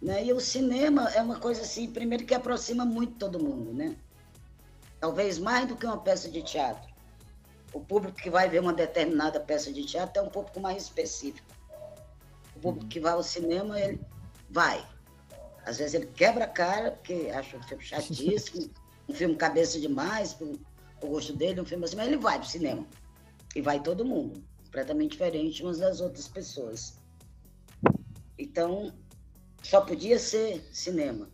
Né? 0.00 0.26
E 0.26 0.32
o 0.32 0.40
cinema 0.40 1.10
é 1.10 1.20
uma 1.20 1.38
coisa 1.38 1.62
assim, 1.62 1.90
primeiro 1.90 2.24
que 2.24 2.34
aproxima 2.34 2.84
muito 2.84 3.14
todo 3.14 3.42
mundo, 3.42 3.72
né? 3.72 3.96
Talvez 5.00 5.38
mais 5.38 5.66
do 5.66 5.76
que 5.76 5.86
uma 5.86 5.98
peça 5.98 6.28
de 6.28 6.42
teatro. 6.42 6.88
O 7.72 7.80
público 7.80 8.16
que 8.16 8.30
vai 8.30 8.48
ver 8.48 8.60
uma 8.60 8.72
determinada 8.72 9.38
peça 9.40 9.72
de 9.72 9.84
teatro 9.84 10.22
é 10.22 10.24
um 10.24 10.30
público 10.30 10.60
mais 10.60 10.84
específico. 10.84 11.46
O 12.56 12.60
público 12.60 12.88
que 12.88 12.98
vai 12.98 13.12
ao 13.12 13.22
cinema, 13.22 13.78
ele 13.78 14.00
vai. 14.48 14.84
Às 15.64 15.78
vezes 15.78 15.94
ele 15.94 16.06
quebra 16.06 16.44
a 16.44 16.48
cara, 16.48 16.92
porque 16.92 17.30
acha 17.34 17.56
um 17.56 17.62
filme 17.62 17.84
chatíssimo, 17.84 18.70
um 19.08 19.14
filme 19.14 19.36
cabeça 19.36 19.78
demais, 19.78 20.36
o 20.40 21.06
gosto 21.06 21.32
dele, 21.34 21.60
um 21.60 21.64
filme 21.64 21.84
assim, 21.84 21.96
mas 21.96 22.06
ele 22.06 22.16
vai 22.16 22.38
pro 22.38 22.48
cinema. 22.48 22.86
E 23.54 23.60
vai 23.60 23.80
todo 23.80 24.04
mundo, 24.04 24.42
completamente 24.64 25.12
diferente 25.12 25.62
umas 25.62 25.78
das 25.78 26.00
outras 26.00 26.26
pessoas. 26.28 26.98
Então, 28.38 28.92
só 29.62 29.80
podia 29.80 30.18
ser 30.18 30.66
cinema. 30.72 31.28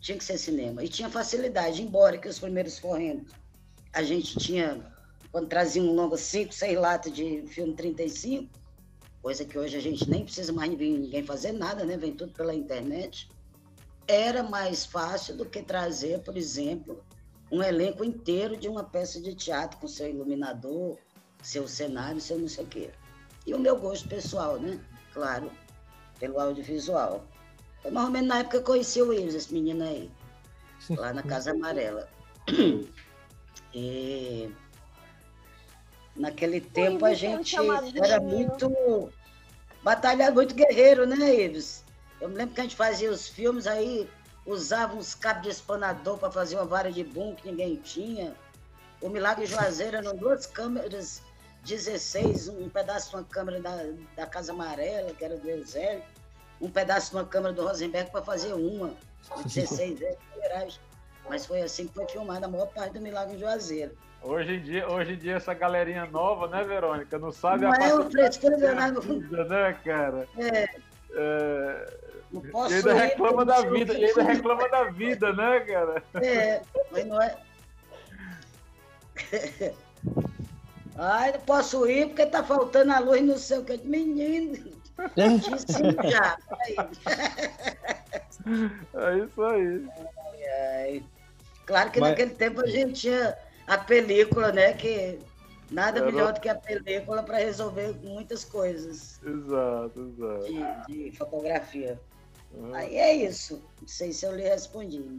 Tinha 0.00 0.16
que 0.16 0.24
ser 0.24 0.38
cinema. 0.38 0.84
E 0.84 0.88
tinha 0.88 1.10
facilidade, 1.10 1.82
embora 1.82 2.18
que 2.18 2.28
os 2.28 2.38
primeiros 2.38 2.78
correndo, 2.78 3.26
a 3.92 4.02
gente 4.02 4.38
tinha, 4.38 4.84
quando 5.32 5.48
trazia 5.48 5.82
um 5.82 5.94
longo 5.94 6.16
5, 6.16 6.52
6 6.52 6.78
latas 6.78 7.12
de 7.12 7.44
filme 7.48 7.74
35, 7.74 8.48
coisa 9.20 9.44
que 9.44 9.58
hoje 9.58 9.76
a 9.76 9.80
gente 9.80 10.08
nem 10.08 10.24
precisa 10.24 10.52
mais 10.52 10.70
ninguém 10.70 11.24
fazer 11.24 11.52
nada, 11.52 11.84
né? 11.84 11.96
Vem 11.96 12.14
tudo 12.14 12.32
pela 12.32 12.54
internet. 12.54 13.28
Era 14.06 14.42
mais 14.42 14.86
fácil 14.86 15.36
do 15.36 15.44
que 15.44 15.62
trazer, 15.62 16.20
por 16.20 16.36
exemplo, 16.36 17.04
um 17.50 17.62
elenco 17.62 18.04
inteiro 18.04 18.56
de 18.56 18.68
uma 18.68 18.84
peça 18.84 19.20
de 19.20 19.34
teatro 19.34 19.78
com 19.78 19.88
seu 19.88 20.08
iluminador, 20.08 20.96
seu 21.42 21.66
cenário, 21.66 22.20
seu 22.20 22.38
não 22.38 22.48
sei 22.48 22.64
o 22.64 22.68
quê. 22.68 22.90
E 23.46 23.54
o 23.54 23.58
meu 23.58 23.76
gosto 23.78 24.08
pessoal, 24.08 24.58
né? 24.58 24.80
Claro, 25.12 25.50
pelo 26.18 26.38
audiovisual. 26.38 27.26
Foi 27.82 27.90
mais 27.90 28.06
ou 28.06 28.12
menos 28.12 28.28
na 28.28 28.38
época 28.38 28.50
que 28.50 28.56
eu 28.56 28.66
conheci 28.66 29.00
o 29.02 29.08
Willis, 29.08 29.34
esse 29.34 29.52
menino 29.52 29.84
aí, 29.84 30.10
lá 30.90 31.12
na 31.12 31.22
Casa 31.22 31.52
Amarela. 31.52 32.08
E 33.74 34.50
naquele 36.16 36.60
tempo 36.60 37.04
a 37.04 37.14
gente 37.14 37.54
era 37.96 38.18
muito 38.18 39.12
batalhado, 39.82 40.34
muito 40.34 40.54
guerreiro, 40.54 41.06
né, 41.06 41.44
Ives? 41.44 41.84
Eu 42.20 42.28
me 42.28 42.34
lembro 42.34 42.54
que 42.54 42.60
a 42.60 42.64
gente 42.64 42.76
fazia 42.76 43.10
os 43.10 43.28
filmes 43.28 43.66
aí, 43.66 44.08
usava 44.44 44.96
uns 44.96 45.14
cabos 45.14 45.42
de 45.42 45.50
espanador 45.50 46.18
para 46.18 46.30
fazer 46.30 46.56
uma 46.56 46.64
vara 46.64 46.90
de 46.90 47.04
boom 47.04 47.34
que 47.34 47.48
ninguém 47.48 47.76
tinha. 47.76 48.34
O 49.00 49.08
Milagre 49.08 49.46
Juazeiro 49.46 49.98
eram 49.98 50.16
duas 50.16 50.46
câmeras 50.46 51.22
16, 51.64 52.48
um 52.48 52.68
pedaço 52.68 53.10
de 53.10 53.16
uma 53.16 53.24
câmera 53.24 53.60
da, 53.60 53.76
da 54.16 54.26
Casa 54.26 54.52
Amarela, 54.52 55.12
que 55.12 55.24
era 55.24 55.36
do 55.36 55.48
Eusélio, 55.48 56.02
um 56.60 56.70
pedaço 56.70 57.10
de 57.10 57.16
uma 57.16 57.24
câmera 57.24 57.52
do 57.54 57.66
Rosenberg 57.66 58.10
para 58.10 58.22
fazer 58.22 58.52
uma, 58.52 58.94
16 59.44 60.00
reais. 60.40 60.80
Mas 61.28 61.44
foi 61.46 61.62
assim 61.62 61.86
que 61.86 61.94
foi 61.94 62.06
filmada 62.08 62.46
a 62.46 62.48
maior 62.48 62.66
parte 62.66 62.94
do 62.94 63.00
Milagre 63.00 63.38
Juazeiro. 63.38 63.92
Hoje 64.22 64.54
em 64.56 64.62
dia, 64.62 64.88
hoje 64.88 65.12
em 65.12 65.16
dia 65.16 65.36
essa 65.36 65.54
galerinha 65.54 66.06
nova, 66.06 66.48
né, 66.48 66.64
Verônica? 66.64 67.18
Não 67.18 67.30
sabe 67.30 67.62
não 67.62 67.72
a 67.72 67.76
é 67.76 67.94
o 67.94 68.10
frescura, 68.10 68.56
Leonardo. 68.56 69.00
vida, 69.00 69.44
né, 69.44 69.72
cara? 69.84 70.26
É. 70.36 70.68
é... 71.12 72.08
Não 72.30 72.42
posso 72.42 72.74
e 72.74 72.76
ainda 72.76 72.94
reclama 72.94 73.44
da 73.44 73.62
vida, 73.62 73.94
e 73.94 74.04
ainda 74.04 74.22
reclama 74.22 74.68
da 74.68 74.84
vida, 74.84 75.32
né, 75.32 75.60
cara? 75.60 76.02
É, 76.14 76.60
mas 76.90 77.06
não 77.06 77.22
é. 77.22 77.36
Ai, 80.96 81.32
não 81.32 81.40
posso 81.40 81.86
ir 81.86 82.08
porque 82.08 82.26
tá 82.26 82.42
faltando 82.42 82.92
a 82.92 82.98
luz 82.98 83.22
no 83.22 83.38
seu 83.38 83.64
canto. 83.64 83.86
Menino, 83.86 84.72
Aí. 84.98 86.88
É 88.94 89.18
isso 89.24 89.42
aí. 89.42 89.88
Ai. 90.60 91.02
Claro 91.66 91.90
que 91.90 92.00
Mas- 92.00 92.10
naquele 92.10 92.30
tempo 92.30 92.60
a 92.62 92.66
gente 92.66 92.94
tinha 93.00 93.36
a 93.66 93.76
película, 93.78 94.50
né? 94.52 94.72
Que 94.72 95.18
nada 95.70 95.98
Era- 95.98 96.06
melhor 96.10 96.32
do 96.32 96.40
que 96.40 96.48
a 96.48 96.54
película 96.54 97.22
para 97.22 97.38
resolver 97.38 97.94
muitas 98.02 98.44
coisas 98.44 99.20
Exato, 99.22 100.00
exato. 100.16 100.86
de, 100.88 101.10
de 101.10 101.16
fotografia. 101.16 102.00
Uhum. 102.54 102.74
Aí 102.74 102.96
é 102.96 103.14
isso. 103.14 103.62
Não 103.80 103.88
sei 103.88 104.12
se 104.12 104.24
eu 104.24 104.34
lhe 104.34 104.42
respondi. 104.42 105.18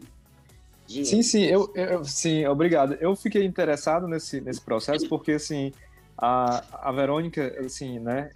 De- 0.88 1.06
Sim, 1.06 1.22
sim, 1.22 1.44
eu, 1.44 1.72
eu- 1.76 2.04
sim, 2.04 2.48
obrigado. 2.48 2.94
Eu 3.00 3.16
fiquei 3.16 3.46
interessado 3.46 4.08
nesse, 4.08 4.42
nesse 4.42 4.60
processo 4.60 5.08
porque, 5.08 5.34
assim, 5.34 5.72
a, 6.18 6.64
a 6.90 6.92
Verônica, 6.92 7.56
assim, 7.64 8.00
né, 8.00 8.32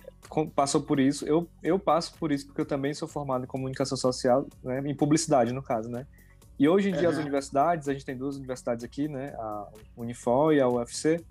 passou 0.55 0.81
por 0.81 0.99
isso. 0.99 1.25
Eu, 1.25 1.47
eu 1.61 1.77
passo 1.79 2.13
por 2.17 2.31
isso 2.31 2.45
porque 2.47 2.61
eu 2.61 2.65
também 2.65 2.93
sou 2.93 3.07
formado 3.07 3.43
em 3.43 3.47
comunicação 3.47 3.97
social, 3.97 4.47
né, 4.63 4.81
em 4.85 4.95
publicidade, 4.95 5.51
no 5.53 5.61
caso, 5.61 5.89
né? 5.89 6.05
E 6.59 6.67
hoje 6.69 6.89
em 6.89 6.93
dia 6.93 7.09
as 7.09 7.17
universidades, 7.17 7.87
a 7.89 7.93
gente 7.93 8.05
tem 8.05 8.15
duas 8.15 8.35
universidades 8.37 8.83
aqui, 8.83 9.07
né? 9.07 9.33
A 9.37 9.67
Unifor 9.97 10.53
e 10.53 10.61
a 10.61 10.67
UFC, 10.67 11.23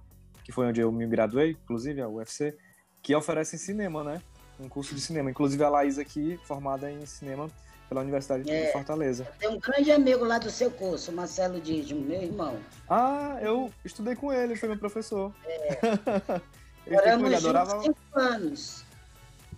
que 0.44 0.50
foi 0.52 0.66
onde 0.66 0.80
eu 0.80 0.90
me 0.90 1.06
graduei, 1.06 1.52
inclusive, 1.52 2.00
a 2.00 2.08
UFC, 2.08 2.56
que 3.00 3.14
oferecem 3.14 3.58
cinema, 3.58 4.02
né? 4.02 4.20
Um 4.58 4.68
curso 4.68 4.94
de 4.94 5.00
cinema. 5.00 5.30
Inclusive 5.30 5.62
a 5.62 5.68
Laís 5.68 5.98
aqui, 5.98 6.38
formada 6.44 6.90
em 6.90 7.06
cinema 7.06 7.48
pela 7.88 8.00
Universidade 8.00 8.50
É. 8.50 8.66
de 8.66 8.72
Fortaleza. 8.72 9.26
Tem 9.38 9.48
um 9.48 9.60
grande 9.60 9.92
amigo 9.92 10.24
lá 10.24 10.38
do 10.38 10.50
seu 10.50 10.70
curso, 10.70 11.12
Marcelo 11.12 11.60
Dídimo, 11.60 12.00
meu 12.00 12.22
irmão. 12.22 12.56
Ah, 12.88 13.38
eu 13.42 13.70
estudei 13.84 14.16
com 14.16 14.32
ele, 14.32 14.56
foi 14.56 14.68
meu 14.70 14.78
professor. 14.78 15.32
com 15.32 16.40
Moramos 16.86 17.30
juntos 17.30 17.44
adorava. 17.44 17.82
cinco 17.82 17.98
anos. 18.14 18.84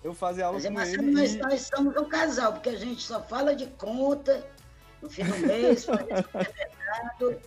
Eu 0.03 0.13
fazia 0.13 0.47
aula 0.47 0.59
Mas, 0.71 0.93
é 0.93 0.97
com 0.97 1.03
ele. 1.05 1.13
nós, 1.13 1.35
e- 1.35 1.39
nós 1.39 1.71
somos 1.75 1.97
um 1.97 2.09
casal, 2.09 2.53
porque 2.53 2.69
a 2.69 2.77
gente 2.77 3.03
só 3.03 3.23
fala 3.23 3.55
de 3.55 3.67
conta 3.67 4.45
no 5.01 5.09
fim 5.09 5.25
do 5.25 5.37
mês, 5.39 5.85
faz 5.85 6.01
supermercado. 6.01 7.41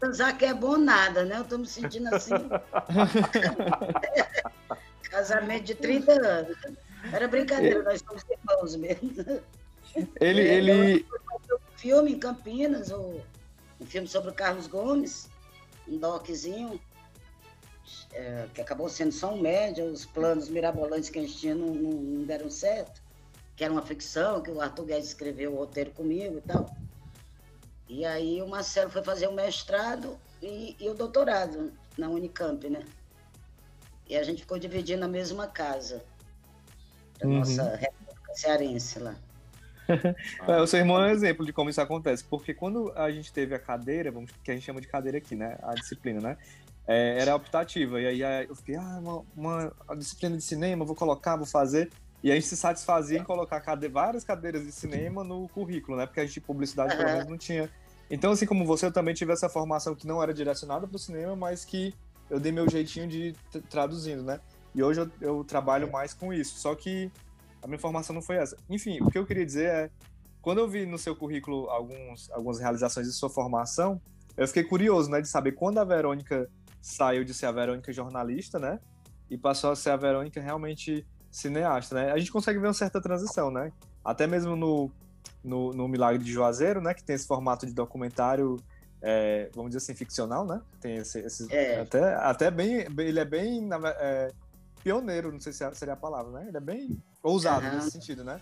Pensar 0.00 0.36
que 0.36 0.44
é 0.44 0.54
bom 0.54 0.76
nada, 0.76 1.24
né? 1.24 1.38
Eu 1.38 1.44
tô 1.44 1.58
me 1.58 1.66
sentindo 1.66 2.14
assim. 2.14 2.34
Casamento 5.10 5.64
de 5.64 5.74
30 5.74 6.12
anos. 6.12 6.56
Era 7.12 7.28
brincadeira, 7.28 7.82
nós 7.82 8.02
somos 8.06 8.22
irmãos 8.30 8.76
mesmo. 8.76 9.42
Ele, 10.20 10.40
É, 10.40 10.54
ele, 10.54 11.06
um 11.52 11.58
filme 11.76 12.12
em 12.12 12.18
Campinas, 12.18 12.90
um 12.90 13.20
filme 13.86 14.08
sobre 14.08 14.30
o 14.30 14.34
Carlos 14.34 14.66
Gomes, 14.66 15.28
um 15.86 15.98
doczinho, 15.98 16.80
é, 18.12 18.46
que 18.54 18.60
acabou 18.60 18.88
sendo 18.88 19.12
só 19.12 19.32
um 19.34 19.40
média, 19.40 19.84
os 19.84 20.04
planos 20.06 20.48
mirabolantes 20.48 21.10
que 21.10 21.18
a 21.18 21.22
gente 21.22 21.36
tinha 21.36 21.54
não, 21.54 21.74
não- 21.74 21.90
não 22.00 22.24
deram 22.24 22.50
certo, 22.50 23.02
que 23.56 23.62
era 23.64 23.72
uma 23.72 23.82
ficção, 23.82 24.42
que 24.42 24.50
o 24.50 24.60
Arthur 24.60 24.84
Guedes 24.86 25.08
escreveu 25.08 25.52
o 25.52 25.56
roteiro 25.56 25.90
comigo 25.92 26.38
e 26.38 26.40
tal. 26.40 26.74
E 27.88 28.04
aí 28.04 28.40
o 28.42 28.48
Marcelo 28.48 28.90
foi 28.90 29.02
fazer 29.04 29.28
o 29.28 29.32
mestrado 29.32 30.18
e, 30.42 30.74
e 30.80 30.88
o 30.88 30.94
doutorado 30.94 31.72
na 31.96 32.08
Unicamp, 32.08 32.68
né? 32.68 32.82
E 34.08 34.16
a 34.16 34.22
gente 34.22 34.42
ficou 34.42 34.58
dividindo 34.58 35.04
a 35.04 35.08
mesma 35.08 35.46
casa, 35.46 36.02
a 37.22 37.26
Uhum. 37.26 37.38
nossa 37.38 37.76
República 37.76 38.34
Cearense 38.34 38.98
lá. 38.98 39.14
É, 40.48 40.60
o 40.60 40.66
seu 40.66 40.78
irmão 40.80 40.98
é 41.02 41.08
um 41.08 41.10
exemplo 41.10 41.44
de 41.44 41.52
como 41.52 41.68
isso 41.68 41.80
acontece, 41.80 42.24
porque 42.24 42.54
quando 42.54 42.90
a 42.96 43.10
gente 43.10 43.30
teve 43.32 43.54
a 43.54 43.58
cadeira, 43.58 44.10
vamos, 44.10 44.30
que 44.42 44.50
a 44.50 44.54
gente 44.54 44.64
chama 44.64 44.80
de 44.80 44.88
cadeira 44.88 45.18
aqui, 45.18 45.34
né? 45.36 45.58
A 45.62 45.74
disciplina, 45.74 46.20
né? 46.20 46.38
É, 46.86 47.18
era 47.20 47.34
optativa. 47.34 48.00
E 48.00 48.22
aí 48.24 48.46
eu 48.46 48.54
fiquei, 48.54 48.76
ah, 48.76 49.00
uma, 49.00 49.24
uma 49.36 49.96
disciplina 49.96 50.36
de 50.36 50.42
cinema, 50.42 50.84
vou 50.84 50.94
colocar, 50.94 51.36
vou 51.36 51.46
fazer. 51.46 51.90
E 52.22 52.30
a 52.30 52.34
gente 52.34 52.46
se 52.46 52.56
satisfazia 52.56 53.18
em 53.18 53.24
colocar 53.24 53.60
cade- 53.60 53.88
várias 53.88 54.24
cadeiras 54.24 54.64
de 54.64 54.72
cinema 54.72 55.22
no 55.22 55.46
currículo, 55.48 55.96
né? 55.96 56.06
Porque 56.06 56.20
a 56.20 56.26
gente, 56.26 56.40
publicidade, 56.40 56.96
pelo 56.96 57.08
menos, 57.08 57.28
não 57.28 57.36
tinha. 57.36 57.70
Então, 58.10 58.32
assim 58.32 58.46
como 58.46 58.64
você, 58.64 58.86
eu 58.86 58.92
também 58.92 59.14
tive 59.14 59.32
essa 59.32 59.48
formação 59.48 59.94
que 59.94 60.06
não 60.06 60.22
era 60.22 60.32
direcionada 60.32 60.86
para 60.86 60.96
o 60.96 60.98
cinema, 60.98 61.36
mas 61.36 61.64
que 61.64 61.94
eu 62.30 62.40
dei 62.40 62.50
meu 62.50 62.68
jeitinho 62.68 63.06
de 63.06 63.34
traduzindo, 63.68 64.22
né? 64.22 64.40
E 64.74 64.82
hoje 64.82 65.00
eu, 65.00 65.10
eu 65.20 65.44
trabalho 65.44 65.90
mais 65.90 66.14
com 66.14 66.32
isso. 66.32 66.58
Só 66.58 66.74
que 66.74 67.10
a 67.62 67.66
minha 67.66 67.78
formação 67.78 68.14
não 68.14 68.22
foi 68.22 68.36
essa. 68.36 68.56
Enfim, 68.68 68.98
o 69.02 69.10
que 69.10 69.18
eu 69.18 69.26
queria 69.26 69.44
dizer 69.44 69.66
é, 69.68 69.90
quando 70.40 70.58
eu 70.58 70.68
vi 70.68 70.84
no 70.86 70.98
seu 70.98 71.14
currículo 71.14 71.68
alguns, 71.70 72.30
algumas 72.30 72.58
realizações 72.58 73.06
de 73.06 73.12
sua 73.12 73.30
formação, 73.30 74.00
eu 74.36 74.46
fiquei 74.48 74.64
curioso, 74.64 75.10
né, 75.10 75.20
de 75.20 75.28
saber 75.28 75.52
quando 75.52 75.78
a 75.78 75.84
Verônica 75.84 76.50
saiu 76.84 77.24
de 77.24 77.32
ser 77.32 77.46
a 77.46 77.52
Verônica 77.52 77.90
jornalista, 77.94 78.58
né, 78.58 78.78
e 79.30 79.38
passou 79.38 79.70
a 79.70 79.76
ser 79.76 79.88
a 79.90 79.96
Verônica 79.96 80.38
realmente 80.38 81.06
cineasta, 81.30 81.94
né? 81.94 82.12
A 82.12 82.18
gente 82.18 82.30
consegue 82.30 82.58
ver 82.58 82.66
uma 82.66 82.74
certa 82.74 83.00
transição, 83.00 83.50
né? 83.50 83.72
Até 84.04 84.26
mesmo 84.26 84.54
no, 84.54 84.90
no, 85.42 85.72
no 85.72 85.88
Milagre 85.88 86.22
de 86.22 86.30
Juazeiro, 86.30 86.82
né, 86.82 86.92
que 86.92 87.02
tem 87.02 87.16
esse 87.16 87.26
formato 87.26 87.64
de 87.66 87.72
documentário, 87.72 88.58
é, 89.00 89.48
vamos 89.54 89.70
dizer 89.70 89.78
assim, 89.78 89.94
ficcional, 89.94 90.46
né? 90.46 90.60
Tem 90.78 90.96
esse, 90.96 91.20
esse- 91.20 91.50
É. 91.50 91.80
até, 91.80 92.14
até 92.16 92.50
bem, 92.50 92.86
ele 92.98 93.18
é 93.18 93.24
bem 93.24 93.66
é, 93.98 94.30
pioneiro, 94.82 95.32
não 95.32 95.40
sei 95.40 95.54
se 95.54 95.64
seria 95.74 95.94
a 95.94 95.96
palavra, 95.96 96.30
né? 96.32 96.48
Ele 96.48 96.56
é 96.58 96.60
bem 96.60 97.02
ousado 97.22 97.66
Aham. 97.66 97.76
nesse 97.76 97.92
sentido, 97.92 98.22
né? 98.22 98.38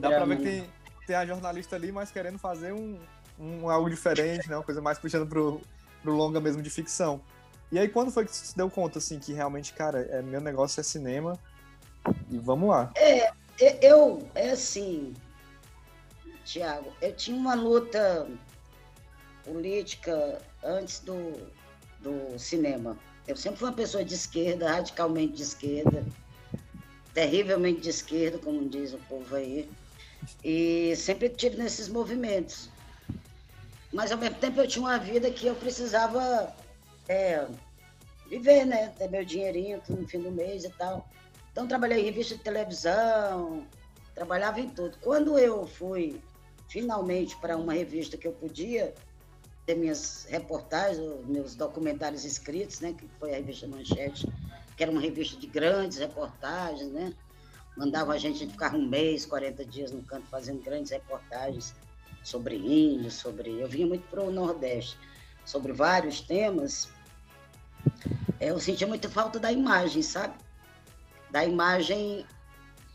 Dá 0.00 0.10
pra 0.10 0.24
ver 0.24 0.38
que 0.38 0.42
tem, 0.42 0.66
tem 1.06 1.16
a 1.16 1.24
jornalista 1.24 1.76
ali, 1.76 1.92
mas 1.92 2.10
querendo 2.10 2.38
fazer 2.38 2.72
um, 2.72 2.98
um 3.38 3.70
algo 3.70 3.88
diferente, 3.88 4.48
né? 4.50 4.56
Uma 4.56 4.64
coisa 4.64 4.82
mais 4.82 4.98
puxando 4.98 5.28
pro, 5.28 5.60
pro 6.02 6.12
longa 6.12 6.40
mesmo 6.40 6.60
de 6.60 6.68
ficção. 6.68 7.20
E 7.72 7.78
aí, 7.78 7.88
quando 7.88 8.10
foi 8.10 8.24
que 8.24 8.34
você 8.34 8.46
se 8.46 8.56
deu 8.56 8.68
conta, 8.68 8.98
assim, 8.98 9.18
que 9.18 9.32
realmente, 9.32 9.72
cara, 9.72 10.00
é, 10.10 10.20
meu 10.20 10.40
negócio 10.40 10.80
é 10.80 10.82
cinema 10.82 11.38
e 12.28 12.36
vamos 12.36 12.68
lá? 12.68 12.92
É, 12.96 13.30
e- 13.60 13.78
eu, 13.80 14.28
é 14.34 14.50
assim, 14.50 15.14
Tiago, 16.44 16.92
eu 17.00 17.14
tinha 17.14 17.36
uma 17.36 17.54
luta 17.54 18.26
política 19.44 20.42
antes 20.64 20.98
do, 21.00 21.32
do 22.00 22.36
cinema. 22.38 22.98
Eu 23.28 23.36
sempre 23.36 23.60
fui 23.60 23.68
uma 23.68 23.74
pessoa 23.74 24.04
de 24.04 24.14
esquerda, 24.14 24.68
radicalmente 24.68 25.34
de 25.34 25.42
esquerda, 25.42 26.04
terrivelmente 27.14 27.80
de 27.80 27.90
esquerda, 27.90 28.38
como 28.38 28.68
diz 28.68 28.92
o 28.92 28.98
povo 28.98 29.36
aí, 29.36 29.70
e 30.42 30.92
sempre 30.96 31.28
tive 31.28 31.56
nesses 31.56 31.88
movimentos. 31.88 32.68
Mas 33.92 34.10
ao 34.10 34.18
mesmo 34.18 34.36
tempo 34.36 34.60
eu 34.60 34.66
tinha 34.66 34.84
uma 34.84 34.98
vida 34.98 35.30
que 35.30 35.46
eu 35.46 35.54
precisava 35.54 36.52
é, 37.08 37.46
viver, 38.28 38.64
né? 38.64 38.88
Ter 38.98 39.10
meu 39.10 39.24
dinheirinho 39.24 39.82
no 39.88 40.06
fim 40.06 40.20
do 40.20 40.30
mês 40.30 40.64
e 40.64 40.70
tal. 40.70 41.08
Então 41.52 41.66
trabalhei 41.66 42.00
em 42.00 42.04
revista 42.04 42.36
de 42.36 42.42
televisão, 42.42 43.66
trabalhava 44.14 44.60
em 44.60 44.68
tudo. 44.68 44.96
Quando 44.98 45.38
eu 45.38 45.66
fui 45.66 46.20
finalmente 46.68 47.36
para 47.36 47.56
uma 47.56 47.72
revista 47.72 48.16
que 48.16 48.26
eu 48.26 48.32
podia 48.32 48.94
ter 49.66 49.74
minhas 49.74 50.26
reportagens, 50.28 51.00
meus 51.26 51.54
documentários 51.54 52.24
escritos, 52.24 52.80
né, 52.80 52.92
que 52.92 53.06
foi 53.18 53.32
a 53.32 53.36
revista 53.36 53.66
Manchete, 53.66 54.26
que 54.76 54.82
era 54.82 54.92
uma 54.92 55.00
revista 55.00 55.38
de 55.38 55.46
grandes 55.46 55.98
reportagens, 55.98 56.90
né? 56.90 57.12
Mandava 57.76 58.12
a 58.12 58.18
gente, 58.18 58.46
ficava 58.46 58.76
um 58.76 58.86
mês, 58.86 59.26
40 59.26 59.64
dias 59.64 59.90
no 59.90 60.02
canto 60.02 60.26
fazendo 60.26 60.62
grandes 60.62 60.90
reportagens 60.90 61.74
sobre 62.22 62.56
índios, 62.56 63.14
sobre. 63.14 63.60
Eu 63.60 63.68
vinha 63.68 63.86
muito 63.86 64.08
para 64.08 64.22
o 64.22 64.30
Nordeste, 64.30 64.96
sobre 65.50 65.72
vários 65.72 66.20
temas. 66.20 66.88
É, 68.38 68.50
Eu 68.50 68.60
sentia 68.60 68.86
muita 68.86 69.08
falta 69.10 69.40
da 69.40 69.50
imagem, 69.50 70.00
sabe? 70.00 70.34
Da 71.30 71.44
imagem 71.44 72.24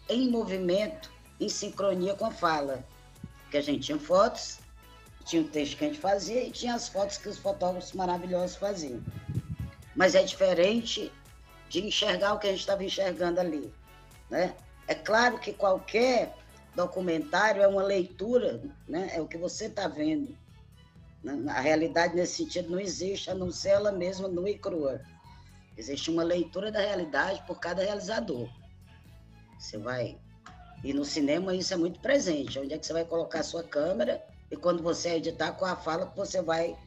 em 0.08 0.30
movimento, 0.30 1.12
em 1.40 1.50
sincronia 1.50 2.16
com 2.16 2.26
a 2.26 2.32
fala. 2.32 2.86
Porque 3.42 3.58
a 3.58 3.62
gente 3.62 3.86
tinha 3.86 4.00
fotos, 4.00 4.60
tinha 5.26 5.42
o 5.42 5.48
texto 5.48 5.78
que 5.78 5.84
a 5.84 5.88
gente 5.88 6.00
fazia 6.00 6.44
e 6.44 6.52
tinha 6.52 6.76
as 6.76 6.88
fotos 6.88 7.18
que 7.18 7.28
os 7.28 7.38
fotógrafos 7.38 7.92
maravilhosos 7.92 8.56
faziam. 8.56 9.04
Mas 9.94 10.16
é 10.16 10.24
diferente 10.24 11.12
de 11.68 11.86
enxergar 11.86 12.34
o 12.34 12.40
que 12.40 12.48
a 12.48 12.52
gente 12.52 12.62
estava 12.62 12.86
enxergando 12.86 13.42
ali. 13.42 13.74
Né? 14.30 14.56
É 14.88 14.96
claro 14.96 15.40
que 15.40 15.52
qualquer 15.52 16.34
documentário 16.74 17.62
é 17.62 17.68
uma 17.68 17.84
leitura, 17.84 18.62
né? 18.88 19.10
é 19.14 19.22
o 19.22 19.28
que 19.28 19.38
você 19.38 19.66
está 19.66 19.88
vendo. 19.88 20.45
A 21.50 21.60
realidade 21.60 22.16
nesse 22.16 22.38
sentido 22.38 22.72
não 22.72 22.80
existe, 22.80 23.30
a 23.30 23.36
não 23.36 23.52
ser 23.52 23.70
ela 23.70 23.92
mesma 23.92 24.28
nua 24.28 24.50
e 24.50 24.58
crua. 24.58 25.02
Existe 25.78 26.10
uma 26.10 26.24
leitura 26.24 26.72
da 26.72 26.80
realidade 26.80 27.44
por 27.46 27.60
cada 27.60 27.84
realizador. 27.84 28.50
Você 29.58 29.78
vai. 29.78 30.18
E 30.84 30.94
no 30.94 31.04
cinema 31.04 31.56
isso 31.56 31.74
é 31.74 31.78
muito 31.78 32.00
presente. 32.00 32.60
Onde 32.60 32.74
é 32.74 32.78
que 32.78 32.86
você 32.86 32.94
vai 32.94 33.06
colocar 33.06 33.40
a 33.40 33.44
sua 33.44 33.64
câmera 33.64 34.24
e 34.52 34.56
quando 34.56 34.84
você 34.84 35.16
editar, 35.16 35.54
qual 35.54 35.72
a 35.72 35.76
fala 35.76 36.08
que 36.08 36.16
você 36.16 36.42
vai 36.42 36.78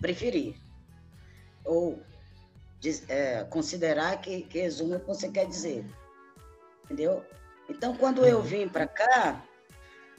preferir. 0.00 0.54
Ou 1.64 1.98
é, 3.08 3.44
considerar 3.44 4.20
que, 4.20 4.42
que 4.42 4.60
resume 4.60 4.96
o 4.96 5.00
que 5.00 5.06
você 5.06 5.28
quer 5.28 5.46
dizer. 5.46 5.84
Entendeu? 6.84 7.24
Então, 7.68 7.96
quando 7.96 8.24
eu 8.26 8.42
vim 8.42 8.68
para 8.68 8.86
cá, 8.86 9.44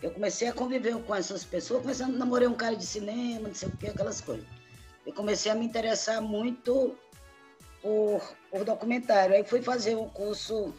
eu 0.01 0.11
comecei 0.11 0.47
a 0.47 0.53
conviver 0.53 0.97
com 1.03 1.13
essas 1.13 1.43
pessoas, 1.43 1.81
comecei 1.81 2.05
a 2.05 2.09
namorar 2.09 2.49
um 2.49 2.55
cara 2.55 2.75
de 2.75 2.85
cinema, 2.85 3.47
não 3.47 3.55
sei 3.55 3.69
o 3.69 3.77
que, 3.77 3.87
aquelas 3.87 4.19
coisas. 4.19 4.45
Eu 5.05 5.13
comecei 5.13 5.51
a 5.51 5.55
me 5.55 5.65
interessar 5.65 6.21
muito 6.21 6.95
por, 7.81 8.21
por 8.49 8.63
documentário. 8.63 9.35
Aí 9.35 9.43
fui 9.43 9.61
fazer 9.61 9.95
um 9.95 10.09
curso, 10.09 10.73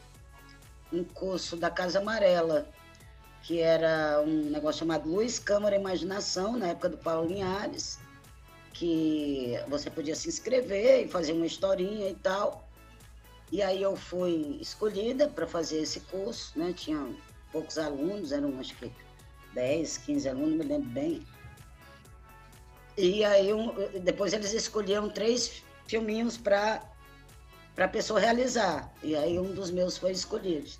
um 0.92 1.04
curso 1.04 1.56
da 1.56 1.70
Casa 1.70 2.00
Amarela, 2.00 2.68
que 3.42 3.60
era 3.60 4.20
um 4.24 4.50
negócio 4.50 4.80
chamado 4.80 5.08
Luz, 5.08 5.38
Câmara 5.38 5.76
e 5.76 5.78
Imaginação, 5.78 6.56
na 6.56 6.68
época 6.68 6.88
do 6.88 6.98
Paulo 6.98 7.28
Linhares, 7.28 7.98
que 8.72 9.54
você 9.68 9.90
podia 9.90 10.14
se 10.14 10.28
inscrever 10.28 11.06
e 11.06 11.08
fazer 11.08 11.32
uma 11.32 11.46
historinha 11.46 12.08
e 12.08 12.14
tal. 12.14 12.68
E 13.50 13.62
aí 13.62 13.82
eu 13.82 13.94
fui 13.96 14.58
escolhida 14.60 15.28
para 15.28 15.46
fazer 15.46 15.82
esse 15.82 16.00
curso, 16.00 16.58
né? 16.58 16.72
Tinha 16.72 17.14
poucos 17.52 17.76
alunos, 17.76 18.32
eram 18.32 18.58
acho 18.58 18.74
que 18.76 18.90
10, 19.54 19.98
15 19.98 20.28
alunos, 20.28 20.54
me 20.56 20.64
lembro 20.64 20.88
bem. 20.90 21.22
E 22.96 23.24
aí 23.24 23.52
um- 23.52 23.72
depois 24.02 24.32
eles 24.32 24.52
escolheram 24.52 25.08
três 25.08 25.62
filminhos 25.86 26.36
para 26.36 26.82
a 27.76 27.88
pessoa 27.88 28.20
realizar. 28.20 28.92
E 29.02 29.16
aí 29.16 29.38
um 29.38 29.52
dos 29.52 29.70
meus 29.70 29.96
foi 29.96 30.12
escolhido. 30.12 30.70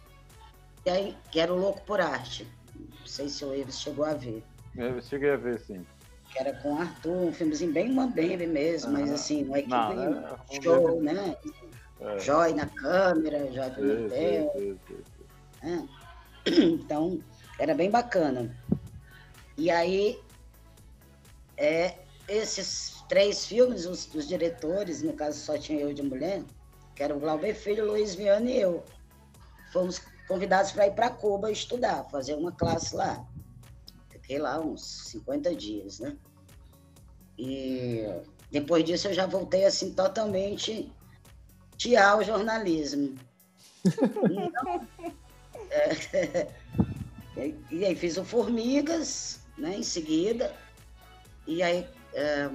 E 0.85 0.91
aí, 0.91 1.17
que 1.31 1.39
era 1.41 1.53
o 1.53 1.57
Louco 1.59 1.81
por 1.83 2.01
Arte. 2.01 2.47
Não 2.77 3.07
sei 3.07 3.29
se 3.29 3.45
o 3.45 3.55
Eves 3.55 3.81
chegou 3.81 4.05
a 4.05 4.15
ver. 4.15 4.43
Eu 4.77 5.01
cheguei 5.01 5.31
a 5.31 5.37
ver, 5.37 5.61
sim. 5.61 5.87
Que 6.31 6.39
era 6.41 6.53
com 6.61 6.75
o 6.75 6.79
Arthur, 6.81 7.13
um 7.29 7.33
filmezinho 7.33 7.73
bem 7.73 7.93
mambembe 7.93 8.47
mesmo, 8.47 8.93
mas 8.93 9.11
Ah. 9.11 9.15
assim, 9.15 9.45
uma 9.45 9.59
equipe 9.59 9.75
Não, 9.75 10.19
é, 10.51 10.61
show, 10.63 11.01
ver. 11.01 11.15
né? 11.15 11.37
É. 12.01 12.19
Joy 12.19 12.55
na 12.55 12.67
câmera, 12.67 13.39
Joy 13.53 13.69
no 13.79 14.07
hotel. 14.07 14.53
né? 15.63 15.89
Então, 16.45 17.21
era 17.63 17.77
bem 17.77 17.89
bacana. 17.89 18.53
E 19.57 19.71
aí, 19.71 20.21
é, 21.57 21.97
esses 22.27 23.05
três 23.09 23.47
filmes, 23.47 23.87
os, 23.87 24.13
os 24.13 24.27
diretores, 24.27 25.01
no 25.01 25.13
caso 25.13 25.39
só 25.39 25.57
tinha 25.57 25.79
eu 25.79 25.95
de 25.95 26.03
mulher, 26.03 26.43
que 26.97 27.05
era 27.05 27.17
o 27.17 27.21
Glauber 27.21 27.55
Filho, 27.55 27.87
Luiz 27.87 28.17
Viana 28.17 28.51
e 28.51 28.61
eu, 28.61 28.83
fomos 29.73 30.03
convidados 30.27 30.73
para 30.73 30.89
ir 30.89 30.95
para 30.95 31.11
Cuba 31.11 31.53
estudar, 31.53 32.03
fazer 32.11 32.35
uma 32.35 32.51
classe 32.51 32.97
lá. 32.97 33.25
Fiquei 34.11 34.41
lá 34.41 34.59
uns 34.59 35.11
50 35.11 35.55
dias, 35.55 36.01
né? 36.01 36.17
E 37.39 38.05
depois 38.51 38.83
disso 38.83 39.07
eu 39.07 39.15
já 39.15 39.27
voltei 39.27 39.65
assim 39.65 39.95
totalmente 39.95 40.93
tirar 41.77 42.19
o 42.19 42.25
jornalismo. 42.25 43.15
Então, 44.31 44.89
é, 45.71 46.49
e, 47.37 47.55
e 47.71 47.85
aí 47.85 47.95
fiz 47.95 48.17
o 48.17 48.25
Formigas, 48.25 49.41
né, 49.57 49.77
em 49.77 49.83
seguida. 49.83 50.55
E 51.47 51.63
aí. 51.63 51.87
é, 52.15 52.51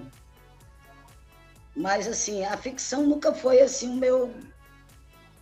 mas 1.76 2.08
assim, 2.08 2.44
a 2.44 2.58
ficção 2.58 3.06
nunca 3.06 3.32
foi 3.34 3.62
assim 3.62 3.90
o 3.90 3.96
meu. 3.96 4.34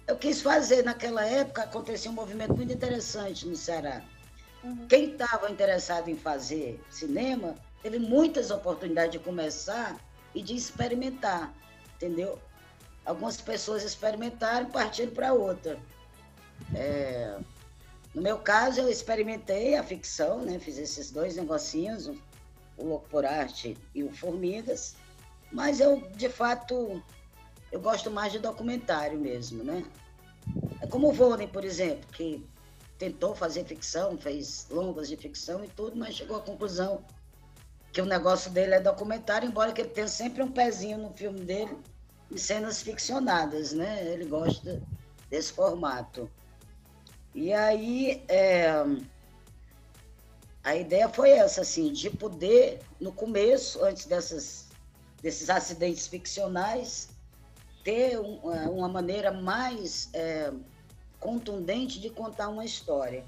Eu 0.06 0.18
quis 0.18 0.42
fazer 0.42 0.84
naquela 0.84 1.26
época, 1.26 1.64
acontecia 1.64 2.12
um 2.12 2.14
movimento 2.14 2.54
muito 2.54 2.74
interessante 2.74 3.48
no 3.48 3.56
Ceará. 3.56 4.04
Quem 4.90 5.12
estava 5.12 5.50
interessado 5.50 6.10
em 6.10 6.18
fazer 6.18 6.82
cinema 6.90 7.56
teve 7.82 8.00
muitas 8.00 8.52
oportunidades 8.52 9.14
de 9.14 9.20
começar 9.20 9.96
e 10.34 10.42
de 10.42 10.56
experimentar, 10.56 11.54
entendeu? 11.96 12.40
Algumas 13.06 13.40
pessoas 13.40 13.84
experimentaram 13.84 14.68
e 14.68 14.72
partiram 14.72 15.14
para 15.14 15.34
outra. 15.34 15.80
É, 16.74 17.38
no 18.16 18.22
meu 18.22 18.38
caso, 18.38 18.80
eu 18.80 18.90
experimentei 18.90 19.76
a 19.76 19.84
ficção, 19.84 20.42
né? 20.42 20.58
Fiz 20.58 20.78
esses 20.78 21.12
dois 21.12 21.36
negocinhos, 21.36 22.08
o 22.78 22.86
Louco 22.86 23.10
por 23.10 23.26
Arte 23.26 23.78
e 23.94 24.04
o 24.04 24.12
Formigas, 24.14 24.96
mas 25.52 25.82
eu, 25.82 26.02
de 26.16 26.30
fato, 26.30 27.04
eu 27.74 27.80
gosto 27.82 28.10
mais 28.10 28.32
de 28.32 28.40
documentário 28.40 29.20
mesmo, 29.20 29.66
né? 29.66 29.84
É 30.82 30.88
como 30.88 31.10
o 31.10 31.12
Volney, 31.12 31.46
por 31.46 31.66
exemplo, 31.66 32.08
que 32.14 32.48
tentou 32.98 33.36
fazer 33.36 33.66
ficção, 33.66 34.18
fez 34.18 34.66
longas 34.70 35.10
de 35.10 35.18
ficção 35.18 35.66
e 35.66 35.68
tudo, 35.68 35.98
mas 35.98 36.16
chegou 36.16 36.38
à 36.38 36.42
conclusão 36.42 37.04
que 37.92 38.02
o 38.02 38.06
negócio 38.06 38.50
dele 38.50 38.76
é 38.76 38.80
documentário, 38.80 39.50
embora 39.50 39.74
que 39.74 39.82
ele 39.82 39.90
tenha 39.90 40.08
sempre 40.08 40.42
um 40.42 40.52
pezinho 40.52 40.98
no 40.98 41.12
filme 41.12 41.42
dele 41.42 41.78
em 42.32 42.38
cenas 42.38 42.82
ficcionadas, 42.82 43.74
né? 43.74 44.06
Ele 44.06 44.24
gosta 44.24 44.82
desse 45.30 45.52
formato. 45.52 46.30
E 47.36 47.52
aí, 47.52 48.24
é, 48.30 48.72
a 50.64 50.74
ideia 50.74 51.10
foi 51.10 51.32
essa, 51.32 51.62
assim, 51.62 51.92
de 51.92 52.10
poder, 52.10 52.80
no 52.98 53.12
começo, 53.12 53.84
antes 53.84 54.06
dessas, 54.06 54.70
desses 55.22 55.50
acidentes 55.50 56.08
ficcionais, 56.08 57.10
ter 57.84 58.18
um- 58.18 58.54
eh, 58.54 58.70
uma 58.70 58.88
maneira 58.88 59.32
mais 59.34 60.10
é, 60.14 60.52
contundente 61.20 62.00
de 62.00 62.10
contar 62.10 62.48
uma 62.48 62.64
história. 62.64 63.26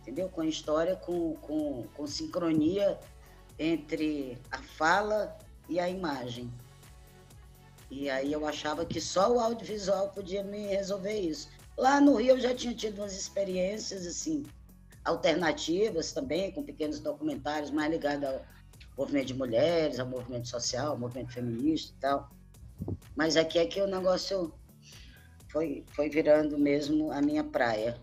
Entendeu? 0.00 0.30
Com 0.30 0.42
história, 0.42 0.96
com, 0.96 1.34
com, 1.34 1.86
com 1.94 2.06
sincronia 2.06 2.98
entre 3.58 4.38
a 4.50 4.56
fala 4.62 5.36
e 5.68 5.78
a 5.78 5.86
imagem. 5.86 6.50
E 7.90 8.08
aí 8.08 8.32
eu 8.32 8.46
achava 8.46 8.86
que 8.86 9.00
só 9.02 9.30
o 9.30 9.38
audiovisual 9.38 10.08
podia 10.08 10.42
me 10.42 10.66
resolver 10.66 11.20
isso. 11.20 11.48
Lá 11.78 12.00
no 12.00 12.16
Rio 12.16 12.30
eu 12.30 12.40
já 12.40 12.52
tinha 12.54 12.74
tido 12.74 12.98
umas 12.98 13.16
experiências 13.16 14.04
assim 14.04 14.42
alternativas 15.04 16.12
também, 16.12 16.52
com 16.52 16.62
pequenos 16.62 16.98
documentários 16.98 17.70
mais 17.70 17.90
ligados 17.90 18.24
ao 18.28 18.44
movimento 18.98 19.26
de 19.28 19.34
mulheres, 19.34 19.98
ao 19.98 20.06
movimento 20.06 20.48
social, 20.48 20.88
ao 20.90 20.98
movimento 20.98 21.32
feminista 21.32 21.94
e 21.96 22.00
tal. 22.00 22.30
Mas 23.16 23.36
aqui 23.36 23.58
é 23.58 23.66
que 23.66 23.80
o 23.80 23.86
negócio 23.86 24.52
foi, 25.50 25.84
foi 25.94 26.10
virando 26.10 26.58
mesmo 26.58 27.10
a 27.12 27.22
minha 27.22 27.44
praia. 27.44 27.96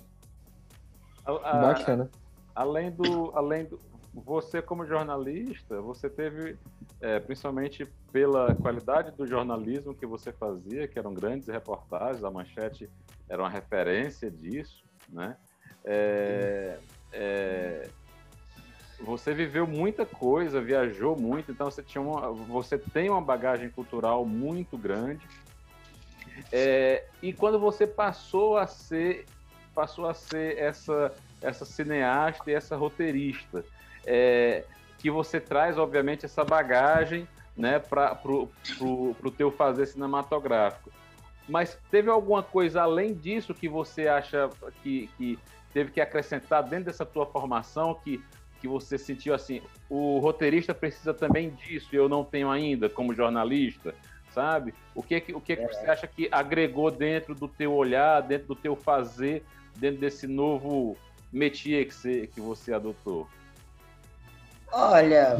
A- 1.26 1.34
a- 1.34 1.61
Bacana. 1.61 2.09
Além 2.55 2.89
do, 2.89 3.32
além 3.36 3.65
do, 3.65 3.80
você 4.24 4.61
como 4.61 4.86
jornalista, 4.86 5.82
você 5.82 6.09
teve, 6.09 6.57
é, 7.01 7.20
principalmente 7.20 7.86
pela 8.11 8.55
qualidade 8.55 9.11
do 9.11 9.28
jornalismo 9.28 9.93
que 9.93 10.05
você 10.05 10.32
fazia, 10.32 10.88
que 10.88 10.97
eram 10.97 11.13
grandes 11.13 11.47
reportagens, 11.47 12.24
a 12.24 12.32
Manchete 12.32 12.89
era 13.28 13.41
uma 13.41 13.49
referência 13.49 14.32
disso, 14.32 14.84
né? 15.09 15.36
É, 15.84 16.80
é, 17.11 17.89
você 19.01 19.34
viveu 19.34 19.68
muita 19.68 20.05
coisa, 20.05 20.61
viajou 20.61 21.20
muito, 21.20 21.51
então 21.51 21.70
você 21.70 21.84
tinha 21.84 22.01
uma, 22.01 22.32
você 22.32 22.78
tem 22.78 23.09
uma 23.09 23.22
bagagem 23.22 23.70
cultural 23.70 24.26
muito 24.26 24.78
grande. 24.78 25.28
É, 26.51 27.05
e 27.22 27.34
quando 27.34 27.59
você 27.59 27.86
passou 27.86 28.57
a 28.57 28.66
ser 28.66 29.26
passou 29.74 30.07
a 30.07 30.13
ser 30.13 30.57
essa 30.57 31.13
essa 31.41 31.66
cineasta 31.66 32.49
e 32.49 32.53
essa 32.53 32.76
roteirista, 32.76 33.63
é, 34.06 34.64
que 34.99 35.10
você 35.10 35.39
traz 35.39 35.78
obviamente 35.78 36.26
essa 36.26 36.43
bagagem, 36.43 37.28
né, 37.56 37.80
para 37.80 38.16
pro 38.16 38.49
teu 39.38 39.51
fazer 39.51 39.86
cinematográfico. 39.86 40.91
Mas 41.47 41.78
teve 41.91 42.10
alguma 42.10 42.41
coisa 42.41 42.82
além 42.82 43.14
disso 43.14 43.53
que 43.53 43.70
você 43.70 44.08
acha 44.08 44.49
que, 44.82 45.10
que 45.18 45.39
teve 45.74 45.91
que 45.91 46.01
acrescentar 46.01 46.64
dentro 46.64 46.86
dessa 46.86 47.06
tua 47.06 47.26
formação 47.26 47.93
que 48.03 48.22
que 48.66 48.68
você 48.68 48.97
sentiu 48.97 49.34
assim, 49.34 49.62
o 49.88 50.18
roteirista 50.18 50.74
precisa 50.74 51.14
também 51.14 51.51
disso 51.51 51.89
e 51.93 51.95
eu 51.95 52.10
não 52.10 52.24
tenho 52.24 52.49
ainda 52.49 52.89
como 52.89 53.14
jornalista, 53.14 53.93
sabe? 54.32 54.74
O 54.95 55.03
que 55.03 55.14
é 55.14 55.20
que, 55.20 55.34
o 55.36 55.39
que, 55.39 55.53
é 55.53 55.56
que 55.56 55.68
você 55.68 55.86
acha 55.86 56.08
que 56.08 56.28
agregou 56.32 56.89
dentro 56.89 57.36
do 57.36 57.47
teu 57.47 57.74
olhar, 57.74 58.22
dentro 58.22 58.47
do 58.47 58.56
teu 58.56 58.76
fazer, 58.76 59.43
dentro 59.78 59.99
desse 59.99 60.26
novo 60.26 60.97
métier 61.32 61.86
que 61.86 61.93
você, 61.93 62.28
que 62.28 62.41
você 62.41 62.74
adotou? 62.74 63.28
Olha, 64.78 65.38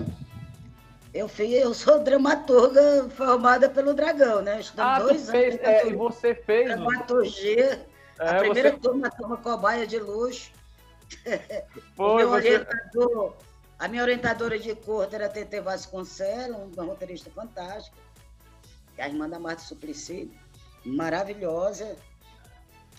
eu, 1.13 1.27
fiz, 1.27 1.51
eu 1.61 1.73
sou 1.73 1.99
dramaturga 2.01 3.09
formada 3.09 3.69
pelo 3.69 3.93
Dragão, 3.93 4.41
né? 4.41 4.61
Estudei 4.61 4.86
Ah, 4.86 4.99
dois 4.99 5.29
fez, 5.29 5.55
anos. 5.55 5.59
de 5.59 5.65
é, 5.69 5.88
e 5.88 5.93
você 5.93 6.33
fez. 6.33 6.67
Dramaturgia. 6.69 7.86
É, 8.17 8.29
a 8.29 8.36
primeira 8.39 8.71
você- 8.71 8.77
turma, 8.79 9.07
a 9.07 9.11
turma 9.11 9.36
cobaia 9.36 9.86
de 9.86 9.99
luxo. 9.99 10.51
Foi, 11.97 12.15
meu 12.15 12.29
você- 12.29 12.47
orientador, 12.55 13.36
a 13.77 13.88
minha 13.89 14.03
orientadora 14.03 14.57
de 14.57 14.73
corte 14.73 15.15
era 15.15 15.27
TT 15.27 15.59
Vasconcelos, 15.59 16.71
uma 16.73 16.86
roteirista 16.86 17.29
fantástica. 17.29 17.97
A 18.97 19.05
irmã 19.09 19.27
da 19.27 19.38
Marta 19.38 19.61
Suplicy, 19.63 20.31
maravilhosa. 20.86 21.97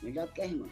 Melhor 0.02 0.28
que 0.28 0.42
a 0.42 0.44
irmã. 0.44 0.66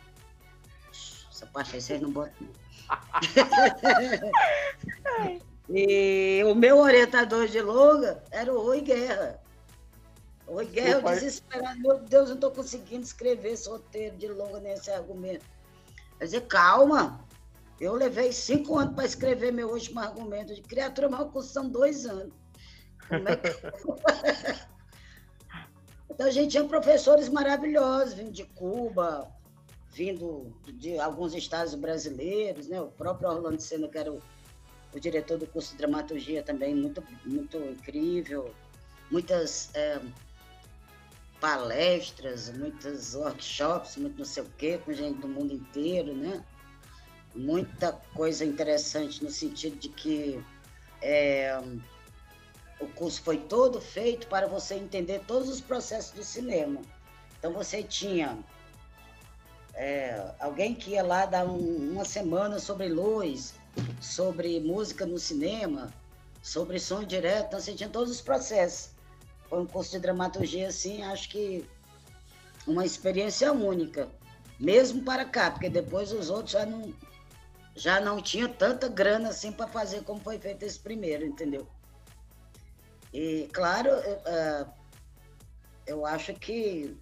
Essa 1.33 1.47
parte 1.47 1.75
aí 1.75 1.81
vocês 1.81 2.03
não 2.03 2.11
botam. 2.11 2.47
e 5.69 6.43
o 6.45 6.55
meu 6.55 6.79
orientador 6.79 7.49
de 7.49 7.61
longa 7.61 8.23
era 8.31 8.53
o 8.53 8.63
Rui 8.63 8.83
Guerra. 8.83 9.41
O 10.47 10.55
Rui 10.55 10.67
Guerra, 10.67 10.91
eu 10.91 11.03
pai- 11.03 11.15
desesperado, 11.15 11.81
meu 11.81 11.99
Deus, 12.01 12.25
eu 12.25 12.29
não 12.29 12.35
estou 12.35 12.51
conseguindo 12.51 13.03
escrever 13.03 13.53
esse 13.53 13.69
roteiro 13.69 14.17
de 14.17 14.29
longa 14.29 14.61
nesse 14.61 14.91
argumento. 14.91 15.47
Quer 16.19 16.25
dizer, 16.25 16.43
calma. 16.43 17.25
Eu 17.81 17.95
levei 17.95 18.33
cinco 18.33 18.79
anos 18.79 18.95
para 18.95 19.05
escrever 19.05 19.53
meu 19.53 19.71
último 19.71 20.01
argumento 20.01 20.55
de 20.55 20.63
criatura 20.63 21.09
mal 21.09 21.31
são 21.43 21.69
dois 21.69 22.07
anos. 22.07 22.33
É 23.11 23.37
que... 23.37 23.49
então 26.09 26.27
a 26.27 26.31
gente 26.31 26.53
tinha 26.53 26.65
professores 26.65 27.29
maravilhosos, 27.29 28.15
vindo 28.15 28.31
de 28.31 28.45
Cuba, 28.45 29.29
vindo 29.91 30.55
de 30.75 30.99
alguns 30.99 31.35
estados 31.35 31.75
brasileiros, 31.75 32.69
né? 32.69 32.81
O 32.81 32.89
próprio 32.89 33.29
Orlando 33.29 33.61
Senna, 33.61 33.89
que 33.89 33.99
era 33.99 34.13
o, 34.13 34.23
o 34.95 35.01
diretor 35.01 35.37
do 35.39 35.47
curso 35.47 35.73
de 35.73 35.79
dramaturgia 35.79 36.43
também, 36.43 36.75
muito, 36.75 37.03
muito 37.25 37.57
incrível. 37.59 38.55
Muitas 39.11 39.71
é, 39.75 40.01
palestras, 41.41 42.51
muitos 42.51 43.15
workshops, 43.15 43.97
muito 43.97 44.19
não 44.19 44.25
sei 44.25 44.43
o 44.45 44.51
quê, 44.57 44.79
com 44.85 44.93
gente 44.93 45.21
do 45.21 45.29
mundo 45.29 45.53
inteiro, 45.53 46.15
né? 46.15 46.43
Muita 47.35 47.93
coisa 48.15 48.45
interessante 48.45 49.23
no 49.23 49.31
sentido 49.31 49.77
de 49.77 49.89
que 49.89 50.43
é, 51.03 51.61
o 52.81 52.87
curso 52.87 53.21
foi 53.23 53.39
todo 53.39 53.81
feito 53.81 54.29
para 54.29 54.47
você 54.47 54.77
entender 54.77 55.21
todos 55.27 55.49
os 55.49 55.61
processos 55.61 56.13
do 56.13 56.23
cinema. 56.23 56.81
Então 57.39 57.53
você 57.53 57.83
tinha 57.83 58.39
é, 59.75 60.33
alguém 60.39 60.75
que 60.75 60.93
ia 60.93 61.03
lá 61.03 61.27
dar 61.27 61.45
um, 61.45 61.93
uma 61.93 62.05
semana 62.05 62.61
sobre 62.61 62.89
luz, 62.89 63.55
sobre 64.01 64.61
música 64.61 65.07
no 65.07 65.19
cinema, 65.19 65.93
sobre 66.43 66.79
som 66.79 67.03
direto, 67.05 67.47
então 67.47 67.61
você 67.61 67.75
tinha 67.75 67.89
todos 67.89 68.11
os 68.11 68.21
processos. 68.21 68.91
Foi 69.49 69.61
um 69.61 69.67
curso 69.67 69.93
de 69.93 69.99
dramaturgia, 69.99 70.69
assim, 70.69 71.03
acho 71.03 71.29
que 71.29 71.69
uma 72.67 72.85
experiência 72.85 73.53
única, 73.53 74.09
mesmo 74.59 75.03
para 75.03 75.25
cá, 75.25 75.51
porque 75.51 75.69
depois 75.69 76.13
os 76.13 76.31
outros 76.31 76.53
já 76.53 76.67
não, 76.67 76.95
já 77.75 78.01
não 78.01 78.21
tinha 78.21 78.49
tanta 78.49 78.89
grana 78.89 79.31
assim 79.31 79.53
para 79.53 79.67
fazer 79.67 80.03
como 80.05 80.21
foi 80.21 80.39
feito 80.39 80.63
esse 80.63 80.79
primeiro, 80.79 81.25
entendeu? 81.25 81.67
E, 83.13 83.49
claro, 83.53 83.91
uh, 83.91 84.71
eu 85.87 86.05
acho 86.05 86.35
que 86.35 86.97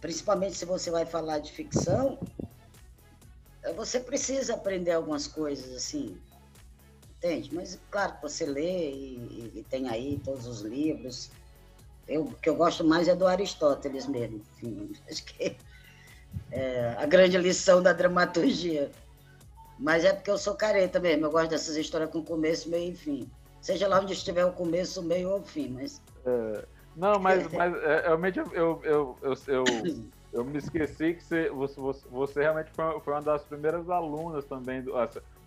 principalmente 0.00 0.54
se 0.54 0.66
você 0.66 0.90
vai 0.90 1.06
falar 1.06 1.38
de 1.38 1.50
ficção, 1.50 2.18
você 3.72 4.00
precisa 4.00 4.54
aprender 4.54 4.92
algumas 4.92 5.26
coisas 5.26 5.74
assim, 5.74 6.18
entende? 7.16 7.54
Mas 7.54 7.78
claro 7.90 8.14
que 8.16 8.22
você 8.22 8.44
lê 8.44 8.90
e, 8.90 9.52
e, 9.54 9.66
tem 9.70 9.88
aí 9.88 10.20
todos 10.22 10.46
os 10.46 10.60
livros. 10.60 11.30
Eu, 12.06 12.24
o 12.24 12.34
que 12.34 12.48
eu 12.48 12.56
gosto 12.56 12.84
mais 12.84 13.08
é 13.08 13.14
do 13.14 13.26
Aristóteles 13.26 14.06
mesmo. 14.06 14.42
Enfim, 14.56 14.92
acho 15.08 15.24
que 15.24 15.56
é 16.50 16.94
a 16.98 17.06
grande 17.06 17.38
lição 17.38 17.82
da 17.82 17.92
dramaturgia. 17.92 18.90
Mas 19.78 20.04
é 20.04 20.12
porque 20.12 20.30
eu 20.30 20.38
sou 20.38 20.54
careta 20.54 21.00
mesmo, 21.00 21.26
eu 21.26 21.30
gosto 21.30 21.50
dessas 21.50 21.76
histórias 21.76 22.10
com 22.10 22.22
começo, 22.22 22.68
meio 22.68 22.92
e 22.92 22.96
fim. 22.96 23.30
Seja 23.60 23.88
lá 23.88 23.98
onde 23.98 24.12
estiver 24.12 24.44
o 24.44 24.52
começo, 24.52 25.02
meio 25.02 25.30
ou 25.30 25.40
o 25.40 25.44
fim, 25.44 25.68
mas... 25.68 26.00
É 26.24 26.74
não, 26.96 27.18
mas, 27.18 27.46
mas 27.52 27.74
é, 27.82 28.02
realmente 28.02 28.38
eu, 28.38 28.46
eu, 28.52 28.82
eu, 28.84 29.18
eu, 29.22 29.34
eu, 29.48 29.64
eu 30.34 30.44
me 30.44 30.58
esqueci 30.58 31.14
que 31.14 31.22
você, 31.22 31.48
você, 31.48 32.08
você 32.10 32.40
realmente 32.42 32.70
foi, 32.72 33.00
foi 33.00 33.12
uma 33.14 33.22
das 33.22 33.44
primeiras 33.44 33.88
alunas 33.88 34.44
também. 34.44 34.82
Do, 34.82 34.92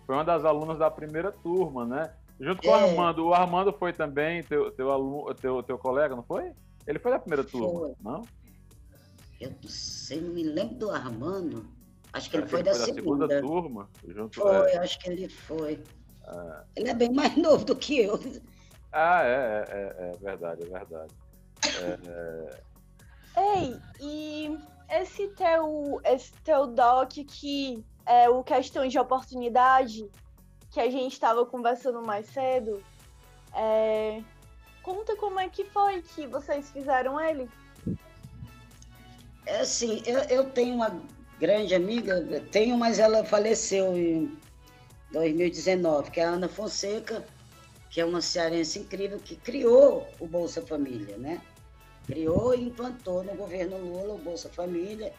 foi 0.06 0.14
uma 0.14 0.24
das 0.24 0.44
alunas 0.44 0.78
da 0.78 0.90
primeira 0.90 1.30
turma, 1.30 1.84
né? 1.84 2.10
Junto 2.40 2.62
com 2.62 2.68
é. 2.68 2.70
o 2.70 2.74
Armando. 2.74 3.26
O 3.26 3.34
Armando 3.34 3.72
foi 3.72 3.92
também 3.92 4.42
teu, 4.42 4.70
teu, 4.70 4.90
aluno, 4.90 5.34
teu, 5.34 5.62
teu 5.62 5.78
colega, 5.78 6.16
não 6.16 6.22
foi? 6.22 6.52
Ele 6.86 6.98
foi 6.98 7.12
da 7.12 7.18
primeira 7.18 7.44
turma, 7.44 7.80
foi. 7.80 7.94
não? 8.00 8.22
Eu 9.38 9.50
não 9.50 9.68
sei, 9.68 10.22
não 10.22 10.32
me 10.32 10.42
lembro 10.42 10.76
do 10.76 10.90
Armando. 10.90 11.68
Acho 12.14 12.30
que 12.30 12.38
ele 12.38 12.46
foi, 12.46 12.60
ele 12.60 12.70
da, 12.70 12.74
foi 12.74 12.94
segunda. 12.94 13.28
da 13.28 13.34
segunda 13.36 13.46
turma. 13.46 13.88
Junto, 14.08 14.40
foi, 14.40 14.70
é. 14.70 14.78
acho 14.78 14.98
que 14.98 15.10
ele 15.10 15.28
foi. 15.28 15.82
É. 16.26 16.62
Ele 16.76 16.88
é 16.88 16.94
bem 16.94 17.12
mais 17.12 17.36
novo 17.36 17.64
do 17.66 17.76
que 17.76 18.00
eu. 18.00 18.18
Ah, 18.90 19.22
é, 19.22 19.64
é, 19.68 19.74
é, 19.98 20.10
é 20.10 20.16
verdade, 20.18 20.62
é 20.62 20.66
verdade. 20.66 21.14
É... 21.82 22.68
Ei, 23.36 23.76
e 24.00 24.58
esse 24.90 25.28
teu, 25.28 26.00
esse 26.04 26.32
teu 26.44 26.66
doc 26.66 27.12
que 27.12 27.84
é 28.06 28.28
o 28.28 28.42
questão 28.42 28.86
de 28.86 28.98
oportunidade 28.98 30.08
que 30.70 30.80
a 30.80 30.90
gente 30.90 31.12
estava 31.12 31.44
conversando 31.44 32.02
mais 32.02 32.26
cedo, 32.28 32.82
é... 33.54 34.22
conta 34.82 35.16
como 35.16 35.38
é 35.38 35.48
que 35.48 35.64
foi 35.64 36.02
que 36.02 36.26
vocês 36.26 36.70
fizeram 36.70 37.20
ele. 37.20 37.48
É 39.46 39.60
assim, 39.60 40.02
eu, 40.06 40.18
eu 40.24 40.50
tenho 40.50 40.74
uma 40.74 41.00
grande 41.38 41.74
amiga, 41.74 42.20
tenho, 42.50 42.76
mas 42.76 42.98
ela 42.98 43.24
faleceu 43.24 43.96
em 43.96 44.36
2019, 45.12 46.10
que 46.10 46.20
é 46.20 46.24
a 46.24 46.30
Ana 46.30 46.48
Fonseca, 46.48 47.24
que 47.90 48.00
é 48.00 48.04
uma 48.04 48.20
cearense 48.20 48.80
incrível 48.80 49.18
que 49.18 49.36
criou 49.36 50.06
o 50.20 50.26
Bolsa 50.26 50.60
Família, 50.60 51.16
né? 51.16 51.40
Criou 52.08 52.54
e 52.54 52.64
implantou 52.64 53.22
no 53.22 53.34
governo 53.34 53.76
Lula 53.76 54.14
o 54.14 54.18
Bolsa 54.18 54.48
Família. 54.48 55.12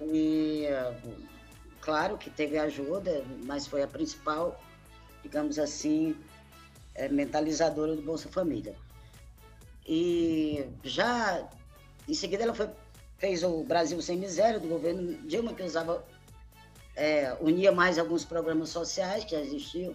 E, 0.00 0.64
claro 1.82 2.16
que 2.16 2.30
teve 2.30 2.58
ajuda, 2.58 3.22
mas 3.44 3.66
foi 3.66 3.82
a 3.82 3.86
principal, 3.86 4.58
digamos 5.22 5.58
assim, 5.58 6.16
é, 6.94 7.06
mentalizadora 7.08 7.94
do 7.94 8.00
Bolsa 8.00 8.30
Família. 8.30 8.74
E 9.86 10.66
já 10.82 11.46
em 12.08 12.14
seguida 12.14 12.44
ela 12.44 12.54
foi, 12.54 12.70
fez 13.18 13.42
o 13.42 13.62
Brasil 13.62 14.00
Sem 14.00 14.16
Miséria, 14.16 14.58
do 14.58 14.68
governo 14.68 15.14
Dilma, 15.28 15.52
que 15.52 15.62
usava, 15.62 16.02
é, 16.96 17.36
unia 17.42 17.70
mais 17.70 17.98
alguns 17.98 18.24
programas 18.24 18.70
sociais 18.70 19.22
que 19.22 19.32
já 19.32 19.40
existiam 19.42 19.94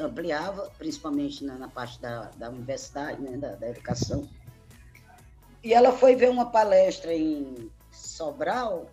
ampliava, 0.00 0.70
principalmente 0.78 1.44
na, 1.44 1.56
na 1.56 1.68
parte 1.68 2.00
da, 2.00 2.30
da 2.36 2.50
universidade, 2.50 3.20
né, 3.20 3.36
da, 3.36 3.54
da, 3.56 3.68
educação. 3.68 4.28
E 5.62 5.72
ela 5.72 5.92
foi 5.92 6.16
ver 6.16 6.30
uma 6.30 6.50
palestra 6.50 7.14
em 7.14 7.70
Sobral 7.90 8.86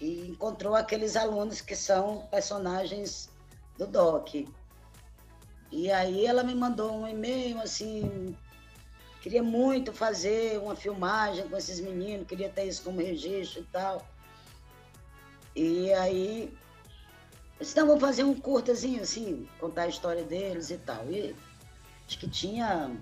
e 0.00 0.28
encontrou 0.28 0.74
aqueles 0.74 1.16
alunos 1.16 1.60
que 1.60 1.76
são 1.76 2.26
personagens 2.30 3.30
do 3.76 3.86
DOC. 3.86 4.48
E 5.70 5.90
aí 5.90 6.26
ela 6.26 6.42
me 6.42 6.54
mandou 6.54 6.92
um 6.92 7.06
e-mail 7.06 7.60
assim, 7.60 8.36
queria 9.20 9.42
muito 9.42 9.92
fazer 9.92 10.58
uma 10.58 10.74
filmagem 10.74 11.48
com 11.48 11.56
esses 11.56 11.78
meninos, 11.80 12.26
queria 12.26 12.48
ter 12.48 12.64
isso 12.64 12.82
como 12.82 13.00
registro 13.00 13.60
e 13.60 13.64
tal. 13.66 14.06
E 15.54 15.92
aí 15.92 16.56
então 17.60 17.86
vou 17.86 17.98
fazer 17.98 18.22
um 18.22 18.34
curtazinho, 18.34 19.02
assim, 19.02 19.48
contar 19.58 19.82
a 19.82 19.88
história 19.88 20.22
deles 20.22 20.70
e 20.70 20.78
tal. 20.78 21.10
E 21.10 21.34
acho 22.06 22.18
que 22.18 22.28
tinha 22.28 22.96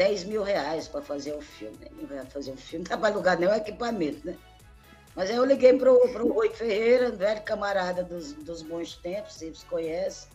10 0.00 0.24
mil 0.24 0.42
reais 0.42 0.88
para 0.88 1.02
fazer 1.02 1.34
o 1.34 1.42
filme. 1.42 1.76
Né? 2.08 2.24
Fazer 2.30 2.52
o 2.52 2.56
filme, 2.56 2.86
não 2.88 2.96
dá 2.96 2.96
para 2.96 3.14
alugar 3.14 3.38
nem 3.38 3.46
o 3.46 3.54
equipamento, 3.54 4.26
né? 4.26 4.34
Mas 5.14 5.28
aí 5.28 5.36
eu 5.36 5.44
liguei 5.44 5.76
pro, 5.76 6.00
pro 6.08 6.32
Rui 6.32 6.48
Ferreira, 6.48 7.10
velho 7.10 7.42
camarada 7.42 8.02
dos, 8.02 8.32
dos 8.32 8.62
bons 8.62 8.96
tempos, 8.96 9.34
vocês 9.34 9.62
conhecem. 9.64 10.30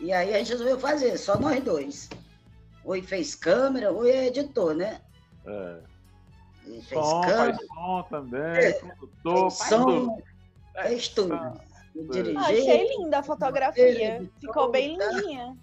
E 0.00 0.12
aí 0.14 0.32
a 0.32 0.38
gente 0.38 0.52
resolveu 0.52 0.80
fazer, 0.80 1.18
só 1.18 1.38
nós 1.38 1.62
dois. 1.62 2.08
O 2.82 2.88
Rui 2.88 3.02
fez 3.02 3.34
câmera, 3.34 3.92
o 3.92 3.96
Rui 3.96 4.10
é 4.12 4.28
editor, 4.28 4.74
né? 4.74 5.02
É. 5.44 5.78
Ele 6.64 6.80
fez 6.80 7.00
som, 7.00 7.20
câmera. 7.20 7.54
Faz 7.54 7.66
som 7.66 8.02
também, 8.08 8.40
é, 8.40 8.72
produtor, 8.72 9.50
fez 9.50 9.68
som, 9.68 10.22
fez 10.80 11.08
tudo. 11.08 11.60
Dirigir. 11.94 12.38
Ah, 12.38 12.46
achei 12.46 12.96
linda 12.96 13.18
a 13.18 13.22
fotografia. 13.22 14.30
Ficou 14.40 14.70
bem 14.70 14.96
lindinha. 14.96 15.54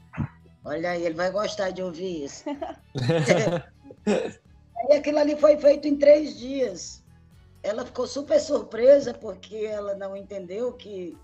Olha 0.64 0.92
aí, 0.92 1.06
ele 1.06 1.16
vai 1.16 1.32
gostar 1.32 1.72
de 1.72 1.82
ouvir 1.82 2.26
isso. 2.26 2.44
e 4.90 4.94
aquilo 4.94 5.20
ali 5.20 5.36
foi 5.36 5.58
feito 5.58 5.88
em 5.88 5.98
três 5.98 6.38
dias. 6.38 7.04
Ela 7.64 7.86
ficou 7.86 8.08
super 8.08 8.40
surpresa 8.40 9.14
porque 9.14 9.58
ela 9.58 9.96
não 9.96 10.16
entendeu 10.16 10.74
que, 10.74 11.18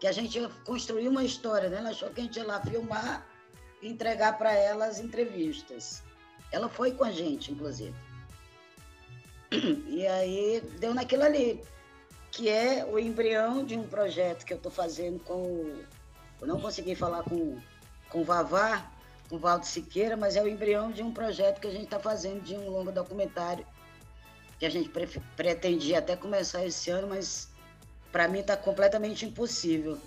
que 0.00 0.06
a 0.06 0.12
gente 0.12 0.38
ia 0.38 0.48
construir 0.64 1.08
uma 1.08 1.24
história, 1.24 1.68
né? 1.68 1.78
Ela 1.78 1.90
achou 1.90 2.10
que 2.10 2.20
a 2.20 2.24
gente 2.24 2.36
ia 2.36 2.46
lá 2.46 2.60
filmar 2.60 3.26
e 3.80 3.88
entregar 3.88 4.38
para 4.38 4.52
ela 4.52 4.86
as 4.86 4.98
entrevistas. 4.98 6.02
Ela 6.50 6.68
foi 6.68 6.92
com 6.92 7.04
a 7.04 7.10
gente, 7.10 7.52
inclusive. 7.52 7.94
E 9.88 10.06
aí 10.06 10.60
deu 10.80 10.92
naquilo 10.92 11.22
ali 11.22 11.62
que 12.34 12.48
é 12.48 12.84
o 12.84 12.98
embrião 12.98 13.64
de 13.64 13.76
um 13.76 13.86
projeto 13.86 14.44
que 14.44 14.52
eu 14.52 14.56
estou 14.56 14.70
fazendo 14.70 15.20
com. 15.20 15.72
Eu 16.40 16.48
não 16.48 16.60
consegui 16.60 16.96
falar 16.96 17.22
com, 17.22 17.60
com 18.14 18.20
o 18.20 18.24
Vavá, 18.24 18.88
com 19.28 19.36
Valdo 19.36 19.66
Siqueira, 19.66 20.16
mas 20.16 20.36
é 20.36 20.42
o 20.42 20.46
embrião 20.46 20.92
de 20.92 21.02
um 21.02 21.12
projeto 21.12 21.60
que 21.60 21.66
a 21.66 21.70
gente 21.70 21.86
está 21.86 21.98
fazendo 21.98 22.40
de 22.44 22.54
um 22.54 22.70
longo 22.70 22.92
documentário 22.92 23.66
que 24.56 24.64
a 24.64 24.70
gente 24.70 24.88
pre 24.88 25.08
pretendia 25.34 25.98
até 25.98 26.14
começar 26.14 26.64
esse 26.64 26.90
ano, 26.90 27.08
mas 27.08 27.48
para 28.12 28.28
mim 28.28 28.38
está 28.38 28.56
completamente 28.56 29.26
impossível. 29.26 29.98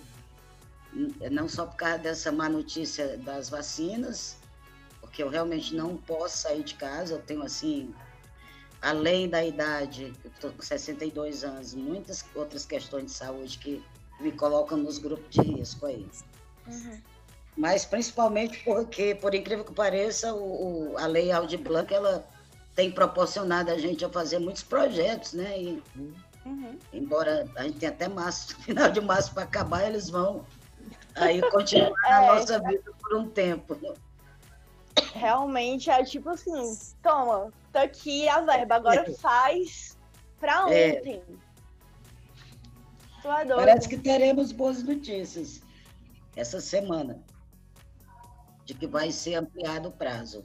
Não 1.30 1.46
só 1.50 1.66
por 1.66 1.76
causa 1.76 1.98
dessa 1.98 2.32
má 2.32 2.48
notícia 2.48 3.18
das 3.18 3.50
vacinas, 3.50 4.38
porque 5.02 5.22
eu 5.22 5.28
realmente 5.28 5.74
não 5.74 5.98
posso 5.98 6.38
sair 6.38 6.62
de 6.62 6.76
casa, 6.76 7.12
eu 7.12 7.20
tenho 7.20 7.42
assim 7.42 7.94
além 8.80 9.28
da 9.28 9.44
idade, 9.44 10.14
eu 10.24 10.30
estou 10.30 10.50
com 10.50 10.62
62 10.62 11.44
anos, 11.44 11.74
muitas 11.74 12.24
outras 12.34 12.64
questões 12.64 13.04
de 13.04 13.10
saúde 13.10 13.58
que 13.58 13.84
me 14.18 14.32
colocam 14.32 14.78
nos 14.78 14.96
grupos 14.96 15.28
de 15.28 15.42
risco 15.42 15.84
aí. 15.84 16.08
Uhum. 16.66 17.02
Mas 17.58 17.84
principalmente 17.84 18.62
porque, 18.64 19.16
por 19.16 19.34
incrível 19.34 19.64
que 19.64 19.72
pareça, 19.74 20.32
o, 20.32 20.92
o, 20.92 20.96
a 20.96 21.06
Lei 21.06 21.32
Aldi 21.32 21.56
Blanc, 21.56 21.92
ela 21.92 22.24
tem 22.76 22.88
proporcionado 22.88 23.72
a 23.72 23.76
gente 23.76 24.04
a 24.04 24.08
fazer 24.08 24.38
muitos 24.38 24.62
projetos, 24.62 25.32
né? 25.32 25.60
E, 25.60 25.82
uhum. 26.46 26.78
Embora 26.92 27.50
a 27.56 27.64
gente 27.64 27.80
tenha 27.80 27.90
até 27.90 28.06
março, 28.06 28.54
final 28.62 28.88
de 28.88 29.00
março 29.00 29.34
para 29.34 29.42
acabar, 29.42 29.84
eles 29.84 30.08
vão 30.08 30.46
aí 31.16 31.42
continuar 31.50 31.92
é, 32.06 32.12
a 32.12 32.32
nossa 32.32 32.60
vida 32.60 32.92
por 33.00 33.16
um 33.16 33.28
tempo. 33.28 33.76
Realmente 35.12 35.90
é 35.90 36.04
tipo 36.04 36.30
assim, 36.30 36.78
toma, 37.02 37.52
tá 37.72 37.82
aqui 37.82 38.28
a 38.28 38.40
verba, 38.40 38.76
agora 38.76 39.00
é. 39.00 39.12
faz 39.14 39.98
pra 40.38 40.72
é. 40.72 40.96
ontem. 40.96 41.22
É. 43.24 43.44
Parece 43.56 43.88
que 43.88 43.98
teremos 43.98 44.52
boas 44.52 44.80
notícias 44.84 45.60
essa 46.36 46.60
semana, 46.60 47.20
de 48.68 48.74
que 48.74 48.86
vai 48.86 49.10
ser 49.10 49.36
ampliado 49.36 49.88
o 49.88 49.92
prazo. 49.92 50.44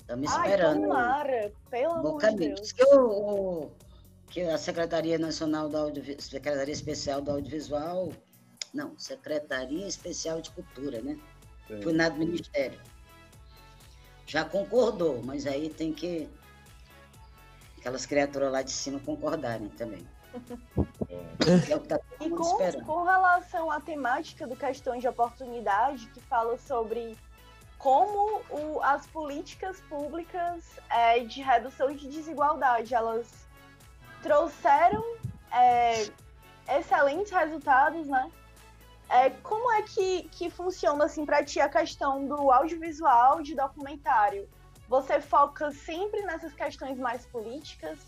Estamos 0.00 0.30
Ai, 0.30 0.48
esperando. 0.52 0.82
tomara, 0.82 1.52
pelo 1.68 1.94
Bom 1.94 2.08
amor 2.10 2.20
de 2.20 2.26
caminho. 2.26 2.54
Deus. 2.54 2.70
Que, 2.70 2.84
o, 2.84 3.70
que 4.30 4.42
a 4.42 4.56
Secretaria 4.56 5.18
Nacional 5.18 5.64
Audiovisual, 5.76 6.20
Secretaria 6.20 6.72
Especial 6.72 7.20
do 7.20 7.32
Audiovisual, 7.32 8.12
não, 8.72 8.96
Secretaria 8.96 9.88
Especial 9.88 10.40
de 10.40 10.52
Cultura, 10.52 11.02
né? 11.02 11.18
Sim. 11.66 11.82
Fui 11.82 11.92
na 11.92 12.08
do 12.08 12.20
Ministério. 12.20 12.80
Já 14.24 14.44
concordou, 14.44 15.20
mas 15.24 15.44
aí 15.44 15.68
tem 15.68 15.92
que 15.92 16.28
aquelas 17.76 18.06
criaturas 18.06 18.52
lá 18.52 18.62
de 18.62 18.70
cima 18.70 19.00
concordarem 19.00 19.68
também. 19.70 20.06
É 21.68 21.74
o 21.74 21.80
que 21.80 21.88
tá 21.88 21.98
todo 21.98 22.24
E 22.24 22.28
mundo 22.28 22.40
com, 22.40 22.62
esperando. 22.62 22.86
com 22.86 23.02
relação 23.02 23.68
à 23.68 23.80
temática 23.80 24.46
do 24.46 24.54
Questões 24.54 25.00
de 25.00 25.08
Oportunidade, 25.08 26.06
que 26.14 26.20
fala 26.20 26.56
sobre 26.56 27.16
como 27.78 28.42
o- 28.50 28.82
as 28.82 29.06
políticas 29.06 29.80
públicas 29.82 30.78
é, 30.90 31.20
de 31.20 31.40
redução 31.40 31.94
de 31.94 32.08
desigualdade, 32.08 32.94
elas 32.94 33.46
trouxeram 34.22 35.02
é, 35.52 36.06
excelentes 36.76 37.32
resultados, 37.32 38.06
né? 38.06 38.30
É, 39.08 39.30
como 39.30 39.72
é 39.72 39.82
que, 39.82 40.24
que 40.24 40.50
funciona, 40.50 41.06
assim, 41.06 41.24
para 41.24 41.42
ti 41.42 41.60
a 41.60 41.68
questão 41.68 42.26
do 42.26 42.50
audiovisual 42.52 43.40
de 43.42 43.54
documentário? 43.54 44.46
Você 44.86 45.20
foca 45.20 45.70
sempre 45.70 46.22
nessas 46.22 46.52
questões 46.52 46.98
mais 46.98 47.24
políticas, 47.24 47.98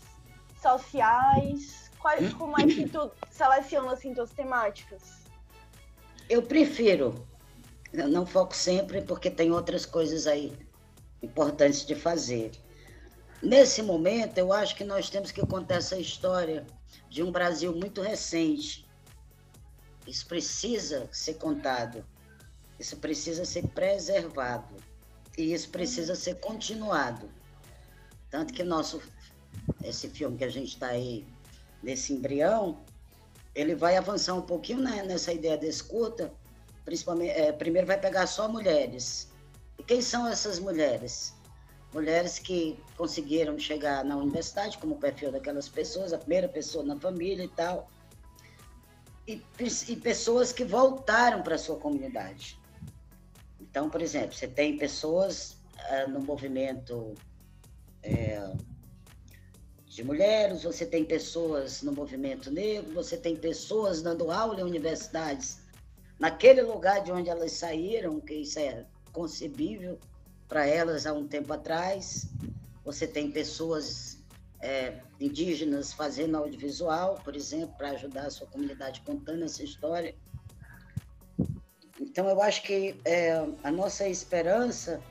sociais? 0.61 1.91
Como 2.37 2.57
é 2.57 2.67
que 2.67 2.87
tu 2.87 3.11
seleciona, 3.29 3.93
assim, 3.93 4.13
tuas 4.13 4.31
temáticas? 4.31 5.25
Eu 6.29 6.43
prefiro. 6.43 7.27
Eu 7.93 8.07
não 8.07 8.25
foco 8.25 8.55
sempre 8.55 9.01
porque 9.01 9.29
tem 9.29 9.51
outras 9.51 9.85
coisas 9.85 10.25
aí 10.25 10.53
importantes 11.21 11.85
de 11.85 11.93
fazer. 11.93 12.51
Nesse 13.41 13.81
momento, 13.81 14.37
eu 14.37 14.53
acho 14.53 14.75
que 14.75 14.83
nós 14.83 15.09
temos 15.09 15.31
que 15.31 15.45
contar 15.45 15.75
essa 15.75 15.97
história 15.97 16.65
de 17.09 17.21
um 17.21 17.31
Brasil 17.31 17.75
muito 17.75 18.01
recente. 18.01 18.87
Isso 20.07 20.25
precisa 20.27 21.09
ser 21.11 21.35
contado. 21.35 22.05
Isso 22.79 22.97
precisa 22.97 23.43
ser 23.45 23.67
preservado. 23.67 24.75
E 25.37 25.53
isso 25.53 25.69
precisa 25.69 26.15
ser 26.15 26.35
continuado. 26.35 27.29
Tanto 28.29 28.53
que 28.53 28.63
nosso 28.63 29.01
esse 29.83 30.09
filme 30.09 30.37
que 30.37 30.43
a 30.43 30.49
gente 30.49 30.69
está 30.69 30.87
aí 30.87 31.27
nesse 31.83 32.13
embrião, 32.13 32.83
ele 33.53 33.75
vai 33.75 33.97
avançar 33.97 34.33
um 34.35 34.41
pouquinho 34.41 34.79
né, 34.79 35.03
nessa 35.03 35.33
ideia 35.33 35.57
desse 35.57 35.83
curta, 35.83 36.33
principalmente, 36.85 37.31
é, 37.31 37.51
primeiro 37.51 37.87
vai 37.87 37.99
pegar 37.99 38.27
só 38.27 38.47
mulheres. 38.47 39.29
E 39.77 39.83
quem 39.83 40.01
são 40.01 40.27
essas 40.27 40.59
mulheres? 40.59 41.33
Mulheres 41.93 42.39
que 42.39 42.79
conseguiram 42.95 43.57
chegar 43.59 44.03
na 44.05 44.15
universidade, 44.15 44.77
como 44.77 44.95
o 44.95 44.97
perfil 44.97 45.31
daquelas 45.31 45.67
pessoas, 45.67 46.13
a 46.13 46.17
primeira 46.17 46.47
pessoa 46.47 46.83
na 46.83 46.97
família 46.99 47.43
e 47.43 47.49
tal, 47.49 47.89
e, 49.27 49.41
e 49.87 49.95
pessoas 49.97 50.51
que 50.51 50.63
voltaram 50.63 51.41
para 51.41 51.57
sua 51.57 51.77
comunidade. 51.77 52.59
Então, 53.59 53.89
por 53.89 54.01
exemplo, 54.01 54.33
você 54.33 54.47
tem 54.47 54.77
pessoas 54.77 55.57
ah, 55.77 56.07
no 56.07 56.21
movimento 56.21 57.13
é, 58.03 58.51
de 59.85 60.03
mulheres, 60.03 60.63
você 60.63 60.85
tem 60.85 61.03
pessoas 61.03 61.81
no 61.81 61.91
movimento 61.91 62.49
negro, 62.49 62.93
você 62.93 63.17
tem 63.17 63.35
pessoas 63.35 64.01
dando 64.01 64.31
aula 64.31 64.61
em 64.61 64.63
universidades 64.63 65.60
naquele 66.21 66.61
lugar 66.61 67.03
de 67.03 67.11
onde 67.11 67.31
elas 67.31 67.51
saíram, 67.53 68.21
que 68.21 68.35
isso 68.35 68.59
é 68.59 68.85
concebível 69.11 69.97
para 70.47 70.67
elas 70.67 71.07
há 71.07 71.13
um 71.13 71.27
tempo 71.27 71.51
atrás. 71.51 72.27
Você 72.85 73.07
tem 73.07 73.31
pessoas 73.31 74.19
é, 74.61 74.99
indígenas 75.19 75.91
fazendo 75.91 76.37
audiovisual, 76.37 77.15
por 77.23 77.35
exemplo, 77.35 77.75
para 77.75 77.89
ajudar 77.89 78.27
a 78.27 78.29
sua 78.29 78.45
comunidade 78.45 79.01
contando 79.01 79.43
essa 79.43 79.63
história. 79.63 80.13
Então, 81.99 82.29
eu 82.29 82.39
acho 82.39 82.61
que 82.61 82.95
é, 83.03 83.43
a 83.63 83.71
nossa 83.71 84.07
esperança 84.07 85.01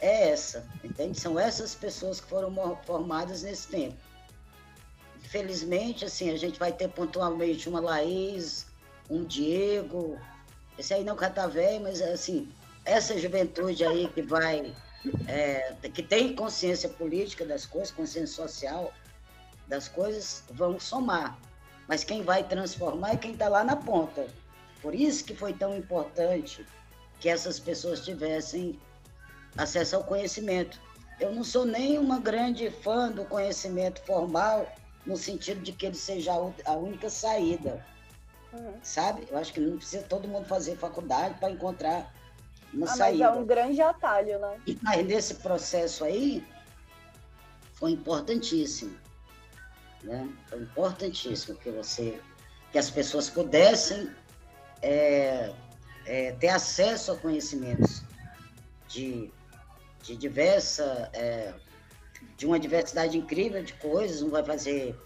é 0.00 0.30
essa, 0.30 0.66
entende? 0.82 1.20
São 1.20 1.38
essas 1.38 1.74
pessoas 1.74 2.22
que 2.22 2.26
foram 2.26 2.54
formadas 2.86 3.42
nesse 3.42 3.68
tempo. 3.68 3.96
Infelizmente, 5.22 6.06
assim, 6.06 6.30
a 6.30 6.38
gente 6.38 6.58
vai 6.58 6.72
ter 6.72 6.88
pontualmente 6.88 7.68
uma 7.68 7.80
Laís, 7.80 8.66
um 9.10 9.24
Diego, 9.24 10.18
esse 10.78 10.94
aí 10.94 11.02
não 11.02 11.16
cata 11.16 11.48
velho, 11.48 11.82
mas 11.82 12.00
assim, 12.00 12.48
essa 12.84 13.18
juventude 13.18 13.84
aí 13.84 14.08
que 14.08 14.22
vai, 14.22 14.74
é, 15.26 15.74
que 15.92 16.02
tem 16.02 16.34
consciência 16.34 16.88
política 16.88 17.44
das 17.44 17.66
coisas, 17.66 17.90
consciência 17.90 18.34
social 18.34 18.92
das 19.66 19.88
coisas, 19.88 20.44
vão 20.50 20.78
somar. 20.78 21.38
Mas 21.86 22.04
quem 22.04 22.22
vai 22.22 22.44
transformar 22.44 23.12
é 23.12 23.16
quem 23.16 23.32
está 23.32 23.48
lá 23.48 23.64
na 23.64 23.76
ponta. 23.76 24.26
Por 24.80 24.94
isso 24.94 25.24
que 25.24 25.34
foi 25.34 25.52
tão 25.52 25.76
importante 25.76 26.64
que 27.18 27.28
essas 27.28 27.58
pessoas 27.58 28.04
tivessem 28.04 28.78
acesso 29.56 29.96
ao 29.96 30.04
conhecimento. 30.04 30.80
Eu 31.18 31.34
não 31.34 31.42
sou 31.42 31.64
nem 31.64 31.98
uma 31.98 32.20
grande 32.20 32.70
fã 32.70 33.10
do 33.10 33.24
conhecimento 33.24 34.00
formal, 34.02 34.72
no 35.04 35.16
sentido 35.16 35.60
de 35.60 35.72
que 35.72 35.86
ele 35.86 35.96
seja 35.96 36.32
a 36.32 36.72
única 36.74 37.10
saída. 37.10 37.84
Uhum. 38.52 38.74
Sabe? 38.82 39.26
Eu 39.30 39.38
acho 39.38 39.52
que 39.52 39.60
não 39.60 39.76
precisa 39.76 40.02
todo 40.04 40.28
mundo 40.28 40.46
fazer 40.46 40.76
faculdade 40.76 41.34
para 41.38 41.50
encontrar 41.50 42.12
uma 42.72 42.86
ah, 42.86 42.88
saída. 42.88 43.28
Mas 43.28 43.36
é 43.36 43.40
um 43.40 43.46
grande 43.46 43.80
atalho, 43.80 44.38
né? 44.38 44.60
Mas 44.82 45.06
nesse 45.06 45.34
processo 45.36 46.04
aí, 46.04 46.46
foi 47.74 47.92
importantíssimo. 47.92 48.96
Né? 50.02 50.28
Foi 50.48 50.60
importantíssimo 50.60 51.56
que 51.58 51.70
você, 51.70 52.20
que 52.72 52.78
as 52.78 52.90
pessoas 52.90 53.28
pudessem 53.28 54.10
é, 54.82 55.52
é, 56.06 56.32
ter 56.32 56.48
acesso 56.48 57.12
a 57.12 57.16
conhecimentos 57.16 58.02
de, 58.88 59.30
de 60.02 60.16
diversa, 60.16 61.10
é, 61.12 61.52
de 62.36 62.46
uma 62.46 62.58
diversidade 62.58 63.18
incrível 63.18 63.62
de 63.62 63.74
coisas. 63.74 64.22
Um 64.22 64.30
vai 64.30 64.44
fazer 64.44 64.96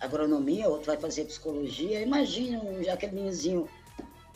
agronomia, 0.00 0.68
outro 0.68 0.86
vai 0.86 0.96
fazer 0.96 1.24
psicologia. 1.24 2.00
Imagina 2.00 2.62
um, 2.62 2.80
aquele 2.90 3.12
meninozinho 3.12 3.68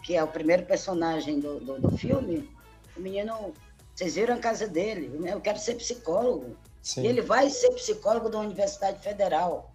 que 0.02 0.14
é 0.14 0.22
o 0.22 0.28
primeiro 0.28 0.64
personagem 0.64 1.40
do, 1.40 1.58
do, 1.58 1.80
do, 1.80 1.98
filme. 1.98 2.48
O 2.96 3.00
menino, 3.00 3.52
vocês 3.94 4.14
viram 4.14 4.34
a 4.34 4.38
casa 4.38 4.68
dele? 4.68 5.10
Eu 5.26 5.40
quero 5.40 5.58
ser 5.58 5.74
psicólogo. 5.74 6.56
Sim. 6.80 7.02
E 7.02 7.06
ele 7.08 7.20
vai 7.20 7.50
ser 7.50 7.70
psicólogo 7.72 8.28
da 8.28 8.38
Universidade 8.38 9.02
Federal, 9.02 9.72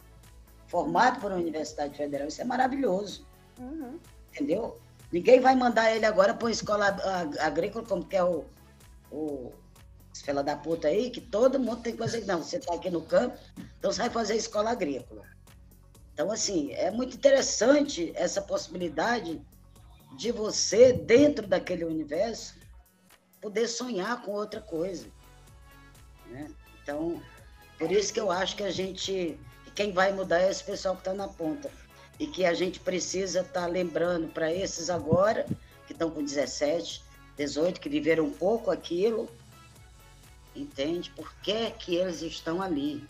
formado 0.67 1.19
por 1.19 1.31
uma 1.31 1.41
Universidade 1.41 1.97
Federal. 1.97 2.27
Isso 2.27 2.41
é 2.41 2.45
maravilhoso. 2.45 3.25
Uhum. 3.59 3.99
Entendeu? 4.31 4.79
Ninguém 5.11 5.41
vai 5.41 5.55
mandar 5.55 5.93
ele 5.93 6.05
agora 6.05 6.33
para 6.33 6.45
uma 6.45 6.51
escola 6.51 6.95
agrícola, 7.41 7.85
como 7.85 8.05
que 8.05 8.15
é 8.15 8.23
o, 8.23 8.45
o 9.11 9.51
fela 10.23 10.43
da 10.43 10.55
puta 10.55 10.87
aí, 10.87 11.09
que 11.09 11.19
todo 11.19 11.59
mundo 11.59 11.81
tem 11.81 11.93
que 11.93 11.99
fazer. 11.99 12.25
Não, 12.25 12.41
você 12.41 12.57
está 12.57 12.73
aqui 12.73 12.89
no 12.89 13.01
campo, 13.01 13.37
então 13.77 13.91
você 13.91 14.01
vai 14.01 14.09
fazer 14.09 14.35
escola 14.35 14.71
agrícola. 14.71 15.23
Então, 16.13 16.31
assim, 16.31 16.71
é 16.73 16.91
muito 16.91 17.15
interessante 17.15 18.11
essa 18.15 18.41
possibilidade 18.41 19.41
de 20.17 20.31
você, 20.31 20.93
dentro 20.93 21.47
daquele 21.47 21.85
universo, 21.85 22.55
poder 23.39 23.67
sonhar 23.67 24.21
com 24.21 24.31
outra 24.31 24.61
coisa. 24.61 25.07
Né? 26.27 26.49
Então, 26.81 27.21
por 27.77 27.91
isso 27.91 28.13
que 28.13 28.19
eu 28.19 28.29
acho 28.29 28.55
que 28.55 28.63
a 28.63 28.71
gente, 28.71 29.39
quem 29.73 29.91
vai 29.91 30.11
mudar 30.11 30.41
é 30.41 30.51
esse 30.51 30.63
pessoal 30.63 30.95
que 30.95 31.01
está 31.01 31.13
na 31.13 31.27
ponta. 31.27 31.71
E 32.19 32.27
que 32.27 32.45
a 32.45 32.53
gente 32.53 32.79
precisa 32.79 33.39
estar 33.39 33.61
tá 33.61 33.67
lembrando 33.67 34.27
para 34.27 34.53
esses 34.53 34.89
agora, 34.89 35.45
que 35.87 35.93
estão 35.93 36.11
com 36.11 36.23
17, 36.23 37.03
18, 37.37 37.79
que 37.79 37.89
viveram 37.89 38.25
um 38.25 38.33
pouco 38.33 38.69
aquilo, 38.69 39.27
entende? 40.55 41.09
Por 41.11 41.33
que, 41.41 41.71
que 41.71 41.95
eles 41.95 42.21
estão 42.21 42.61
ali? 42.61 43.03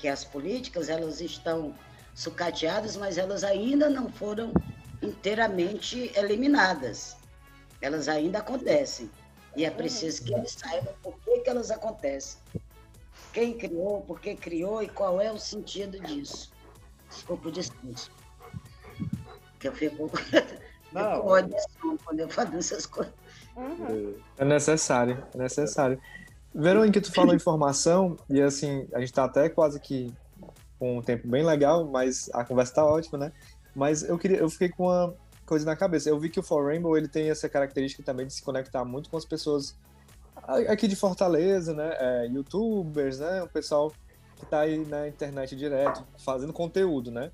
Porque 0.00 0.08
as 0.08 0.24
políticas, 0.24 0.88
elas 0.88 1.20
estão 1.20 1.74
sucateadas, 2.14 2.96
mas 2.96 3.18
elas 3.18 3.44
ainda 3.44 3.90
não 3.90 4.10
foram 4.10 4.50
inteiramente 5.02 6.10
eliminadas. 6.16 7.18
Elas 7.82 8.08
ainda 8.08 8.38
acontecem. 8.38 9.10
E 9.54 9.62
é 9.62 9.70
preciso 9.70 10.24
que 10.24 10.32
eles 10.32 10.52
saibam 10.52 10.94
por 11.02 11.14
que, 11.20 11.40
que 11.40 11.50
elas 11.50 11.70
acontecem. 11.70 12.40
Quem 13.34 13.58
criou, 13.58 14.00
por 14.00 14.18
que 14.20 14.34
criou 14.34 14.82
e 14.82 14.88
qual 14.88 15.20
é 15.20 15.30
o 15.30 15.38
sentido 15.38 16.00
disso. 16.00 16.50
Desculpa 17.10 17.48
o 17.48 17.52
discurso. 17.52 18.10
Que 19.58 19.68
eu 19.68 19.72
fico, 19.74 20.10
Não. 20.92 21.38
fico 21.38 21.98
quando 22.06 22.20
eu 22.20 22.28
falo 22.30 22.56
essas 22.56 22.86
coisas. 22.86 23.12
Uhum. 23.54 24.14
É 24.38 24.46
necessário, 24.46 25.26
é 25.34 25.36
necessário. 25.36 26.00
Verônica, 26.54 27.00
tu 27.00 27.12
falou 27.12 27.34
informação 27.34 28.16
e 28.28 28.40
assim, 28.40 28.86
a 28.92 29.00
gente 29.00 29.12
tá 29.12 29.24
até 29.24 29.48
quase 29.48 29.78
que 29.78 30.12
com 30.78 30.98
um 30.98 31.02
tempo 31.02 31.28
bem 31.28 31.44
legal, 31.44 31.84
mas 31.84 32.30
a 32.32 32.44
conversa 32.44 32.74
tá 32.74 32.84
ótima, 32.84 33.18
né? 33.18 33.32
Mas 33.74 34.02
eu 34.02 34.18
queria, 34.18 34.38
eu 34.38 34.48
fiquei 34.48 34.68
com 34.70 34.86
uma 34.86 35.14
coisa 35.46 35.64
na 35.64 35.76
cabeça. 35.76 36.08
Eu 36.08 36.18
vi 36.18 36.30
que 36.30 36.40
o 36.40 36.42
For 36.42 36.64
Rainbow 36.64 36.96
ele 36.96 37.06
tem 37.06 37.30
essa 37.30 37.48
característica 37.48 38.02
também 38.02 38.26
de 38.26 38.32
se 38.32 38.42
conectar 38.42 38.84
muito 38.84 39.10
com 39.10 39.16
as 39.16 39.24
pessoas 39.24 39.76
aqui 40.68 40.88
de 40.88 40.96
Fortaleza, 40.96 41.74
né? 41.74 41.94
É, 41.98 42.26
youtubers, 42.26 43.18
né? 43.18 43.42
O 43.42 43.48
pessoal 43.48 43.92
que 44.36 44.46
tá 44.46 44.60
aí 44.60 44.78
na 44.86 45.06
internet 45.06 45.54
direto, 45.54 46.04
fazendo 46.18 46.52
conteúdo, 46.52 47.10
né? 47.10 47.30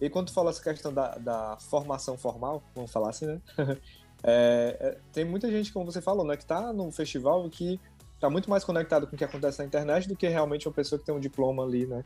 E 0.00 0.08
quando 0.08 0.26
tu 0.26 0.32
fala 0.32 0.50
essa 0.50 0.62
questão 0.62 0.92
da, 0.92 1.16
da 1.16 1.56
formação 1.58 2.16
formal, 2.16 2.62
vamos 2.74 2.90
falar 2.90 3.10
assim, 3.10 3.26
né? 3.26 3.40
É, 4.22 4.76
é, 4.78 4.98
tem 5.14 5.24
muita 5.24 5.50
gente, 5.50 5.72
como 5.72 5.90
você 5.90 6.02
falou, 6.02 6.26
né? 6.26 6.36
Que 6.36 6.44
tá 6.44 6.74
no 6.74 6.92
festival 6.92 7.48
que 7.48 7.80
tá 8.20 8.28
muito 8.28 8.50
mais 8.50 8.62
conectado 8.62 9.06
com 9.06 9.16
o 9.16 9.18
que 9.18 9.24
acontece 9.24 9.58
na 9.58 9.64
internet 9.64 10.06
do 10.06 10.14
que 10.14 10.28
realmente 10.28 10.68
uma 10.68 10.74
pessoa 10.74 10.98
que 10.98 11.06
tem 11.06 11.14
um 11.14 11.20
diploma 11.20 11.64
ali, 11.64 11.86
né? 11.86 12.04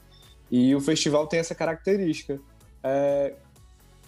E 0.50 0.74
o 0.74 0.80
festival 0.80 1.26
tem 1.26 1.40
essa 1.40 1.54
característica. 1.54 2.40
É, 2.82 3.34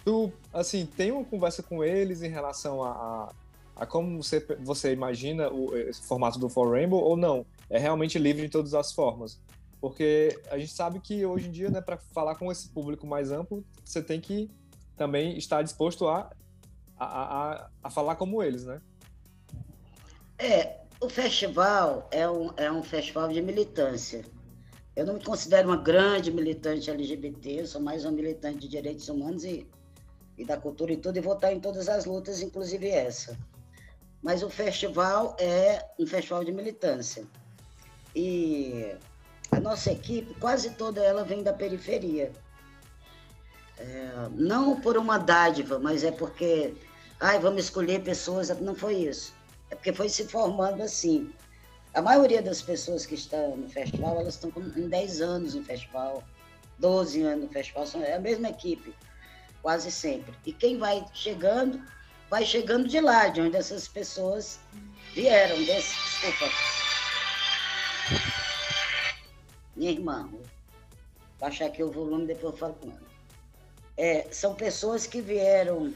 tu, 0.05 0.31
assim, 0.53 0.85
tem 0.85 1.11
uma 1.11 1.25
conversa 1.25 1.61
com 1.61 1.83
eles 1.83 2.21
em 2.21 2.29
relação 2.29 2.81
a, 2.81 2.91
a, 2.91 3.33
a 3.75 3.85
como 3.85 4.23
você, 4.23 4.39
você 4.61 4.93
imagina 4.93 5.49
o 5.49 5.71
formato 6.07 6.39
do 6.39 6.47
For 6.47 6.71
Rainbow 6.71 7.01
ou 7.01 7.17
não? 7.17 7.45
É 7.69 7.77
realmente 7.77 8.17
livre 8.17 8.43
de 8.43 8.49
todas 8.49 8.73
as 8.73 8.93
formas? 8.93 9.41
Porque 9.81 10.39
a 10.49 10.57
gente 10.57 10.71
sabe 10.71 10.99
que 10.99 11.25
hoje 11.25 11.49
em 11.49 11.51
dia, 11.51 11.69
né, 11.69 11.81
para 11.81 11.97
falar 11.97 12.35
com 12.35 12.51
esse 12.51 12.69
público 12.69 13.05
mais 13.05 13.31
amplo, 13.31 13.63
você 13.83 14.01
tem 14.01 14.21
que 14.21 14.49
também 14.95 15.37
estar 15.37 15.61
disposto 15.61 16.07
a, 16.07 16.31
a, 16.97 17.05
a, 17.05 17.69
a 17.83 17.89
falar 17.89 18.15
como 18.15 18.41
eles, 18.41 18.65
né? 18.65 18.81
É, 20.39 20.79
o 20.99 21.09
festival 21.09 22.07
é 22.11 22.27
um, 22.29 22.51
é 22.57 22.71
um 22.71 22.81
festival 22.81 23.27
de 23.29 23.41
militância. 23.41 24.25
Eu 24.95 25.05
não 25.05 25.13
me 25.13 25.23
considero 25.23 25.67
uma 25.67 25.77
grande 25.77 26.31
militante 26.31 26.89
LGBT, 26.89 27.61
eu 27.61 27.67
sou 27.67 27.79
mais 27.79 28.03
uma 28.03 28.11
militante 28.11 28.59
de 28.59 28.67
direitos 28.67 29.07
humanos 29.07 29.43
e, 29.43 29.67
e 30.37 30.43
da 30.43 30.57
cultura 30.57 30.91
e 30.91 30.97
tudo, 30.97 31.17
e 31.17 31.21
vou 31.21 31.35
estar 31.35 31.53
em 31.53 31.59
todas 31.59 31.87
as 31.87 32.05
lutas, 32.05 32.41
inclusive 32.41 32.89
essa. 32.89 33.37
Mas 34.23 34.41
o 34.41 34.49
festival 34.49 35.37
é 35.39 35.85
um 35.99 36.07
festival 36.07 36.43
de 36.43 36.51
militância. 36.51 37.23
E 38.15 38.95
a 39.51 39.59
nossa 39.59 39.91
equipe, 39.91 40.33
quase 40.39 40.71
toda 40.71 41.03
ela 41.03 41.23
vem 41.23 41.43
da 41.43 41.53
periferia. 41.53 42.31
É, 43.77 44.29
não 44.31 44.81
por 44.81 44.97
uma 44.97 45.19
dádiva, 45.19 45.77
mas 45.77 46.03
é 46.03 46.11
porque, 46.11 46.73
ai, 47.19 47.37
vamos 47.37 47.65
escolher 47.65 48.01
pessoas, 48.01 48.49
não 48.59 48.73
foi 48.73 48.95
isso. 48.95 49.36
É 49.69 49.75
porque 49.75 49.93
foi 49.93 50.09
se 50.09 50.27
formando 50.27 50.81
assim. 50.81 51.33
A 51.93 52.01
maioria 52.01 52.41
das 52.41 52.61
pessoas 52.61 53.05
que 53.05 53.15
estão 53.15 53.57
no 53.57 53.69
festival, 53.69 54.19
elas 54.19 54.35
estão 54.35 54.51
em 54.75 54.87
10 54.87 55.21
anos 55.21 55.55
no 55.55 55.63
festival, 55.63 56.23
12 56.77 57.21
anos 57.23 57.45
no 57.45 57.49
festival, 57.49 57.85
é 58.03 58.13
a 58.13 58.19
mesma 58.19 58.49
equipe, 58.49 58.93
quase 59.61 59.91
sempre. 59.91 60.33
E 60.45 60.53
quem 60.53 60.77
vai 60.77 61.03
chegando, 61.13 61.81
vai 62.29 62.45
chegando 62.45 62.87
de 62.87 62.99
lá, 62.99 63.29
de 63.29 63.41
onde 63.41 63.57
essas 63.57 63.87
pessoas 63.87 64.59
vieram, 65.13 65.57
desse, 65.63 65.95
desculpa, 65.95 66.51
minha 69.75 69.91
irmã. 69.91 70.27
Vou 70.29 70.41
baixar 71.39 71.65
aqui 71.65 71.83
o 71.83 71.91
volume, 71.91 72.27
depois 72.27 72.53
eu 72.53 72.59
falo 72.59 72.73
com 72.75 72.89
ela. 72.89 73.07
É, 73.97 74.27
são 74.31 74.53
pessoas 74.53 75.07
que 75.07 75.21
vieram 75.21 75.91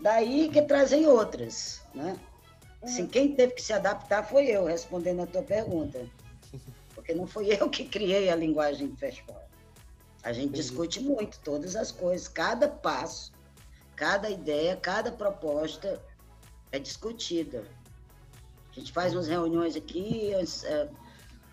daí 0.00 0.48
que 0.48 0.62
trazem 0.62 1.06
outras, 1.06 1.82
né? 1.94 2.16
Assim, 2.82 3.06
quem 3.06 3.34
teve 3.34 3.54
que 3.54 3.62
se 3.62 3.72
adaptar 3.72 4.22
foi 4.22 4.46
eu, 4.46 4.64
respondendo 4.64 5.22
a 5.22 5.26
tua 5.26 5.42
pergunta. 5.42 6.06
Porque 6.94 7.14
não 7.14 7.26
fui 7.26 7.52
eu 7.52 7.68
que 7.68 7.84
criei 7.84 8.30
a 8.30 8.36
linguagem 8.36 8.88
do 8.88 8.96
festival. 8.96 9.42
A 10.22 10.32
gente 10.32 10.52
discute 10.52 11.00
muito 11.00 11.38
todas 11.40 11.76
as 11.76 11.90
coisas, 11.90 12.28
cada 12.28 12.68
passo, 12.68 13.32
cada 13.96 14.28
ideia, 14.28 14.76
cada 14.76 15.10
proposta 15.10 16.00
é 16.72 16.78
discutida. 16.78 17.64
A 18.70 18.78
gente 18.78 18.92
faz 18.92 19.14
umas 19.14 19.28
reuniões 19.28 19.76
aqui, 19.76 20.32
é, 20.64 20.88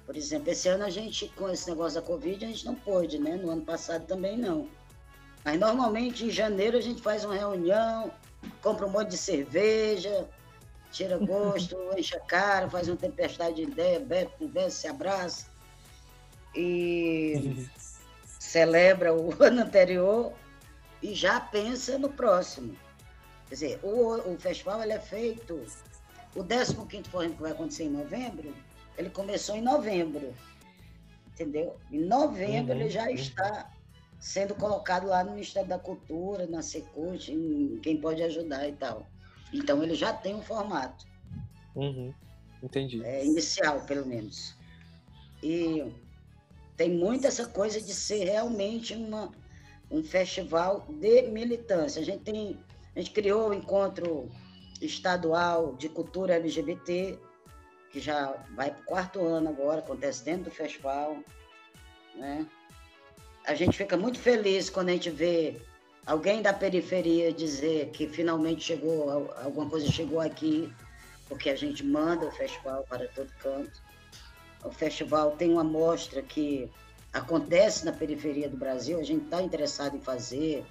por 0.06 0.16
exemplo, 0.16 0.50
esse 0.50 0.68
ano 0.70 0.86
a 0.86 0.90
gente, 0.90 1.28
com 1.30 1.50
esse 1.50 1.70
negócio 1.70 2.00
da 2.00 2.06
Covid, 2.06 2.46
a 2.46 2.48
gente 2.48 2.66
não 2.66 2.76
pôde, 2.76 3.20
né? 3.20 3.36
No 3.36 3.50
ano 3.50 3.64
passado 3.64 4.06
também 4.06 4.38
não. 4.38 4.70
Mas 5.44 5.60
normalmente 5.60 6.26
em 6.26 6.30
janeiro 6.30 6.78
a 6.78 6.82
gente 6.82 7.02
faz 7.02 7.24
uma 7.24 7.36
reunião, 7.36 8.12
compra 8.62 8.86
um 8.86 8.90
monte 8.90 9.10
de 9.10 9.18
cerveja, 9.18 10.28
tira 10.98 11.18
gosto, 11.18 11.78
enche 11.96 12.16
a 12.16 12.20
cara, 12.20 12.70
faz 12.70 12.88
uma 12.88 12.98
tempestade 12.98 13.58
de 13.58 13.72
ideia, 13.72 14.00
bebe, 14.00 14.32
conversa, 14.40 14.82
se 14.82 14.88
abraça 14.88 15.48
e 16.56 17.68
celebra 18.40 19.14
o 19.14 19.32
ano 19.42 19.62
anterior 19.62 20.34
e 21.02 21.14
já 21.14 21.40
pensa 21.40 22.00
no 22.00 22.10
próximo. 22.10 22.76
Quer 23.48 23.54
dizer, 23.54 23.80
o, 23.84 24.34
o 24.34 24.38
festival 24.40 24.82
ele 24.82 24.94
é 24.94 25.00
feito, 25.00 25.64
o 26.36 26.44
15º 26.44 27.08
Forró 27.08 27.30
que 27.30 27.42
vai 27.42 27.52
acontecer 27.52 27.84
em 27.84 27.92
novembro, 27.92 28.54
ele 28.98 29.10
começou 29.12 29.56
em 29.56 29.62
novembro, 29.62 30.34
entendeu? 31.28 31.78
Em 31.92 32.00
novembro 32.00 32.74
uhum, 32.74 32.82
ele 32.82 32.90
já 32.90 33.04
uhum. 33.04 33.12
está 33.12 33.72
sendo 34.20 34.56
colocado 34.56 35.08
lá 35.08 35.24
no 35.24 35.32
Ministério 35.34 35.70
da 35.70 35.78
Cultura, 35.78 36.48
na 36.48 36.64
Secult, 36.64 37.32
em 37.32 37.80
quem 37.84 38.02
pode 38.02 38.24
ajudar 38.24 38.68
e 38.68 38.74
tal. 38.74 39.06
Então 39.54 39.82
ele 39.82 39.96
já 39.96 40.14
tem 40.14 40.36
um 40.36 40.42
formato. 40.42 41.06
Uhum, 41.76 42.14
entendi. 42.62 43.04
É, 43.04 43.26
inicial, 43.26 43.82
pelo 43.82 44.06
menos. 44.06 44.56
E 45.42 45.86
tem 46.76 46.92
muito 46.92 47.26
essa 47.26 47.46
coisa 47.46 47.80
de 47.82 47.94
ser 47.94 48.26
realmente 48.26 48.96
uma, 48.96 49.32
um 49.90 50.04
festival 50.04 50.86
de 50.90 51.24
militância. 51.24 52.02
A 52.02 52.06
gente 52.06 52.24
tem, 52.24 52.60
a 52.96 53.00
gente 53.00 53.12
criou 53.12 53.50
o 53.50 53.54
encontro 53.54 54.30
estadual 54.82 55.76
de 55.76 55.90
cultura 55.90 56.36
LGBT, 56.36 57.18
que 57.92 58.00
já 58.00 58.32
vai 58.56 58.72
para 58.72 58.82
o 58.82 58.86
quarto 58.86 59.26
ano 59.26 59.50
agora, 59.50 59.80
acontece 59.80 60.24
dentro 60.24 60.46
do 60.46 60.52
festival. 60.52 61.18
Né? 62.16 62.46
A 63.46 63.56
gente 63.56 63.78
fica 63.78 63.96
muito 63.98 64.20
feliz 64.20 64.70
quando 64.70 64.90
a 64.90 64.94
gente 64.94 65.10
vê 65.10 65.62
alguém 66.08 66.42
da 66.42 66.54
periferia 66.54 67.32
dizer 67.34 67.90
que 67.90 68.08
finalmente 68.08 68.64
chegou, 68.64 69.32
alguma 69.44 69.70
coisa 69.70 69.92
chegou 69.92 70.22
aqui, 70.22 70.74
porque 71.28 71.50
a 71.50 71.56
gente 71.56 71.86
manda 71.86 72.26
o 72.26 72.32
festival 72.32 72.84
para 72.90 73.08
todo 73.10 73.30
canto. 73.42 73.82
O 74.64 74.72
festival 74.72 75.32
tem 75.32 75.52
uma 75.52 75.64
mostra 75.64 76.22
que 76.22 76.72
acontece 77.14 77.86
na 77.86 77.92
periferia 77.92 78.50
do 78.50 78.58
Brasil, 78.58 79.00
a 79.00 79.04
gente 79.04 79.26
está 79.26 79.42
interessado 79.42 79.96
em 79.96 80.02
fazer 80.02 80.66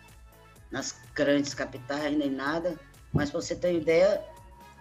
nas 0.70 0.96
grandes 1.14 1.54
capitais 1.54 2.16
nem 2.16 2.30
nada, 2.30 2.78
mas 3.12 3.30
para 3.30 3.40
você 3.40 3.54
ter 3.54 3.74
ideia, 3.74 4.24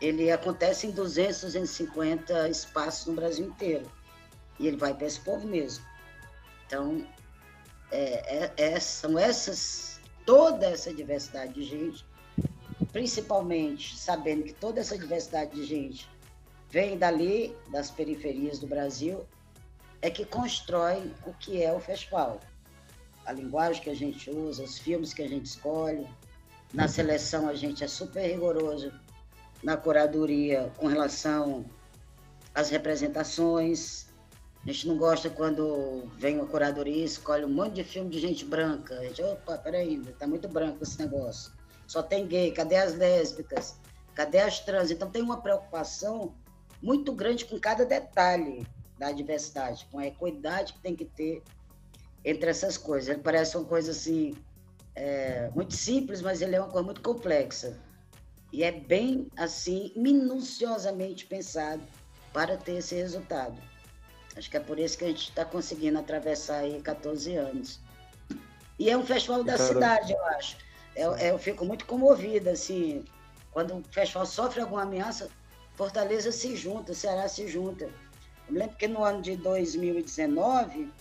ele 0.02 0.32
acontece 0.32 0.88
em 0.88 0.92
200, 0.92 1.42
250 1.42 2.50
espaços 2.50 3.06
no 3.08 3.14
Brasil 3.14 3.46
inteiro. 3.46 3.90
E 4.60 4.68
ele 4.68 4.78
vai 4.78 4.94
para 4.94 5.06
esse 5.06 5.20
povo 5.20 5.48
mesmo. 5.48 5.86
Então, 6.66 7.06
é, 7.92 8.46
é, 8.46 8.54
é, 8.58 8.80
são 8.80 9.18
essas, 9.18 9.95
toda 10.26 10.66
essa 10.66 10.94
diversidade 10.94 11.54
de 11.54 11.64
gente, 11.64 12.06
principalmente 12.92 13.98
sabendo 13.98 14.44
que 14.44 14.54
toda 14.54 14.80
essa 14.80 14.98
diversidade 14.98 15.52
de 15.52 15.66
gente 15.66 16.10
vem 16.70 16.98
dali, 16.98 17.56
das 17.72 17.92
periferias 17.92 18.60
do 18.60 18.68
Brasil, 18.68 19.26
é 20.02 20.10
que 20.10 20.26
constrói 20.26 21.12
o 21.26 21.34
que 21.34 21.64
é 21.64 21.72
o 21.72 21.80
festival. 21.80 22.40
A 23.26 23.32
linguagem 23.32 23.82
que 23.82 23.90
a 23.90 23.96
gente 23.96 24.30
usa, 24.30 24.64
os 24.64 24.78
filmes 24.78 25.14
que 25.14 25.22
a 25.22 25.28
gente 25.28 25.46
escolhe. 25.46 26.08
Na 26.74 26.88
seleção, 26.88 27.48
a 27.48 27.56
gente 27.56 27.84
é 27.84 27.88
super 27.88 28.22
rigoroso 28.28 28.92
na 29.64 29.78
curadoria 29.78 30.72
com 30.78 30.88
relação 30.88 31.66
às 32.54 32.70
representações. 32.70 34.08
A 34.66 34.72
gente 34.72 34.88
não 34.88 34.98
gosta 34.98 35.30
quando 35.30 36.10
vem 36.18 36.38
uma 36.38 36.48
curadoria 36.48 36.96
e 36.96 37.04
escolhe 37.04 37.46
um 37.46 37.50
monte 37.50 37.76
de 37.76 37.84
filme 37.84 38.10
de 38.10 38.20
gente 38.20 38.44
branca. 38.44 38.96
A 38.96 39.04
gente, 39.04 39.22
opa, 39.22 39.60
peraí, 39.60 40.02
tá 40.18 40.26
muito 40.26 40.48
branco 40.48 40.82
esse 40.82 40.98
negócio. 40.98 41.54
Só 41.86 42.02
tem 42.02 42.26
gay, 42.26 42.52
cadê 42.52 42.78
as 42.78 42.96
lésbicas? 42.96 43.76
Cadê 44.16 44.40
as 44.40 44.60
trans? 44.62 44.90
Então 44.90 45.12
tem 45.12 45.22
uma 45.22 45.40
preocupação 45.40 46.34
muito 46.82 47.14
grande 47.14 47.46
com 47.46 47.60
cada 47.60 47.86
detalhe 47.86 48.66
da 48.98 49.12
diversidade, 49.12 49.86
com 49.92 50.00
a 50.00 50.08
equidade 50.08 50.74
que 50.74 50.80
tem 50.80 50.96
que 50.96 51.06
ter 51.06 51.44
entre 52.24 52.50
essas 52.50 52.76
coisas. 52.76 53.08
Ele 53.08 53.22
parece 53.22 53.56
uma 53.56 53.66
coisa 53.66 53.92
assim, 53.92 54.36
é, 54.96 55.48
muito 55.54 55.76
simples, 55.76 56.24
mas 56.24 56.42
ele 56.42 56.56
é 56.56 56.60
uma 56.60 56.72
coisa 56.72 56.86
muito 56.86 57.02
complexa. 57.02 57.78
E 58.52 58.64
é 58.64 58.72
bem 58.72 59.28
assim, 59.38 59.94
minuciosamente 59.96 61.28
pensado 61.28 61.84
para 62.34 62.58
ter 62.58 62.78
esse 62.78 62.96
resultado. 62.96 63.75
Acho 64.38 64.50
que 64.50 64.58
é 64.58 64.60
por 64.60 64.78
isso 64.78 64.98
que 64.98 65.06
a 65.06 65.08
gente 65.08 65.30
está 65.30 65.46
conseguindo 65.46 65.98
atravessar 65.98 66.60
aí 66.60 66.82
14 66.82 67.36
anos. 67.36 67.80
E 68.78 68.90
é 68.90 68.98
um 68.98 69.06
festival 69.06 69.44
da 69.44 69.58
cidade, 69.58 70.12
eu 70.12 70.26
acho. 70.26 70.58
Eu, 70.96 71.16
eu 71.18 71.40
fico 71.40 71.66
muito 71.66 71.86
comovida, 71.86 72.52
assim, 72.52 73.06
quando 73.52 73.78
o 73.78 73.84
festival 73.90 74.26
sofre 74.26 74.62
alguma 74.62 74.84
ameaça, 74.84 75.30
Fortaleza 75.76 76.32
se 76.32 76.56
junta, 76.56 76.94
Ceará 76.94 77.28
se 77.28 77.48
junta. 77.48 77.86
Eu 78.48 78.54
me 78.54 78.60
lembro 78.60 78.76
que 78.76 78.88
no 78.88 79.04
ano 79.04 79.22
de 79.22 79.36
2019, 79.38 80.92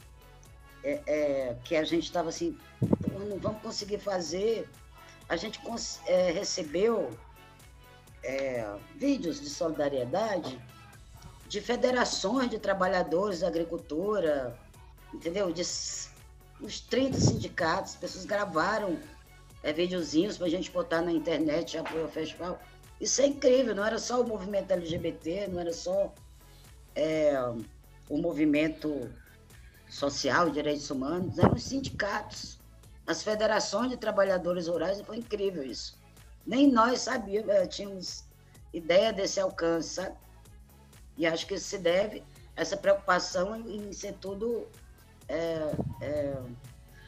é, 0.82 1.00
é, 1.06 1.56
que 1.64 1.76
a 1.76 1.84
gente 1.84 2.04
estava 2.04 2.28
assim, 2.28 2.56
não 3.28 3.38
vamos 3.38 3.62
conseguir 3.62 3.98
fazer, 3.98 4.68
a 5.28 5.36
gente 5.36 5.60
é, 6.06 6.30
recebeu 6.30 7.10
é, 8.22 8.66
vídeos 8.96 9.40
de 9.40 9.48
solidariedade 9.48 10.60
de 11.54 11.60
federações 11.60 12.50
de 12.50 12.58
trabalhadores 12.58 13.38
da 13.38 13.46
agricultura, 13.46 14.58
entendeu? 15.12 15.52
De 15.52 15.62
uns 16.60 16.80
30 16.80 17.20
sindicatos, 17.20 17.92
as 17.92 17.96
pessoas 17.96 18.24
gravaram 18.24 18.98
é, 19.62 19.72
videozinhos 19.72 20.36
para 20.36 20.48
a 20.48 20.50
gente 20.50 20.68
botar 20.72 21.00
na 21.00 21.12
internet, 21.12 21.78
apoio 21.78 22.02
ao 22.02 22.08
festival. 22.08 22.58
Isso 23.00 23.22
é 23.22 23.26
incrível, 23.28 23.72
não 23.72 23.84
era 23.84 24.00
só 24.00 24.20
o 24.20 24.26
movimento 24.26 24.72
LGBT, 24.72 25.46
não 25.46 25.60
era 25.60 25.72
só 25.72 26.12
é, 26.96 27.34
o 28.08 28.18
movimento 28.18 29.08
social, 29.88 30.50
direitos 30.50 30.90
humanos, 30.90 31.38
eram 31.38 31.54
os 31.54 31.62
sindicatos, 31.62 32.58
as 33.06 33.22
federações 33.22 33.90
de 33.90 33.96
trabalhadores 33.96 34.66
rurais, 34.66 35.00
foi 35.02 35.18
incrível 35.18 35.62
isso. 35.62 35.96
Nem 36.44 36.68
nós 36.68 37.02
sabíamos, 37.02 37.48
é, 37.48 37.64
tínhamos 37.64 38.24
ideia 38.72 39.12
desse 39.12 39.38
alcance, 39.38 39.90
sabe? 39.90 40.23
E 41.16 41.26
acho 41.26 41.46
que 41.46 41.54
isso 41.54 41.66
se 41.66 41.78
deve 41.78 42.22
a 42.56 42.62
essa 42.62 42.76
preocupação 42.76 43.56
em, 43.56 43.92
ser 43.92 44.14
tudo 44.14 44.66
é, 45.28 45.74
é, 46.00 46.42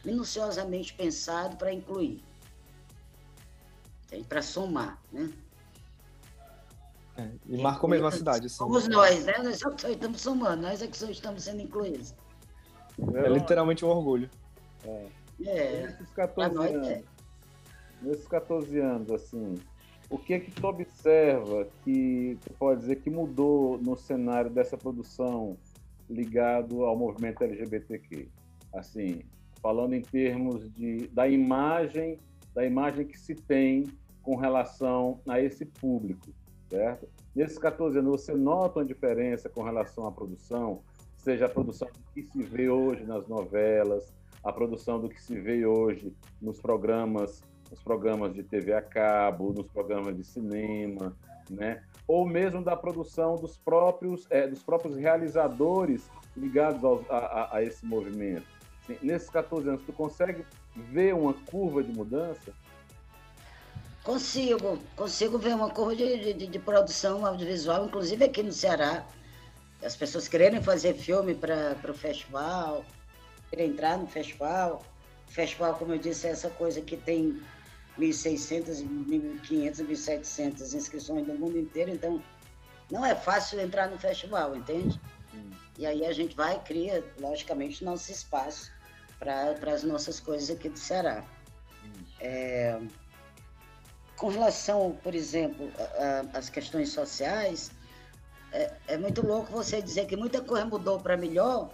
minuciosamente 0.04 0.94
pensado 0.94 1.56
para 1.56 1.72
incluir, 1.72 2.22
para 4.28 4.42
somar, 4.42 5.00
né? 5.12 5.32
É, 7.18 7.30
e 7.46 7.56
marcou 7.56 7.88
mesmo 7.88 8.06
a 8.06 8.12
cidade. 8.12 8.46
Assim, 8.46 8.56
Somos 8.56 8.86
nós, 8.88 9.24
né? 9.24 9.38
Nós 9.38 9.58
só 9.58 9.70
estamos 9.88 10.20
somando, 10.20 10.62
nós 10.62 10.82
é 10.82 10.86
que 10.86 10.96
só 10.96 11.08
estamos 11.08 11.44
sendo 11.44 11.62
incluídos. 11.62 12.14
É 13.14 13.28
literalmente 13.28 13.84
um 13.84 13.88
orgulho. 13.88 14.30
É. 14.84 15.06
É. 15.44 15.82
Nesses 15.86 16.10
14 16.10 16.54
nós 16.54 16.74
anos, 16.74 16.88
é. 16.88 17.04
nesses 18.02 18.28
14 18.28 18.78
anos, 18.78 19.10
assim, 19.10 19.54
o 20.08 20.18
que 20.18 20.34
é 20.34 20.40
que 20.40 20.50
tu 20.50 20.66
observa 20.66 21.66
que 21.84 22.38
tu 22.44 22.52
pode 22.54 22.80
dizer 22.80 22.96
que 22.96 23.10
mudou 23.10 23.78
no 23.78 23.96
cenário 23.96 24.50
dessa 24.50 24.76
produção 24.76 25.56
ligado 26.08 26.84
ao 26.84 26.96
movimento 26.96 27.42
LGBTQ? 27.42 28.28
Assim, 28.72 29.22
falando 29.60 29.94
em 29.94 30.02
termos 30.02 30.72
de, 30.72 31.08
da 31.08 31.26
imagem, 31.28 32.18
da 32.54 32.64
imagem 32.64 33.06
que 33.06 33.18
se 33.18 33.34
tem 33.34 33.84
com 34.22 34.36
relação 34.36 35.20
a 35.28 35.40
esse 35.40 35.64
público, 35.64 36.28
certo? 36.68 37.08
Nesses 37.34 37.58
14 37.58 37.98
anos, 37.98 38.22
você 38.22 38.32
nota 38.32 38.78
uma 38.78 38.84
diferença 38.84 39.48
com 39.48 39.62
relação 39.62 40.06
à 40.06 40.12
produção, 40.12 40.82
seja 41.16 41.46
a 41.46 41.48
produção 41.48 41.88
do 41.88 42.12
que 42.12 42.22
se 42.22 42.42
vê 42.42 42.68
hoje 42.68 43.04
nas 43.04 43.26
novelas, 43.26 44.12
a 44.42 44.52
produção 44.52 45.00
do 45.00 45.08
que 45.08 45.20
se 45.20 45.38
vê 45.38 45.66
hoje 45.66 46.14
nos 46.40 46.60
programas, 46.60 47.42
nos 47.70 47.80
programas 47.82 48.34
de 48.34 48.42
TV 48.42 48.72
a 48.72 48.82
cabo, 48.82 49.52
nos 49.52 49.66
programas 49.68 50.16
de 50.16 50.24
cinema, 50.24 51.16
né? 51.50 51.82
Ou 52.06 52.26
mesmo 52.26 52.62
da 52.62 52.76
produção 52.76 53.36
dos 53.36 53.56
próprios, 53.56 54.26
é, 54.30 54.46
dos 54.46 54.62
próprios 54.62 54.96
realizadores 54.96 56.08
ligados 56.36 56.84
ao, 56.84 57.04
a, 57.08 57.56
a, 57.56 57.62
esse 57.62 57.84
movimento. 57.84 58.46
Assim, 58.82 58.96
nesses 59.02 59.28
14 59.30 59.68
anos, 59.68 59.82
tu 59.84 59.92
consegue 59.92 60.44
ver 60.74 61.14
uma 61.14 61.34
curva 61.34 61.82
de 61.82 61.92
mudança? 61.92 62.52
Consigo, 64.04 64.78
consigo 64.94 65.36
ver 65.36 65.54
uma 65.54 65.70
curva 65.70 65.96
de, 65.96 66.34
de, 66.34 66.46
de 66.46 66.58
produção 66.60 67.26
audiovisual, 67.26 67.86
inclusive 67.86 68.24
aqui 68.24 68.42
no 68.42 68.52
Ceará. 68.52 69.04
As 69.82 69.96
pessoas 69.96 70.28
quererem 70.28 70.62
fazer 70.62 70.94
filme 70.94 71.34
para 71.34 71.76
o 71.88 71.94
festival, 71.94 72.84
querem 73.50 73.70
entrar 73.70 73.98
no 73.98 74.06
festival. 74.06 74.82
O 75.28 75.32
festival, 75.32 75.74
como 75.74 75.92
eu 75.92 75.98
disse, 75.98 76.28
é 76.28 76.30
essa 76.30 76.48
coisa 76.50 76.80
que 76.80 76.96
tem 76.96 77.42
1.600, 77.98 78.84
1.500, 78.84 79.86
1.700 79.86 80.74
inscrições 80.74 81.26
do 81.26 81.34
mundo 81.34 81.58
inteiro, 81.58 81.90
então 81.90 82.22
não 82.90 83.04
é 83.04 83.14
fácil 83.14 83.60
entrar 83.60 83.88
no 83.88 83.98
festival, 83.98 84.54
entende? 84.54 85.00
Hum. 85.34 85.50
E 85.78 85.86
aí 85.86 86.04
a 86.04 86.12
gente 86.12 86.36
vai 86.36 86.56
e 86.56 86.60
cria, 86.60 87.04
logicamente, 87.20 87.84
nosso 87.84 88.10
espaço 88.10 88.70
para 89.18 89.54
as 89.72 89.82
nossas 89.82 90.20
coisas 90.20 90.50
aqui 90.50 90.68
do 90.68 90.78
Ceará. 90.78 91.24
Hum. 91.84 92.04
É, 92.20 92.80
com 94.16 94.28
relação, 94.28 94.98
por 95.02 95.14
exemplo, 95.14 95.70
às 96.32 96.48
questões 96.48 96.90
sociais, 96.90 97.70
é, 98.52 98.72
é, 98.88 98.96
muito 98.96 99.26
louco 99.26 99.52
você 99.52 99.82
dizer 99.82 100.06
que 100.06 100.16
muita 100.16 100.40
coisa 100.40 100.64
mudou 100.64 100.98
para 100.98 101.16
melhor, 101.16 101.70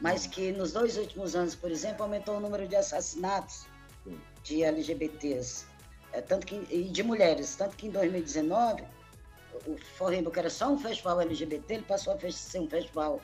mas 0.00 0.26
que 0.26 0.52
nos 0.52 0.72
dois 0.72 0.96
últimos 0.96 1.34
anos, 1.34 1.54
por 1.54 1.70
exemplo, 1.70 2.02
aumentou 2.02 2.36
o 2.36 2.40
número 2.40 2.68
de 2.68 2.76
assassinatos 2.76 3.66
de 4.42 4.62
LGBTs, 4.62 5.66
é, 6.12 6.20
tanto 6.20 6.46
que, 6.46 6.66
e 6.70 6.84
de 6.84 7.02
mulheres, 7.02 7.54
tanto 7.54 7.76
que 7.76 7.86
em 7.86 7.90
2019 7.90 8.84
o 9.66 9.76
Forrimbo, 9.96 10.30
que 10.30 10.38
era 10.38 10.50
só 10.50 10.70
um 10.70 10.78
festival 10.78 11.20
LGBT, 11.20 11.74
ele 11.74 11.82
passou 11.82 12.14
a 12.14 12.30
ser 12.30 12.60
um 12.60 12.68
festival 12.68 13.20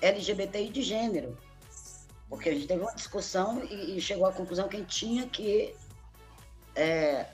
LGBTI 0.00 0.68
de 0.68 0.82
gênero, 0.82 1.36
porque 2.28 2.48
a 2.48 2.54
gente 2.54 2.66
teve 2.66 2.82
uma 2.82 2.94
discussão 2.94 3.62
e, 3.64 3.96
e 3.96 4.00
chegou 4.00 4.26
à 4.26 4.32
conclusão 4.32 4.68
que 4.68 4.76
a 4.76 4.78
gente 4.80 4.96
tinha 4.96 5.26
que 5.26 5.74
é, 6.74 7.26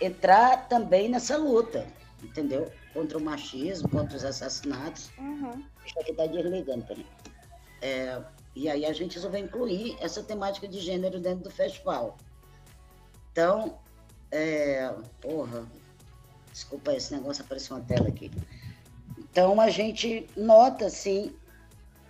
entrar 0.00 0.68
também 0.68 1.08
nessa 1.08 1.36
luta, 1.36 1.86
entendeu? 2.22 2.70
Contra 2.92 3.18
o 3.18 3.20
machismo, 3.20 3.88
contra 3.88 4.16
os 4.16 4.24
assassinatos. 4.24 5.10
Uhum. 5.18 5.64
Isso 5.84 6.00
aqui 6.00 6.10
está 6.10 6.26
desligando, 6.26 6.84
peraí. 6.84 7.06
É, 7.80 8.22
e 8.54 8.68
aí 8.68 8.84
a 8.84 8.92
gente 8.92 9.14
resolveu 9.14 9.40
incluir 9.40 9.96
essa 10.00 10.22
temática 10.22 10.68
de 10.68 10.78
gênero 10.78 11.20
dentro 11.20 11.44
do 11.44 11.50
festival. 11.50 12.16
Então, 13.32 13.78
é, 14.30 14.94
porra, 15.20 15.66
desculpa 16.52 16.94
esse 16.94 17.14
negócio, 17.14 17.42
apareceu 17.42 17.76
uma 17.76 17.84
tela 17.84 18.08
aqui. 18.08 18.30
Então 19.18 19.58
a 19.58 19.70
gente 19.70 20.28
nota, 20.36 20.90
sim, 20.90 21.34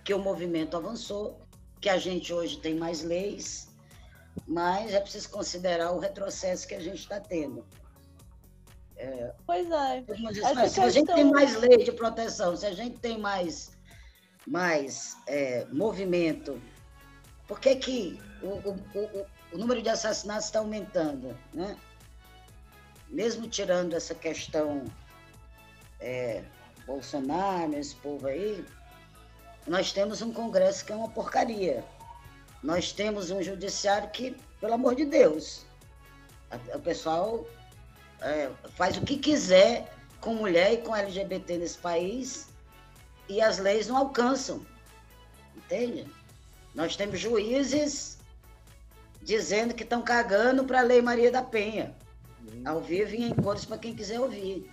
que 0.03 0.13
o 0.13 0.19
movimento 0.19 0.75
avançou, 0.75 1.39
que 1.79 1.89
a 1.89 1.97
gente 1.97 2.33
hoje 2.33 2.57
tem 2.57 2.75
mais 2.75 3.01
leis, 3.01 3.69
mas 4.45 4.93
é 4.93 4.99
preciso 4.99 5.29
considerar 5.29 5.91
o 5.91 5.99
retrocesso 5.99 6.67
que 6.67 6.75
a 6.75 6.79
gente 6.79 6.99
está 6.99 7.19
tendo. 7.19 7.65
É, 8.97 9.33
pois 9.45 9.69
é. 9.69 10.03
Mas, 10.53 10.71
se 10.71 10.81
a 10.81 10.89
gente 10.89 11.13
tem 11.13 11.25
mais 11.25 11.55
lei 11.55 11.83
de 11.83 11.91
proteção, 11.91 12.55
se 12.55 12.65
a 12.65 12.73
gente 12.73 12.99
tem 12.99 13.17
mais, 13.17 13.71
mais 14.45 15.17
é, 15.27 15.65
movimento, 15.71 16.61
por 17.47 17.59
que, 17.59 17.75
que 17.75 18.19
o, 18.41 18.47
o, 18.47 18.73
o, 18.73 19.25
o 19.53 19.57
número 19.57 19.81
de 19.81 19.89
assassinatos 19.89 20.45
está 20.45 20.59
aumentando? 20.59 21.37
Né? 21.53 21.77
Mesmo 23.07 23.47
tirando 23.47 23.93
essa 23.93 24.15
questão 24.15 24.83
é, 25.99 26.43
Bolsonaro, 26.85 27.75
esse 27.75 27.95
povo 27.95 28.27
aí, 28.27 28.65
nós 29.67 29.91
temos 29.91 30.21
um 30.21 30.33
Congresso 30.33 30.83
que 30.83 30.91
é 30.91 30.95
uma 30.95 31.09
porcaria. 31.09 31.83
Nós 32.61 32.91
temos 32.91 33.29
um 33.29 33.41
judiciário 33.41 34.09
que, 34.09 34.35
pelo 34.59 34.73
amor 34.73 34.95
de 34.95 35.05
Deus, 35.05 35.65
o 36.73 36.79
pessoal 36.79 37.45
é, 38.21 38.49
faz 38.75 38.97
o 38.97 39.01
que 39.01 39.17
quiser 39.17 39.93
com 40.19 40.33
mulher 40.35 40.73
e 40.73 40.77
com 40.77 40.95
LGBT 40.95 41.57
nesse 41.57 41.77
país 41.77 42.47
e 43.29 43.41
as 43.41 43.59
leis 43.59 43.87
não 43.87 43.97
alcançam. 43.97 44.65
Entende? 45.55 46.07
Nós 46.73 46.95
temos 46.95 47.19
juízes 47.19 48.12
dizendo 49.23 49.73
que 49.73 49.83
estão 49.83 50.01
cagando 50.01 50.65
para 50.65 50.79
a 50.79 50.83
Lei 50.83 51.01
Maria 51.01 51.31
da 51.31 51.41
Penha. 51.41 51.95
Uhum. 52.41 52.63
Ao 52.65 52.81
vivo 52.81 53.15
e 53.15 53.23
em 53.23 53.33
cores 53.33 53.65
para 53.65 53.77
quem 53.77 53.95
quiser 53.95 54.19
ouvir. 54.19 54.69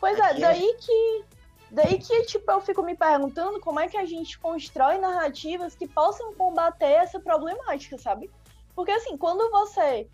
Pois 0.00 0.18
é, 0.18 0.22
Aqui 0.22 0.36
é, 0.36 0.40
daí 0.40 0.68
é... 0.68 0.74
que. 0.74 1.24
Daí 1.70 1.98
que, 1.98 2.22
tipo, 2.22 2.50
eu 2.50 2.62
fico 2.62 2.82
me 2.82 2.96
perguntando 2.96 3.60
como 3.60 3.78
é 3.78 3.86
que 3.88 3.98
a 3.98 4.06
gente 4.06 4.38
constrói 4.38 4.96
narrativas 4.96 5.74
que 5.74 5.86
possam 5.86 6.32
combater 6.34 6.92
essa 6.92 7.20
problemática, 7.20 7.98
sabe? 7.98 8.30
Porque, 8.74 8.90
assim, 8.90 9.18
quando 9.18 9.50
você 9.50 10.08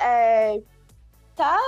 é, 0.00 0.62
tá 1.34 1.58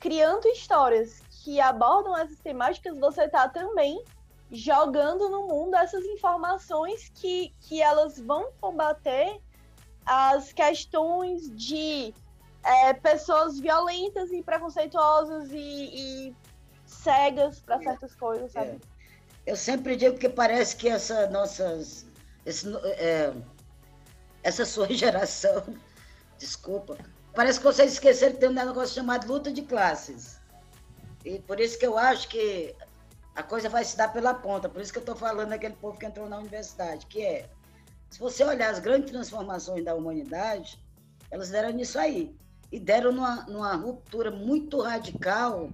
criando 0.00 0.48
histórias 0.48 1.20
que 1.28 1.60
abordam 1.60 2.16
essas 2.16 2.38
temáticas, 2.38 2.96
você 2.98 3.28
tá 3.28 3.46
também 3.46 4.02
jogando 4.50 5.28
no 5.28 5.46
mundo 5.46 5.74
essas 5.74 6.04
informações 6.06 7.10
que, 7.14 7.52
que 7.60 7.82
elas 7.82 8.18
vão 8.18 8.50
combater 8.60 9.38
as 10.06 10.52
questões 10.52 11.50
de 11.56 12.14
é, 12.64 12.94
pessoas 12.94 13.58
violentas 13.58 14.30
e 14.32 14.42
preconceituosas 14.42 15.50
e, 15.50 15.56
e 16.28 16.36
cegas 16.86 17.60
para 17.60 17.78
certas 17.80 18.14
coisas, 18.14 18.52
sabe? 18.52 18.70
É. 18.70 19.50
Eu 19.50 19.56
sempre 19.56 19.96
digo 19.96 20.18
que 20.18 20.28
parece 20.28 20.76
que 20.76 20.88
essa 20.88 21.28
nossas 21.28 22.06
esse, 22.44 22.66
é, 22.84 23.32
essa 24.42 24.64
sua 24.64 24.88
geração, 24.94 25.62
desculpa, 26.38 26.96
Parece 27.36 27.58
que 27.58 27.66
vocês 27.66 27.92
esqueceram 27.92 28.32
que 28.32 28.40
tem 28.40 28.48
um 28.48 28.52
negócio 28.52 28.94
chamado 28.94 29.28
luta 29.28 29.52
de 29.52 29.60
classes. 29.60 30.40
E 31.22 31.38
por 31.40 31.60
isso 31.60 31.78
que 31.78 31.86
eu 31.86 31.98
acho 31.98 32.28
que 32.28 32.74
a 33.34 33.42
coisa 33.42 33.68
vai 33.68 33.84
se 33.84 33.94
dar 33.94 34.10
pela 34.10 34.32
ponta. 34.32 34.70
Por 34.70 34.80
isso 34.80 34.90
que 34.90 34.98
eu 34.98 35.02
estou 35.02 35.14
falando 35.14 35.50
daquele 35.50 35.74
povo 35.74 35.98
que 35.98 36.06
entrou 36.06 36.30
na 36.30 36.38
universidade, 36.38 37.04
que 37.04 37.22
é, 37.22 37.50
se 38.10 38.18
você 38.18 38.44
olhar 38.44 38.70
as 38.70 38.78
grandes 38.78 39.10
transformações 39.10 39.84
da 39.84 39.94
humanidade, 39.94 40.82
elas 41.30 41.50
deram 41.50 41.70
nisso 41.70 41.98
aí. 41.98 42.34
E 42.70 42.80
deram 42.80 43.12
numa, 43.12 43.42
numa 43.44 43.74
ruptura 43.74 44.30
muito 44.30 44.80
radical 44.80 45.70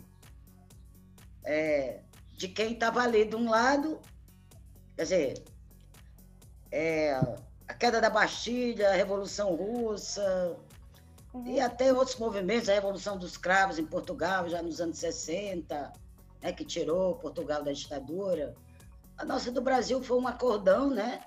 é, 1.45 2.01
de 2.37 2.49
quem 2.49 2.73
estava 2.73 3.03
ali 3.03 3.25
de 3.25 3.37
um 3.37 3.49
lado, 3.49 4.01
quer 4.97 5.03
dizer, 5.03 5.45
é, 6.71 7.15
a 7.69 7.75
queda 7.75 8.01
da 8.01 8.11
Bastilha, 8.11 8.91
a 8.91 8.95
Revolução 8.95 9.55
Russa, 9.55 10.57
uhum. 11.33 11.47
e 11.47 11.61
até 11.61 11.93
outros 11.93 12.17
movimentos, 12.17 12.69
a 12.69 12.75
Revolução 12.75 13.17
dos 13.17 13.37
Cravos 13.37 13.79
em 13.79 13.87
Portugal, 13.87 14.49
já 14.49 14.63
nos 14.63 14.81
anos 14.81 14.99
60, 14.99 15.93
né, 16.43 16.53
que 16.53 16.65
tirou 16.65 17.17
Portugal 17.17 17.63
da 17.63 17.73
ditadura. 17.73 18.55
A 19.17 19.25
nossa 19.25 19.51
do 19.51 19.61
Brasil 19.61 20.03
foi 20.03 20.19
um 20.19 20.27
acordão, 20.27 20.91
né? 20.91 21.23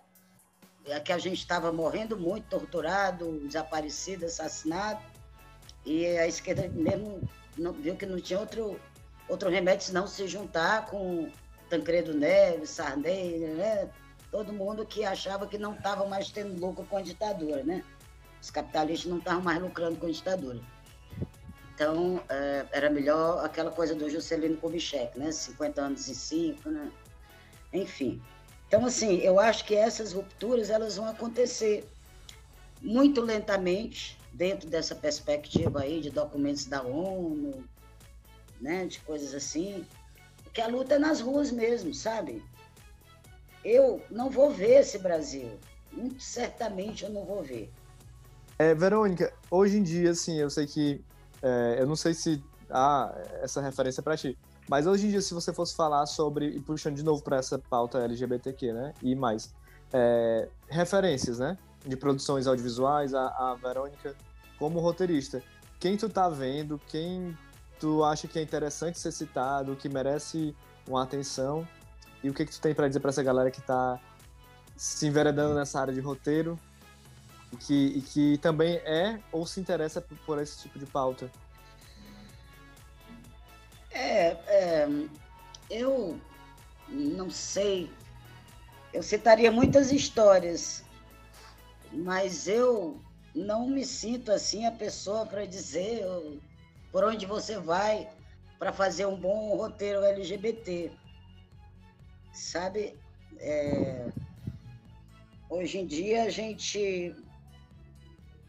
É 0.85 0.99
que 0.99 1.11
a 1.11 1.17
gente 1.17 1.39
estava 1.39 1.71
morrendo 1.71 2.17
muito, 2.17 2.47
torturado, 2.47 3.39
desaparecido, 3.47 4.25
assassinado, 4.25 5.01
e 5.85 6.05
a 6.17 6.27
esquerda 6.27 6.67
mesmo 6.67 7.21
não, 7.57 7.73
viu 7.73 7.95
que 7.95 8.05
não 8.05 8.19
tinha 8.19 8.39
outro, 8.39 8.79
outro 9.27 9.49
remédio 9.49 9.85
senão 9.85 10.07
se 10.07 10.27
juntar 10.27 10.85
com 10.87 11.29
Tancredo 11.69 12.13
Neves, 12.13 12.69
Sarney, 12.69 13.39
né? 13.39 13.89
todo 14.35 14.51
mundo 14.51 14.85
que 14.85 15.05
achava 15.05 15.47
que 15.47 15.57
não 15.57 15.73
estava 15.73 16.05
mais 16.05 16.29
tendo 16.29 16.59
lucro 16.59 16.85
com 16.85 16.97
a 16.97 17.01
ditadura, 17.01 17.63
né? 17.63 17.83
Os 18.41 18.51
capitalistas 18.51 19.09
não 19.09 19.19
estavam 19.19 19.41
mais 19.41 19.61
lucrando 19.61 19.95
com 19.95 20.07
a 20.07 20.11
ditadura. 20.11 20.59
Então, 21.73 22.21
é, 22.27 22.65
era 22.73 22.89
melhor 22.89 23.45
aquela 23.45 23.71
coisa 23.71 23.95
do 23.95 24.09
Juscelino 24.09 24.57
Kubitschek, 24.57 25.17
né? 25.17 25.31
50 25.31 25.81
anos 25.81 26.09
em 26.09 26.13
5, 26.13 26.69
né? 26.69 26.91
Enfim. 27.71 28.21
Então, 28.67 28.85
assim, 28.85 29.17
eu 29.17 29.39
acho 29.39 29.65
que 29.65 29.75
essas 29.75 30.13
rupturas 30.13 30.69
elas 30.69 30.97
vão 30.97 31.07
acontecer 31.07 31.87
muito 32.81 33.21
lentamente 33.21 34.17
dentro 34.33 34.69
dessa 34.69 34.95
perspectiva 34.95 35.81
aí 35.81 36.01
de 36.01 36.09
documentos 36.09 36.65
da 36.65 36.81
ONU, 36.81 37.63
né? 38.59 38.85
De 38.85 38.99
coisas 38.99 39.33
assim. 39.33 39.85
Porque 40.43 40.61
a 40.61 40.67
luta 40.67 40.95
é 40.95 40.99
nas 40.99 41.21
ruas 41.21 41.51
mesmo, 41.51 41.93
sabe? 41.93 42.43
eu 43.65 43.99
não 44.11 44.29
vou 44.29 44.51
ver 44.51 44.81
esse 44.81 44.99
Brasil. 44.99 45.49
Muito 45.91 46.21
certamente 46.21 47.03
eu 47.03 47.09
não 47.09 47.25
vou 47.25 47.41
ver. 47.41 47.71
É, 48.59 48.75
Verônica, 48.75 49.33
hoje 49.49 49.77
em 49.77 49.83
dia, 49.83 50.11
assim, 50.11 50.37
eu 50.37 50.49
sei 50.49 50.67
que. 50.67 51.03
É, 51.41 51.77
eu 51.79 51.87
não 51.87 51.95
sei 51.95 52.13
se 52.13 52.41
há 52.69 53.13
essa 53.41 53.61
referência 53.61 54.03
para 54.03 54.15
ti, 54.15 54.37
mas 54.69 54.87
hoje 54.87 55.07
em 55.07 55.09
dia, 55.11 55.21
se 55.21 55.33
você 55.33 55.53
fosse 55.53 55.75
falar 55.75 56.05
sobre. 56.05 56.47
E 56.47 56.59
puxando 56.59 56.95
de 56.95 57.03
novo 57.03 57.21
para 57.21 57.37
essa 57.37 57.59
pauta 57.59 57.99
LGBTQ, 57.99 58.73
né? 58.73 58.93
E 59.01 59.15
mais. 59.15 59.53
É, 59.93 60.49
referências, 60.67 61.39
né? 61.39 61.57
De 61.85 61.95
produções 61.95 62.47
audiovisuais, 62.47 63.13
a, 63.13 63.27
a 63.27 63.55
Verônica 63.55 64.15
como 64.57 64.79
roteirista. 64.79 65.43
Quem 65.79 65.97
tu 65.97 66.09
tá 66.09 66.27
vendo, 66.29 66.79
quem 66.87 67.37
tu 67.79 68.03
acha 68.03 68.27
que 68.27 68.39
é 68.39 68.41
interessante 68.41 68.97
ser 68.97 69.11
citado, 69.11 69.75
que 69.75 69.87
merece 69.87 70.55
uma 70.87 71.03
atenção 71.03 71.67
e 72.23 72.29
o 72.29 72.33
que, 72.33 72.45
que 72.45 72.51
tu 72.51 72.61
tem 72.61 72.73
para 72.73 72.87
dizer 72.87 72.99
para 72.99 73.09
essa 73.09 73.21
galera 73.21 73.51
que 73.51 73.59
está 73.59 73.99
se 74.75 75.05
enveredando 75.05 75.53
nessa 75.53 75.79
área 75.79 75.93
de 75.93 75.99
roteiro 75.99 76.59
que, 77.59 77.97
e 77.97 78.01
que 78.01 78.37
também 78.39 78.75
é 78.77 79.19
ou 79.31 79.45
se 79.45 79.59
interessa 79.59 80.01
por, 80.01 80.17
por 80.19 80.41
esse 80.41 80.63
tipo 80.63 80.79
de 80.79 80.85
pauta? 80.85 81.29
É, 83.95 84.27
é, 84.47 84.87
eu 85.69 86.19
não 86.87 87.31
sei. 87.31 87.89
Eu 88.93 89.01
citaria 89.01 89.51
muitas 89.51 89.91
histórias, 89.91 90.83
mas 91.91 92.47
eu 92.47 93.01
não 93.33 93.67
me 93.67 93.83
sinto 93.83 94.31
assim 94.31 94.65
a 94.65 94.71
pessoa 94.71 95.25
para 95.25 95.45
dizer 95.45 96.05
por 96.91 97.03
onde 97.03 97.25
você 97.25 97.57
vai 97.57 98.07
para 98.59 98.71
fazer 98.71 99.07
um 99.07 99.19
bom 99.19 99.55
roteiro 99.57 100.03
LGBT 100.05 100.91
sabe? 102.35 102.97
É, 103.39 104.07
hoje 105.49 105.79
em 105.79 105.87
dia 105.87 106.23
a 106.23 106.29
gente 106.29 107.15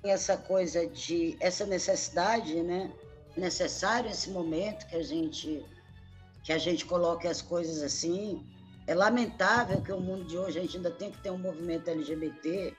tem 0.03 0.11
essa 0.11 0.37
coisa 0.37 0.87
de 0.87 1.37
essa 1.41 1.65
necessidade, 1.65 2.63
né? 2.63 2.93
Necessário 3.37 4.11
esse 4.11 4.31
momento 4.31 4.87
que 4.87 4.97
a 4.97 5.03
gente 5.03 5.65
que 6.43 6.53
a 6.53 6.59
gente 6.59 6.85
coloque 6.85 7.27
as 7.27 7.43
coisas 7.43 7.83
assim. 7.83 8.47
É 8.87 8.95
lamentável 8.95 9.83
que 9.83 9.91
o 9.91 10.01
mundo 10.01 10.25
de 10.25 10.39
hoje 10.39 10.59
a 10.59 10.63
gente 10.63 10.77
ainda 10.77 10.93
tem 10.93 11.11
que 11.11 11.19
ter 11.19 11.31
um 11.31 11.39
movimento 11.39 11.91
LGBT. 11.91 12.73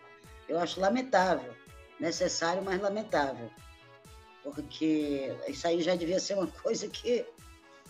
Eu 0.48 0.58
acho 0.58 0.80
lamentável, 0.80 1.54
necessário, 2.00 2.64
mas 2.64 2.82
lamentável, 2.82 3.50
porque 4.42 5.36
isso 5.50 5.68
aí 5.68 5.82
já 5.82 5.96
devia 5.96 6.18
ser 6.18 6.36
uma 6.36 6.48
coisa 6.64 6.88
que 6.88 7.26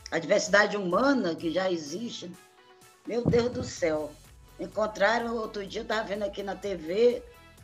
a 0.10 0.18
diversidade 0.18 0.76
humana 0.76 1.36
que 1.36 1.52
já 1.52 1.72
existe 1.72 2.32
meu 3.08 3.24
Deus 3.24 3.50
do 3.52 3.64
céu. 3.64 4.12
Encontraram 4.60 5.38
outro 5.38 5.66
dia, 5.66 5.82
estava 5.82 6.04
vendo 6.04 6.24
aqui 6.24 6.44
na 6.44 6.56
TV, 6.56 7.24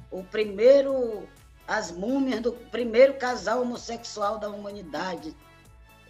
o 0.10 0.24
primeiro, 0.24 1.28
as 1.68 1.92
múmias 1.92 2.42
do 2.42 2.52
primeiro 2.52 3.14
casal 3.16 3.62
homossexual 3.62 4.38
da 4.38 4.50
humanidade. 4.50 5.36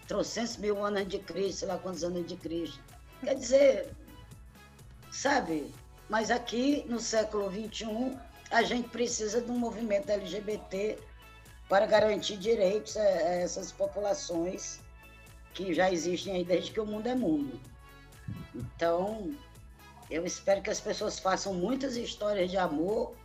Trocentos 0.08 0.58
mil 0.58 0.84
anos 0.84 1.08
de 1.08 1.20
Cristo, 1.20 1.60
sei 1.60 1.68
lá 1.68 1.78
quantos 1.78 2.04
anos 2.04 2.26
de 2.26 2.36
Cristo. 2.36 2.80
Quer 3.22 3.36
dizer, 3.36 3.94
sabe? 5.12 5.74
Mas 6.10 6.30
aqui 6.30 6.84
no 6.88 7.00
século 7.00 7.50
XXI, 7.50 8.18
a 8.52 8.64
gente 8.64 8.90
precisa 8.90 9.42
de 9.42 9.50
um 9.50 9.58
movimento 9.58 10.10
LGBT 10.10 11.00
para 11.70 11.86
garantir 11.86 12.38
direitos 12.38 12.98
a 12.98 13.02
essas 13.02 13.72
populações 13.72 14.80
que 15.54 15.74
já 15.74 15.92
existem 15.92 16.36
aí 16.36 16.44
desde 16.44 16.72
que 16.72 16.80
o 16.80 16.86
mundo 16.86 17.08
é 17.08 17.16
mundo. 17.16 17.60
Então, 18.54 19.34
eu 20.10 20.26
espero 20.26 20.62
que 20.62 20.70
as 20.70 20.80
pessoas 20.80 21.20
façam 21.20 21.54
muitas 21.54 21.96
histórias 21.96 22.52
de 22.52 22.58
amor, 22.58 23.16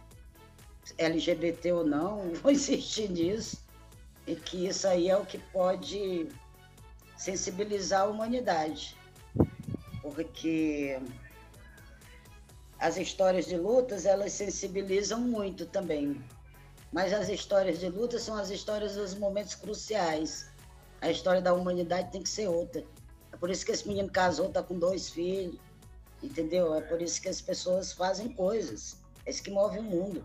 LGBT 0.97 1.73
ou 1.73 1.85
não, 1.85 2.33
vou 2.43 2.53
insistir 2.53 3.11
nisso, 3.11 3.59
e 4.27 4.35
que 4.35 4.67
isso 4.67 4.87
aí 4.87 5.09
é 5.09 5.17
o 5.17 5.25
que 5.25 5.39
pode 5.39 6.29
sensibilizar 7.17 8.03
a 8.03 8.07
humanidade. 8.07 8.97
Porque 10.03 10.99
as 12.79 12.97
histórias 12.97 13.47
de 13.47 13.57
lutas, 13.57 14.07
elas 14.07 14.33
sensibilizam 14.33 15.21
muito 15.21 15.67
também. 15.67 16.23
Mas 16.93 17.13
as 17.13 17.29
histórias 17.29 17.81
de 17.81 17.89
luta 17.89 18.19
são 18.19 18.37
as 18.37 18.51
histórias 18.51 18.95
dos 18.95 19.15
momentos 19.15 19.55
cruciais. 19.55 20.49
A 21.01 21.11
história 21.11 21.43
da 21.43 21.53
humanidade 21.53 22.13
tem 22.13 22.23
que 22.23 22.29
ser 22.29 22.49
outra. 22.49 22.85
É 23.33 23.37
por 23.37 23.51
isso 23.51 23.65
que 23.65 23.73
esse 23.73 23.87
menino 23.87 24.11
casou, 24.11 24.49
tá 24.51 24.63
com 24.63 24.79
dois 24.79 25.11
filhos, 25.11 25.59
entendeu? 26.23 26.75
É 26.75 26.81
por 26.81 27.03
isso 27.03 27.21
que 27.21 27.29
as 27.29 27.41
pessoas 27.41 27.93
fazem 27.93 28.29
coisas. 28.33 28.97
É 29.27 29.31
isso 29.31 29.43
que 29.43 29.51
move 29.51 29.79
o 29.79 29.83
mundo. 29.83 30.25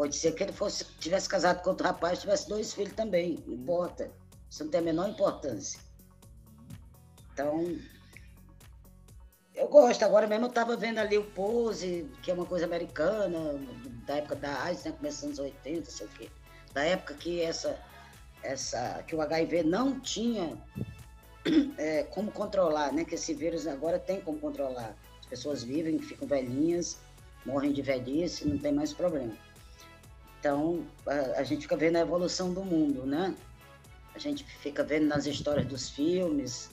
Pode 0.00 0.16
ser 0.16 0.32
que 0.32 0.42
ele 0.42 0.52
fosse, 0.54 0.86
tivesse 0.98 1.28
casado 1.28 1.62
com 1.62 1.68
outro 1.68 1.86
rapaz, 1.86 2.20
tivesse 2.20 2.48
dois 2.48 2.72
filhos 2.72 2.94
também, 2.94 3.38
não 3.46 3.52
importa. 3.52 4.10
Isso 4.48 4.64
não 4.64 4.70
tem 4.70 4.80
a 4.80 4.82
menor 4.82 5.10
importância. 5.10 5.78
Então, 7.34 7.78
eu 9.54 9.68
gosto. 9.68 10.02
Agora 10.02 10.26
mesmo 10.26 10.46
eu 10.46 10.48
estava 10.48 10.74
vendo 10.74 10.96
ali 11.00 11.18
o 11.18 11.24
Pose, 11.32 12.10
que 12.22 12.30
é 12.30 12.34
uma 12.34 12.46
coisa 12.46 12.64
americana, 12.64 13.60
da 14.06 14.16
época 14.16 14.36
da 14.36 14.62
AIDS, 14.62 14.84
né? 14.84 14.92
Começando 14.92 15.30
nos 15.32 15.38
80, 15.38 15.90
sei 15.90 16.06
o 16.06 16.10
quê. 16.10 16.30
Da 16.72 16.82
época 16.82 17.12
que 17.12 17.42
essa, 17.42 17.78
essa, 18.42 19.04
que 19.06 19.14
o 19.14 19.20
HIV 19.20 19.64
não 19.64 20.00
tinha 20.00 20.56
é, 21.76 22.04
como 22.08 22.32
controlar, 22.32 22.90
né? 22.90 23.04
Que 23.04 23.16
esse 23.16 23.34
vírus 23.34 23.66
agora 23.66 23.98
tem 23.98 24.18
como 24.22 24.40
controlar. 24.40 24.96
As 25.20 25.26
pessoas 25.26 25.62
vivem, 25.62 25.98
ficam 25.98 26.26
velhinhas, 26.26 26.96
morrem 27.44 27.70
de 27.70 27.82
velhice, 27.82 28.48
não 28.48 28.56
tem 28.56 28.72
mais 28.72 28.94
problema. 28.94 29.49
Então, 30.40 30.84
a, 31.06 31.40
a 31.40 31.42
gente 31.44 31.62
fica 31.62 31.76
vendo 31.76 31.96
a 31.96 32.00
evolução 32.00 32.52
do 32.52 32.64
mundo, 32.64 33.06
né? 33.06 33.34
A 34.14 34.18
gente 34.18 34.42
fica 34.44 34.82
vendo 34.82 35.06
nas 35.06 35.26
histórias 35.26 35.66
dos 35.66 35.90
filmes 35.90 36.70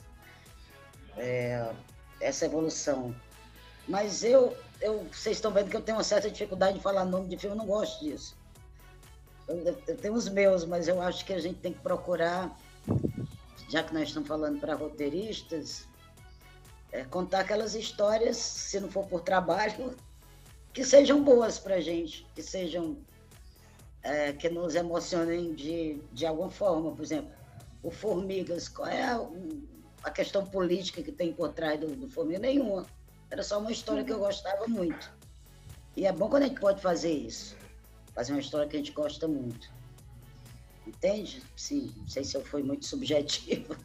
é, 1.16 1.70
essa 2.20 2.46
evolução. 2.46 3.14
Mas 3.86 4.24
eu, 4.24 4.56
eu, 4.80 5.06
vocês 5.12 5.36
estão 5.36 5.52
vendo 5.52 5.70
que 5.70 5.76
eu 5.76 5.82
tenho 5.82 5.98
uma 5.98 6.04
certa 6.04 6.30
dificuldade 6.30 6.78
de 6.78 6.82
falar 6.82 7.04
nome 7.04 7.28
de 7.28 7.36
filme, 7.36 7.54
eu 7.54 7.58
não 7.58 7.66
gosto 7.66 8.02
disso. 8.02 8.36
Eu, 9.46 9.78
eu 9.86 9.96
tenho 9.96 10.14
os 10.14 10.28
meus, 10.28 10.64
mas 10.64 10.88
eu 10.88 11.00
acho 11.00 11.24
que 11.24 11.32
a 11.32 11.38
gente 11.38 11.60
tem 11.60 11.72
que 11.72 11.80
procurar 11.80 12.56
já 13.68 13.82
que 13.82 13.92
nós 13.92 14.08
estamos 14.08 14.28
falando 14.28 14.58
para 14.58 14.74
roteiristas, 14.74 15.86
é, 16.90 17.04
contar 17.04 17.40
aquelas 17.40 17.74
histórias, 17.74 18.36
se 18.36 18.80
não 18.80 18.90
for 18.90 19.06
por 19.06 19.20
trabalho, 19.20 19.94
que 20.72 20.84
sejam 20.84 21.22
boas 21.22 21.58
para 21.58 21.76
a 21.76 21.80
gente, 21.80 22.26
que 22.34 22.42
sejam 22.42 22.96
é, 24.08 24.32
que 24.32 24.48
nos 24.48 24.74
emocionem 24.74 25.54
de, 25.54 26.00
de 26.12 26.26
alguma 26.26 26.50
forma. 26.50 26.92
Por 26.92 27.02
exemplo, 27.02 27.30
o 27.82 27.90
Formigas, 27.90 28.68
qual 28.68 28.88
é 28.88 29.04
a, 29.04 29.28
a 30.02 30.10
questão 30.10 30.46
política 30.46 31.02
que 31.02 31.12
tem 31.12 31.32
por 31.32 31.52
trás 31.52 31.78
do, 31.78 31.94
do 31.94 32.08
Formigas? 32.08 32.40
Nenhuma. 32.40 32.86
Era 33.30 33.42
só 33.42 33.58
uma 33.58 33.70
história 33.70 34.02
que 34.02 34.12
eu 34.12 34.18
gostava 34.18 34.66
muito. 34.66 35.12
E 35.94 36.06
é 36.06 36.12
bom 36.12 36.30
quando 36.30 36.44
a 36.44 36.46
gente 36.46 36.60
pode 36.60 36.80
fazer 36.80 37.12
isso. 37.12 37.56
Fazer 38.14 38.32
uma 38.32 38.40
história 38.40 38.66
que 38.66 38.76
a 38.76 38.78
gente 38.78 38.92
gosta 38.92 39.28
muito. 39.28 39.70
Entende? 40.86 41.42
Sim, 41.54 41.92
não 41.98 42.08
sei 42.08 42.24
se 42.24 42.34
eu 42.34 42.42
fui 42.42 42.62
muito 42.62 42.86
subjetivo. 42.86 43.76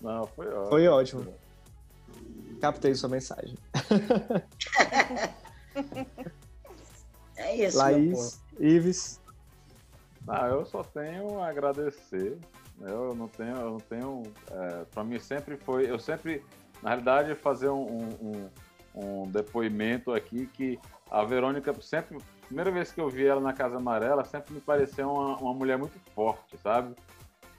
Não, 0.00 0.24
foi 0.28 0.46
ótimo. 0.46 0.68
Foi 0.68 0.88
ótimo. 0.88 1.34
Captei 2.60 2.94
sua 2.94 3.08
mensagem. 3.08 3.58
É 7.54 7.66
isso, 7.68 7.78
Laís, 7.78 8.42
Ives. 8.58 9.20
Ah, 10.26 10.48
eu 10.48 10.64
só 10.64 10.82
tenho 10.82 11.38
a 11.38 11.48
agradecer. 11.48 12.36
né? 12.78 12.90
Eu 12.90 13.14
não 13.14 13.28
tenho, 13.28 13.56
eu 13.56 13.70
não 13.70 13.80
tenho. 13.80 14.22
É, 14.50 14.84
para 14.92 15.04
mim 15.04 15.18
sempre 15.18 15.56
foi, 15.56 15.88
eu 15.88 15.98
sempre, 15.98 16.42
na 16.82 16.90
realidade, 16.90 17.34
fazer 17.36 17.68
um, 17.68 18.08
um, 18.20 18.50
um 18.94 19.30
depoimento 19.30 20.12
aqui 20.12 20.46
que 20.46 20.78
a 21.10 21.22
Verônica 21.24 21.72
sempre, 21.80 22.18
primeira 22.46 22.70
vez 22.70 22.90
que 22.90 23.00
eu 23.00 23.08
vi 23.08 23.26
ela 23.26 23.40
na 23.40 23.52
Casa 23.52 23.76
Amarela, 23.76 24.24
sempre 24.24 24.54
me 24.54 24.60
pareceu 24.60 25.10
uma, 25.10 25.36
uma 25.36 25.54
mulher 25.54 25.78
muito 25.78 25.98
forte, 26.14 26.56
sabe? 26.58 26.94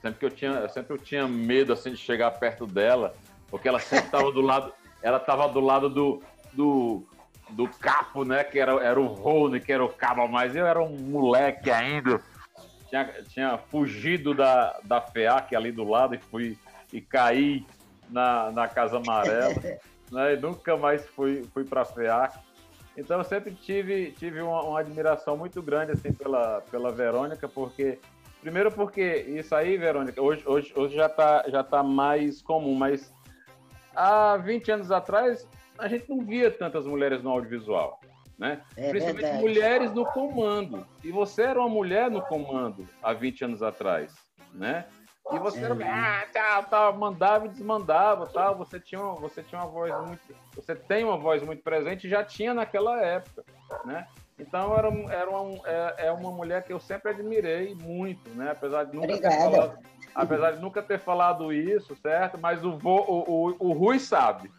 Sempre 0.02 0.18
que 0.18 0.26
eu 0.26 0.30
tinha, 0.30 0.68
sempre 0.68 0.92
eu 0.92 0.98
tinha 0.98 1.26
medo 1.26 1.72
assim 1.72 1.90
de 1.92 1.96
chegar 1.96 2.30
perto 2.32 2.66
dela, 2.66 3.14
porque 3.48 3.68
ela 3.68 3.78
sempre 3.80 4.06
estava 4.06 4.30
do 4.30 4.40
lado, 4.40 4.72
ela 5.00 5.16
estava 5.16 5.48
do 5.48 5.60
lado 5.60 5.88
do, 5.88 6.20
do 6.52 7.06
do 7.50 7.68
capo, 7.68 8.24
né? 8.24 8.44
Que 8.44 8.58
era, 8.58 8.72
era 8.82 9.00
o 9.00 9.06
Rony, 9.06 9.60
que 9.60 9.72
era 9.72 9.84
o 9.84 9.88
cabo, 9.88 10.26
mas 10.28 10.54
eu 10.56 10.66
era 10.66 10.80
um 10.80 10.96
moleque 10.96 11.70
ainda. 11.70 12.20
Tinha, 12.88 13.04
tinha 13.28 13.58
fugido 13.58 14.34
da, 14.34 14.78
da 14.84 15.00
FEAC 15.00 15.54
ali 15.54 15.72
do 15.72 15.84
lado 15.84 16.14
e 16.14 16.18
fui 16.18 16.56
e 16.92 17.00
caí 17.00 17.66
na, 18.08 18.50
na 18.50 18.68
Casa 18.68 18.98
Amarela. 18.98 19.54
né, 20.10 20.34
e 20.34 20.36
nunca 20.36 20.76
mais 20.76 21.06
fui, 21.08 21.44
fui 21.52 21.64
para 21.64 21.82
a 21.82 21.84
FEAC. 21.84 22.38
Então 22.96 23.18
eu 23.18 23.24
sempre 23.24 23.54
tive, 23.54 24.12
tive 24.12 24.40
uma, 24.40 24.62
uma, 24.62 24.80
admiração 24.80 25.36
muito 25.36 25.60
grande 25.60 25.92
assim, 25.92 26.12
pela, 26.12 26.62
pela 26.70 26.90
Verônica, 26.90 27.48
porque. 27.48 27.98
Primeiro 28.40 28.70
porque 28.70 29.24
isso 29.28 29.54
aí, 29.56 29.76
Verônica, 29.76 30.22
hoje, 30.22 30.42
hoje, 30.46 30.72
hoje 30.76 30.94
já 30.94 31.06
está 31.06 31.44
já 31.48 31.64
tá 31.64 31.82
mais 31.82 32.40
comum, 32.40 32.74
mas 32.74 33.12
há 33.94 34.36
20 34.36 34.70
anos 34.70 34.90
atrás 34.92 35.48
a 35.78 35.88
gente 35.88 36.08
não 36.08 36.24
via 36.24 36.50
tantas 36.50 36.86
mulheres 36.86 37.22
no 37.22 37.30
audiovisual, 37.30 38.00
né? 38.38 38.60
É 38.76 38.90
Principalmente 38.90 39.22
verdade. 39.22 39.42
mulheres 39.42 39.92
no 39.92 40.04
comando. 40.06 40.86
E 41.02 41.10
você 41.10 41.42
era 41.42 41.58
uma 41.58 41.68
mulher 41.68 42.10
no 42.10 42.22
comando 42.22 42.88
há 43.02 43.12
20 43.12 43.44
anos 43.44 43.62
atrás, 43.62 44.14
né? 44.52 44.86
E 45.32 45.38
você 45.40 45.58
era, 45.64 45.74
ah, 45.74 46.24
tá, 46.32 46.62
tá, 46.62 46.92
mandava 46.92 47.46
e 47.46 47.48
desmandava, 47.48 48.26
tal. 48.28 48.56
Você 48.58 48.78
tinha, 48.78 49.00
uma, 49.00 49.14
você 49.14 49.42
tinha 49.42 49.60
uma 49.60 49.68
voz 49.68 49.92
muito, 50.06 50.22
você 50.54 50.74
tem 50.74 51.02
uma 51.02 51.16
voz 51.16 51.42
muito 51.42 51.62
presente, 51.64 52.08
já 52.08 52.22
tinha 52.22 52.54
naquela 52.54 53.02
época, 53.02 53.44
né? 53.84 54.06
Então 54.38 54.76
era, 54.76 54.88
era 55.12 55.30
uma, 55.30 55.60
é, 55.66 56.06
é 56.06 56.12
uma 56.12 56.30
mulher 56.30 56.62
que 56.62 56.72
eu 56.72 56.78
sempre 56.78 57.10
admirei 57.10 57.74
muito, 57.74 58.30
né? 58.30 58.50
Apesar 58.52 58.84
de 58.84 58.94
nunca 58.94 59.08
ter 59.08 59.26
Obrigada. 59.26 59.50
falado, 59.50 59.78
apesar 60.14 60.50
de 60.52 60.60
nunca 60.60 60.82
ter 60.82 60.98
falado 60.98 61.52
isso, 61.52 61.96
certo? 61.96 62.38
Mas 62.38 62.64
o, 62.64 62.78
vô, 62.78 62.98
o, 63.08 63.48
o, 63.50 63.68
o 63.70 63.72
Rui 63.72 63.98
sabe 63.98 64.52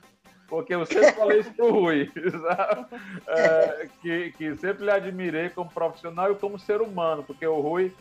porque 0.47 0.73
eu 0.73 0.85
sempre 0.85 1.11
falei 1.11 1.39
isso 1.39 1.53
pro 1.53 1.71
Rui? 1.71 2.11
É, 3.27 3.89
que, 4.01 4.31
que 4.31 4.55
sempre 4.55 4.85
lhe 4.85 4.91
admirei 4.91 5.49
como 5.49 5.69
profissional 5.69 6.31
e 6.31 6.35
como 6.35 6.57
ser 6.57 6.81
humano, 6.81 7.23
porque 7.23 7.45
o 7.45 7.59
Rui, 7.59 7.93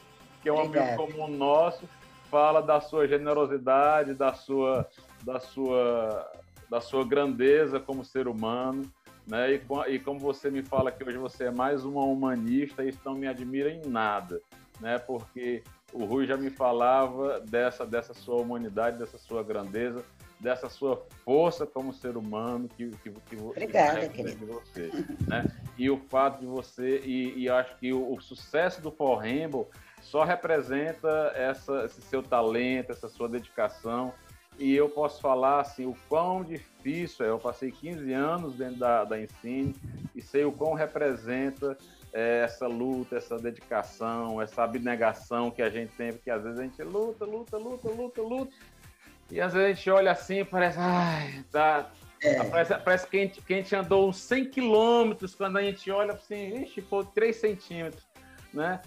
que 0.43 0.48
é 0.48 0.52
um 0.52 0.60
amigo 0.60 0.78
Obrigado. 0.78 0.97
comum 0.97 1.28
nosso, 1.28 1.89
fala 2.31 2.60
da 2.60 2.81
sua 2.81 3.09
generosidade, 3.09 4.14
da 4.14 4.32
sua, 4.32 4.86
da 5.24 5.40
sua, 5.40 6.31
da 6.70 6.81
sua 6.81 7.05
grandeza 7.05 7.81
como 7.81 8.05
ser 8.05 8.28
humano, 8.28 8.82
né? 9.27 9.55
E, 9.55 9.94
e 9.94 9.98
como 9.98 10.20
você 10.20 10.51
me 10.51 10.62
fala 10.62 10.93
que 10.93 11.02
hoje 11.02 11.18
você 11.18 11.44
é 11.44 11.51
mais 11.51 11.85
uma 11.85 12.05
humanista, 12.05 12.85
isso 12.85 13.01
não 13.05 13.14
me 13.14 13.27
admira 13.27 13.70
em 13.70 13.82
nada, 13.86 14.40
né? 14.81 14.98
Porque 14.98 15.62
o 15.93 16.05
Rui 16.05 16.27
já 16.27 16.36
me 16.36 16.51
falava 16.51 17.40
dessa, 17.40 17.85
dessa 17.85 18.14
sua 18.14 18.36
humanidade, 18.36 18.98
dessa 18.98 19.18
sua 19.18 19.43
grandeza, 19.43 20.05
dessa 20.38 20.68
sua 20.68 21.06
força 21.24 21.66
como 21.66 21.92
ser 21.92 22.16
humano 22.16 22.68
que, 22.68 22.90
que, 23.02 23.10
que, 23.10 23.36
Obrigada, 23.36 24.08
querido. 24.08 24.38
de 24.38 24.44
você, 24.46 24.90
né? 25.26 25.44
E 25.78 25.88
o 25.90 25.98
fato 25.98 26.40
de 26.40 26.46
você 26.46 27.00
e, 27.04 27.38
e 27.38 27.48
acho 27.48 27.76
que 27.78 27.92
o, 27.92 28.14
o 28.14 28.20
sucesso 28.20 28.80
do 28.80 28.90
For 28.90 29.16
Rainbow 29.16 29.70
só 30.02 30.24
representa 30.24 31.32
essa, 31.34 31.84
esse 31.84 32.00
seu 32.02 32.22
talento, 32.22 32.92
essa 32.92 33.08
sua 33.08 33.28
dedicação. 33.28 34.12
E 34.58 34.74
eu 34.74 34.88
posso 34.88 35.20
falar 35.20 35.60
assim, 35.60 35.84
o 35.84 35.94
quão 36.08 36.42
difícil 36.42 37.26
é. 37.26 37.28
Eu 37.28 37.38
passei 37.38 37.70
15 37.70 38.12
anos 38.12 38.54
dentro 38.54 38.76
da, 38.76 39.04
da 39.04 39.20
Ensine 39.20 39.74
e 40.14 40.22
sei 40.22 40.44
o 40.44 40.52
quão 40.52 40.72
representa 40.72 41.76
é, 42.12 42.42
essa 42.44 42.66
luta, 42.66 43.16
essa 43.16 43.36
dedicação, 43.36 44.40
essa 44.40 44.62
abnegação 44.62 45.50
que 45.50 45.60
a 45.60 45.68
gente 45.68 45.92
tem, 45.96 46.12
porque 46.12 46.30
às 46.30 46.42
vezes 46.42 46.58
a 46.58 46.62
gente 46.62 46.82
luta, 46.82 47.26
luta, 47.26 47.58
luta, 47.58 47.90
luta, 47.90 48.22
luta. 48.22 48.52
E 49.30 49.40
às 49.40 49.52
vezes 49.52 49.66
a 49.66 49.74
gente 49.74 49.90
olha 49.90 50.12
assim 50.12 50.40
e 50.40 50.44
parece, 50.44 50.78
ai, 50.80 51.44
tá. 51.50 51.90
Parece, 52.50 52.78
parece 52.78 53.06
que, 53.06 53.16
a 53.16 53.20
gente, 53.20 53.42
que 53.42 53.54
a 53.54 53.56
gente 53.56 53.76
andou 53.76 54.08
uns 54.08 54.18
100 54.18 54.46
quilômetros 54.46 55.34
quando 55.34 55.58
a 55.58 55.62
gente 55.62 55.90
olha 55.90 56.14
assim, 56.14 56.62
ixi, 56.62 56.80
pô, 56.80 57.04
3 57.04 57.36
centímetros, 57.36 58.06
né? 58.52 58.80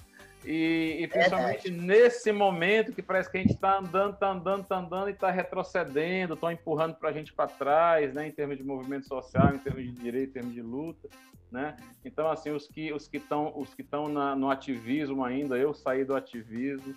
E, 0.46 1.00
e 1.02 1.08
principalmente 1.08 1.70
nesse 1.70 2.32
momento 2.32 2.94
que 2.94 3.02
parece 3.02 3.30
que 3.30 3.38
a 3.38 3.42
gente 3.42 3.54
está 3.54 3.78
andando, 3.78 4.14
está 4.14 4.32
andando, 4.32 4.62
está 4.62 4.78
andando 4.78 5.10
e 5.10 5.12
está 5.12 5.30
retrocedendo, 5.30 6.34
estão 6.34 6.52
empurrando 6.52 6.96
para 6.96 7.10
a 7.10 7.12
gente 7.12 7.34
para 7.34 7.48
trás, 7.48 8.14
né? 8.14 8.28
Em 8.28 8.32
termos 8.32 8.58
de 8.58 8.64
movimento 8.64 9.08
social, 9.08 9.54
em 9.54 9.60
termos 9.60 9.84
de 9.84 9.92
direito, 9.92 10.30
em 10.30 10.34
termos 10.34 10.54
de 10.54 10.62
luta, 10.62 11.10
né? 11.52 11.76
Então 12.06 12.32
assim, 12.32 12.52
os 12.52 12.68
que 12.68 12.92
os 12.94 13.08
que 13.08 13.18
estão 13.18 13.52
os 13.56 13.74
que 13.74 13.82
estão 13.82 14.08
no 14.08 14.50
ativismo 14.50 15.26
ainda, 15.26 15.58
eu 15.58 15.74
saí 15.74 16.06
do 16.06 16.16
ativismo, 16.16 16.96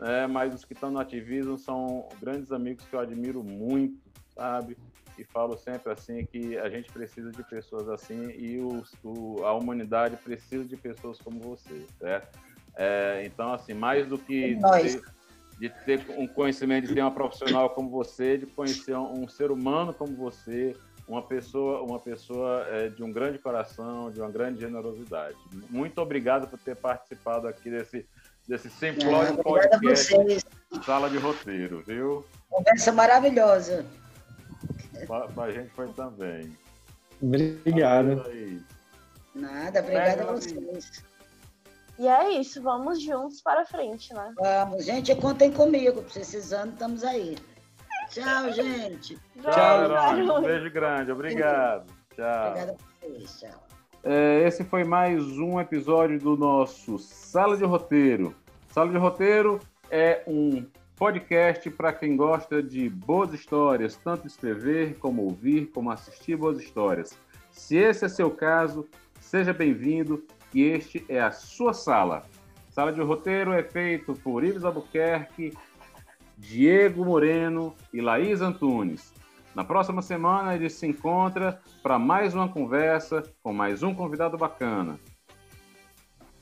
é, 0.00 0.26
mas 0.26 0.54
os 0.54 0.64
que 0.64 0.72
estão 0.72 0.90
no 0.90 0.98
ativismo 0.98 1.56
são 1.58 2.08
grandes 2.20 2.52
amigos 2.52 2.84
que 2.84 2.94
eu 2.94 3.00
admiro 3.00 3.42
muito, 3.42 3.98
sabe? 4.34 4.76
E 5.18 5.24
falo 5.24 5.56
sempre 5.56 5.90
assim 5.92 6.26
que 6.26 6.58
a 6.58 6.68
gente 6.68 6.90
precisa 6.92 7.30
de 7.30 7.42
pessoas 7.42 7.88
assim 7.88 8.30
e 8.32 8.58
o- 8.60 9.44
a 9.44 9.54
humanidade 9.54 10.16
precisa 10.18 10.64
de 10.64 10.76
pessoas 10.76 11.18
como 11.20 11.40
você, 11.40 11.86
certo? 11.98 12.38
É, 12.76 13.22
então, 13.24 13.52
assim, 13.54 13.72
mais 13.72 14.06
do 14.06 14.18
que 14.18 14.58
ter, 14.82 15.02
de 15.58 15.70
ter 15.86 16.04
um 16.18 16.26
conhecimento, 16.26 16.86
de 16.86 16.94
ter 16.94 17.00
uma 17.00 17.10
profissional 17.10 17.70
como 17.70 17.88
você, 17.88 18.36
de 18.36 18.44
conhecer 18.44 18.94
um, 18.94 19.24
um 19.24 19.28
ser 19.28 19.50
humano 19.50 19.94
como 19.94 20.14
você, 20.14 20.76
uma 21.08 21.22
pessoa, 21.22 21.80
uma 21.82 21.98
pessoa 21.98 22.66
é, 22.68 22.88
de 22.90 23.02
um 23.02 23.10
grande 23.10 23.38
coração, 23.38 24.10
de 24.10 24.20
uma 24.20 24.30
grande 24.30 24.60
generosidade. 24.60 25.36
Muito 25.70 25.98
obrigado 26.02 26.46
por 26.48 26.58
ter 26.58 26.76
participado 26.76 27.48
aqui 27.48 27.70
desse 27.70 28.06
desse 28.48 28.70
simplório 28.70 29.34
a 29.34 29.42
podcast. 29.42 30.44
Sala 30.84 31.10
de 31.10 31.18
Roteiro, 31.18 31.82
viu? 31.86 32.24
Conversa 32.48 32.92
maravilhosa. 32.92 33.84
Pra, 35.06 35.28
pra 35.28 35.50
gente 35.50 35.70
foi 35.70 35.88
também. 35.88 36.56
Obrigado. 37.20 38.22
Nada, 39.34 39.80
obrigada 39.80 40.22
a 40.22 40.32
vocês. 40.32 41.04
E 41.98 42.06
é 42.06 42.30
isso, 42.30 42.62
vamos 42.62 43.02
juntos 43.02 43.40
para 43.40 43.64
frente, 43.64 44.12
né? 44.12 44.32
Vamos, 44.36 44.84
gente, 44.84 45.14
contem 45.16 45.50
comigo. 45.50 46.02
Precisando, 46.02 46.72
estamos 46.72 47.02
aí. 47.02 47.36
Tchau, 48.10 48.52
gente. 48.52 49.18
Tchau, 49.42 49.80
Verônica. 49.80 50.32
Um 50.34 50.42
beijo 50.42 50.70
grande. 50.70 51.12
Obrigado. 51.12 51.86
Tchau. 52.14 52.48
Obrigada 52.48 52.72
a 52.72 53.06
vocês. 53.06 53.40
Tchau. 53.40 53.75
É, 54.08 54.46
esse 54.46 54.62
foi 54.62 54.84
mais 54.84 55.20
um 55.36 55.58
episódio 55.58 56.16
do 56.20 56.36
nosso 56.36 56.96
Sala 56.96 57.56
de 57.56 57.64
Roteiro. 57.64 58.32
Sala 58.68 58.88
de 58.88 58.96
Roteiro 58.96 59.58
é 59.90 60.22
um 60.28 60.64
podcast 60.94 61.68
para 61.70 61.92
quem 61.92 62.16
gosta 62.16 62.62
de 62.62 62.88
boas 62.88 63.34
histórias, 63.34 63.96
tanto 63.96 64.28
escrever 64.28 64.96
como 65.00 65.24
ouvir, 65.24 65.72
como 65.74 65.90
assistir 65.90 66.36
boas 66.36 66.60
histórias. 66.60 67.18
Se 67.50 67.78
esse 67.78 68.04
é 68.04 68.08
seu 68.08 68.30
caso, 68.30 68.86
seja 69.18 69.52
bem-vindo 69.52 70.24
e 70.54 70.62
este 70.62 71.04
é 71.08 71.20
a 71.20 71.32
sua 71.32 71.74
sala. 71.74 72.22
Sala 72.70 72.92
de 72.92 73.02
Roteiro 73.02 73.52
é 73.52 73.64
feito 73.64 74.14
por 74.14 74.44
Ives 74.44 74.62
Albuquerque, 74.62 75.52
Diego 76.38 77.04
Moreno 77.04 77.74
e 77.92 78.00
Laís 78.00 78.40
Antunes. 78.40 79.12
Na 79.56 79.64
próxima 79.64 80.02
semana 80.02 80.54
ele 80.54 80.68
se 80.68 80.86
encontra 80.86 81.58
para 81.82 81.98
mais 81.98 82.34
uma 82.34 82.46
conversa 82.46 83.22
com 83.42 83.54
mais 83.54 83.82
um 83.82 83.94
convidado 83.94 84.36
bacana. 84.36 85.00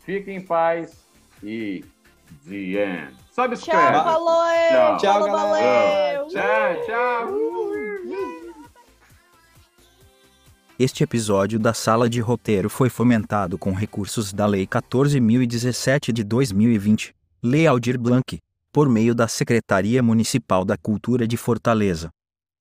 Fique 0.01 0.33
em 0.33 0.41
paz 0.41 1.07
e 1.41 1.85
The 2.45 2.57
End. 2.57 3.15
Subscribe. 3.31 3.93
Tchau, 3.93 4.05
falou, 4.05 4.45
Tchau. 4.69 4.97
Tchau, 4.97 5.21
valeu. 5.31 6.27
Tchau, 6.27 6.87
tchau. 6.87 7.29
Este 10.77 11.05
episódio 11.05 11.61
da 11.61 11.73
Sala 11.73 12.11
de 12.11 12.21
Roteiro 12.21 12.69
foi 12.69 12.91
fomentado 12.91 13.57
com 13.57 13.71
recursos 13.71 14.33
da 14.33 14.45
Lei 14.45 14.67
14.017 14.67 16.11
de 16.11 16.25
2020, 16.25 17.15
Lei 17.41 17.65
Aldir 17.65 17.97
Blanc, 17.97 18.41
por 18.73 18.89
meio 18.89 19.15
da 19.15 19.29
Secretaria 19.29 20.03
Municipal 20.03 20.65
da 20.65 20.77
Cultura 20.77 21.29
de 21.29 21.37
Fortaleza. 21.37 22.11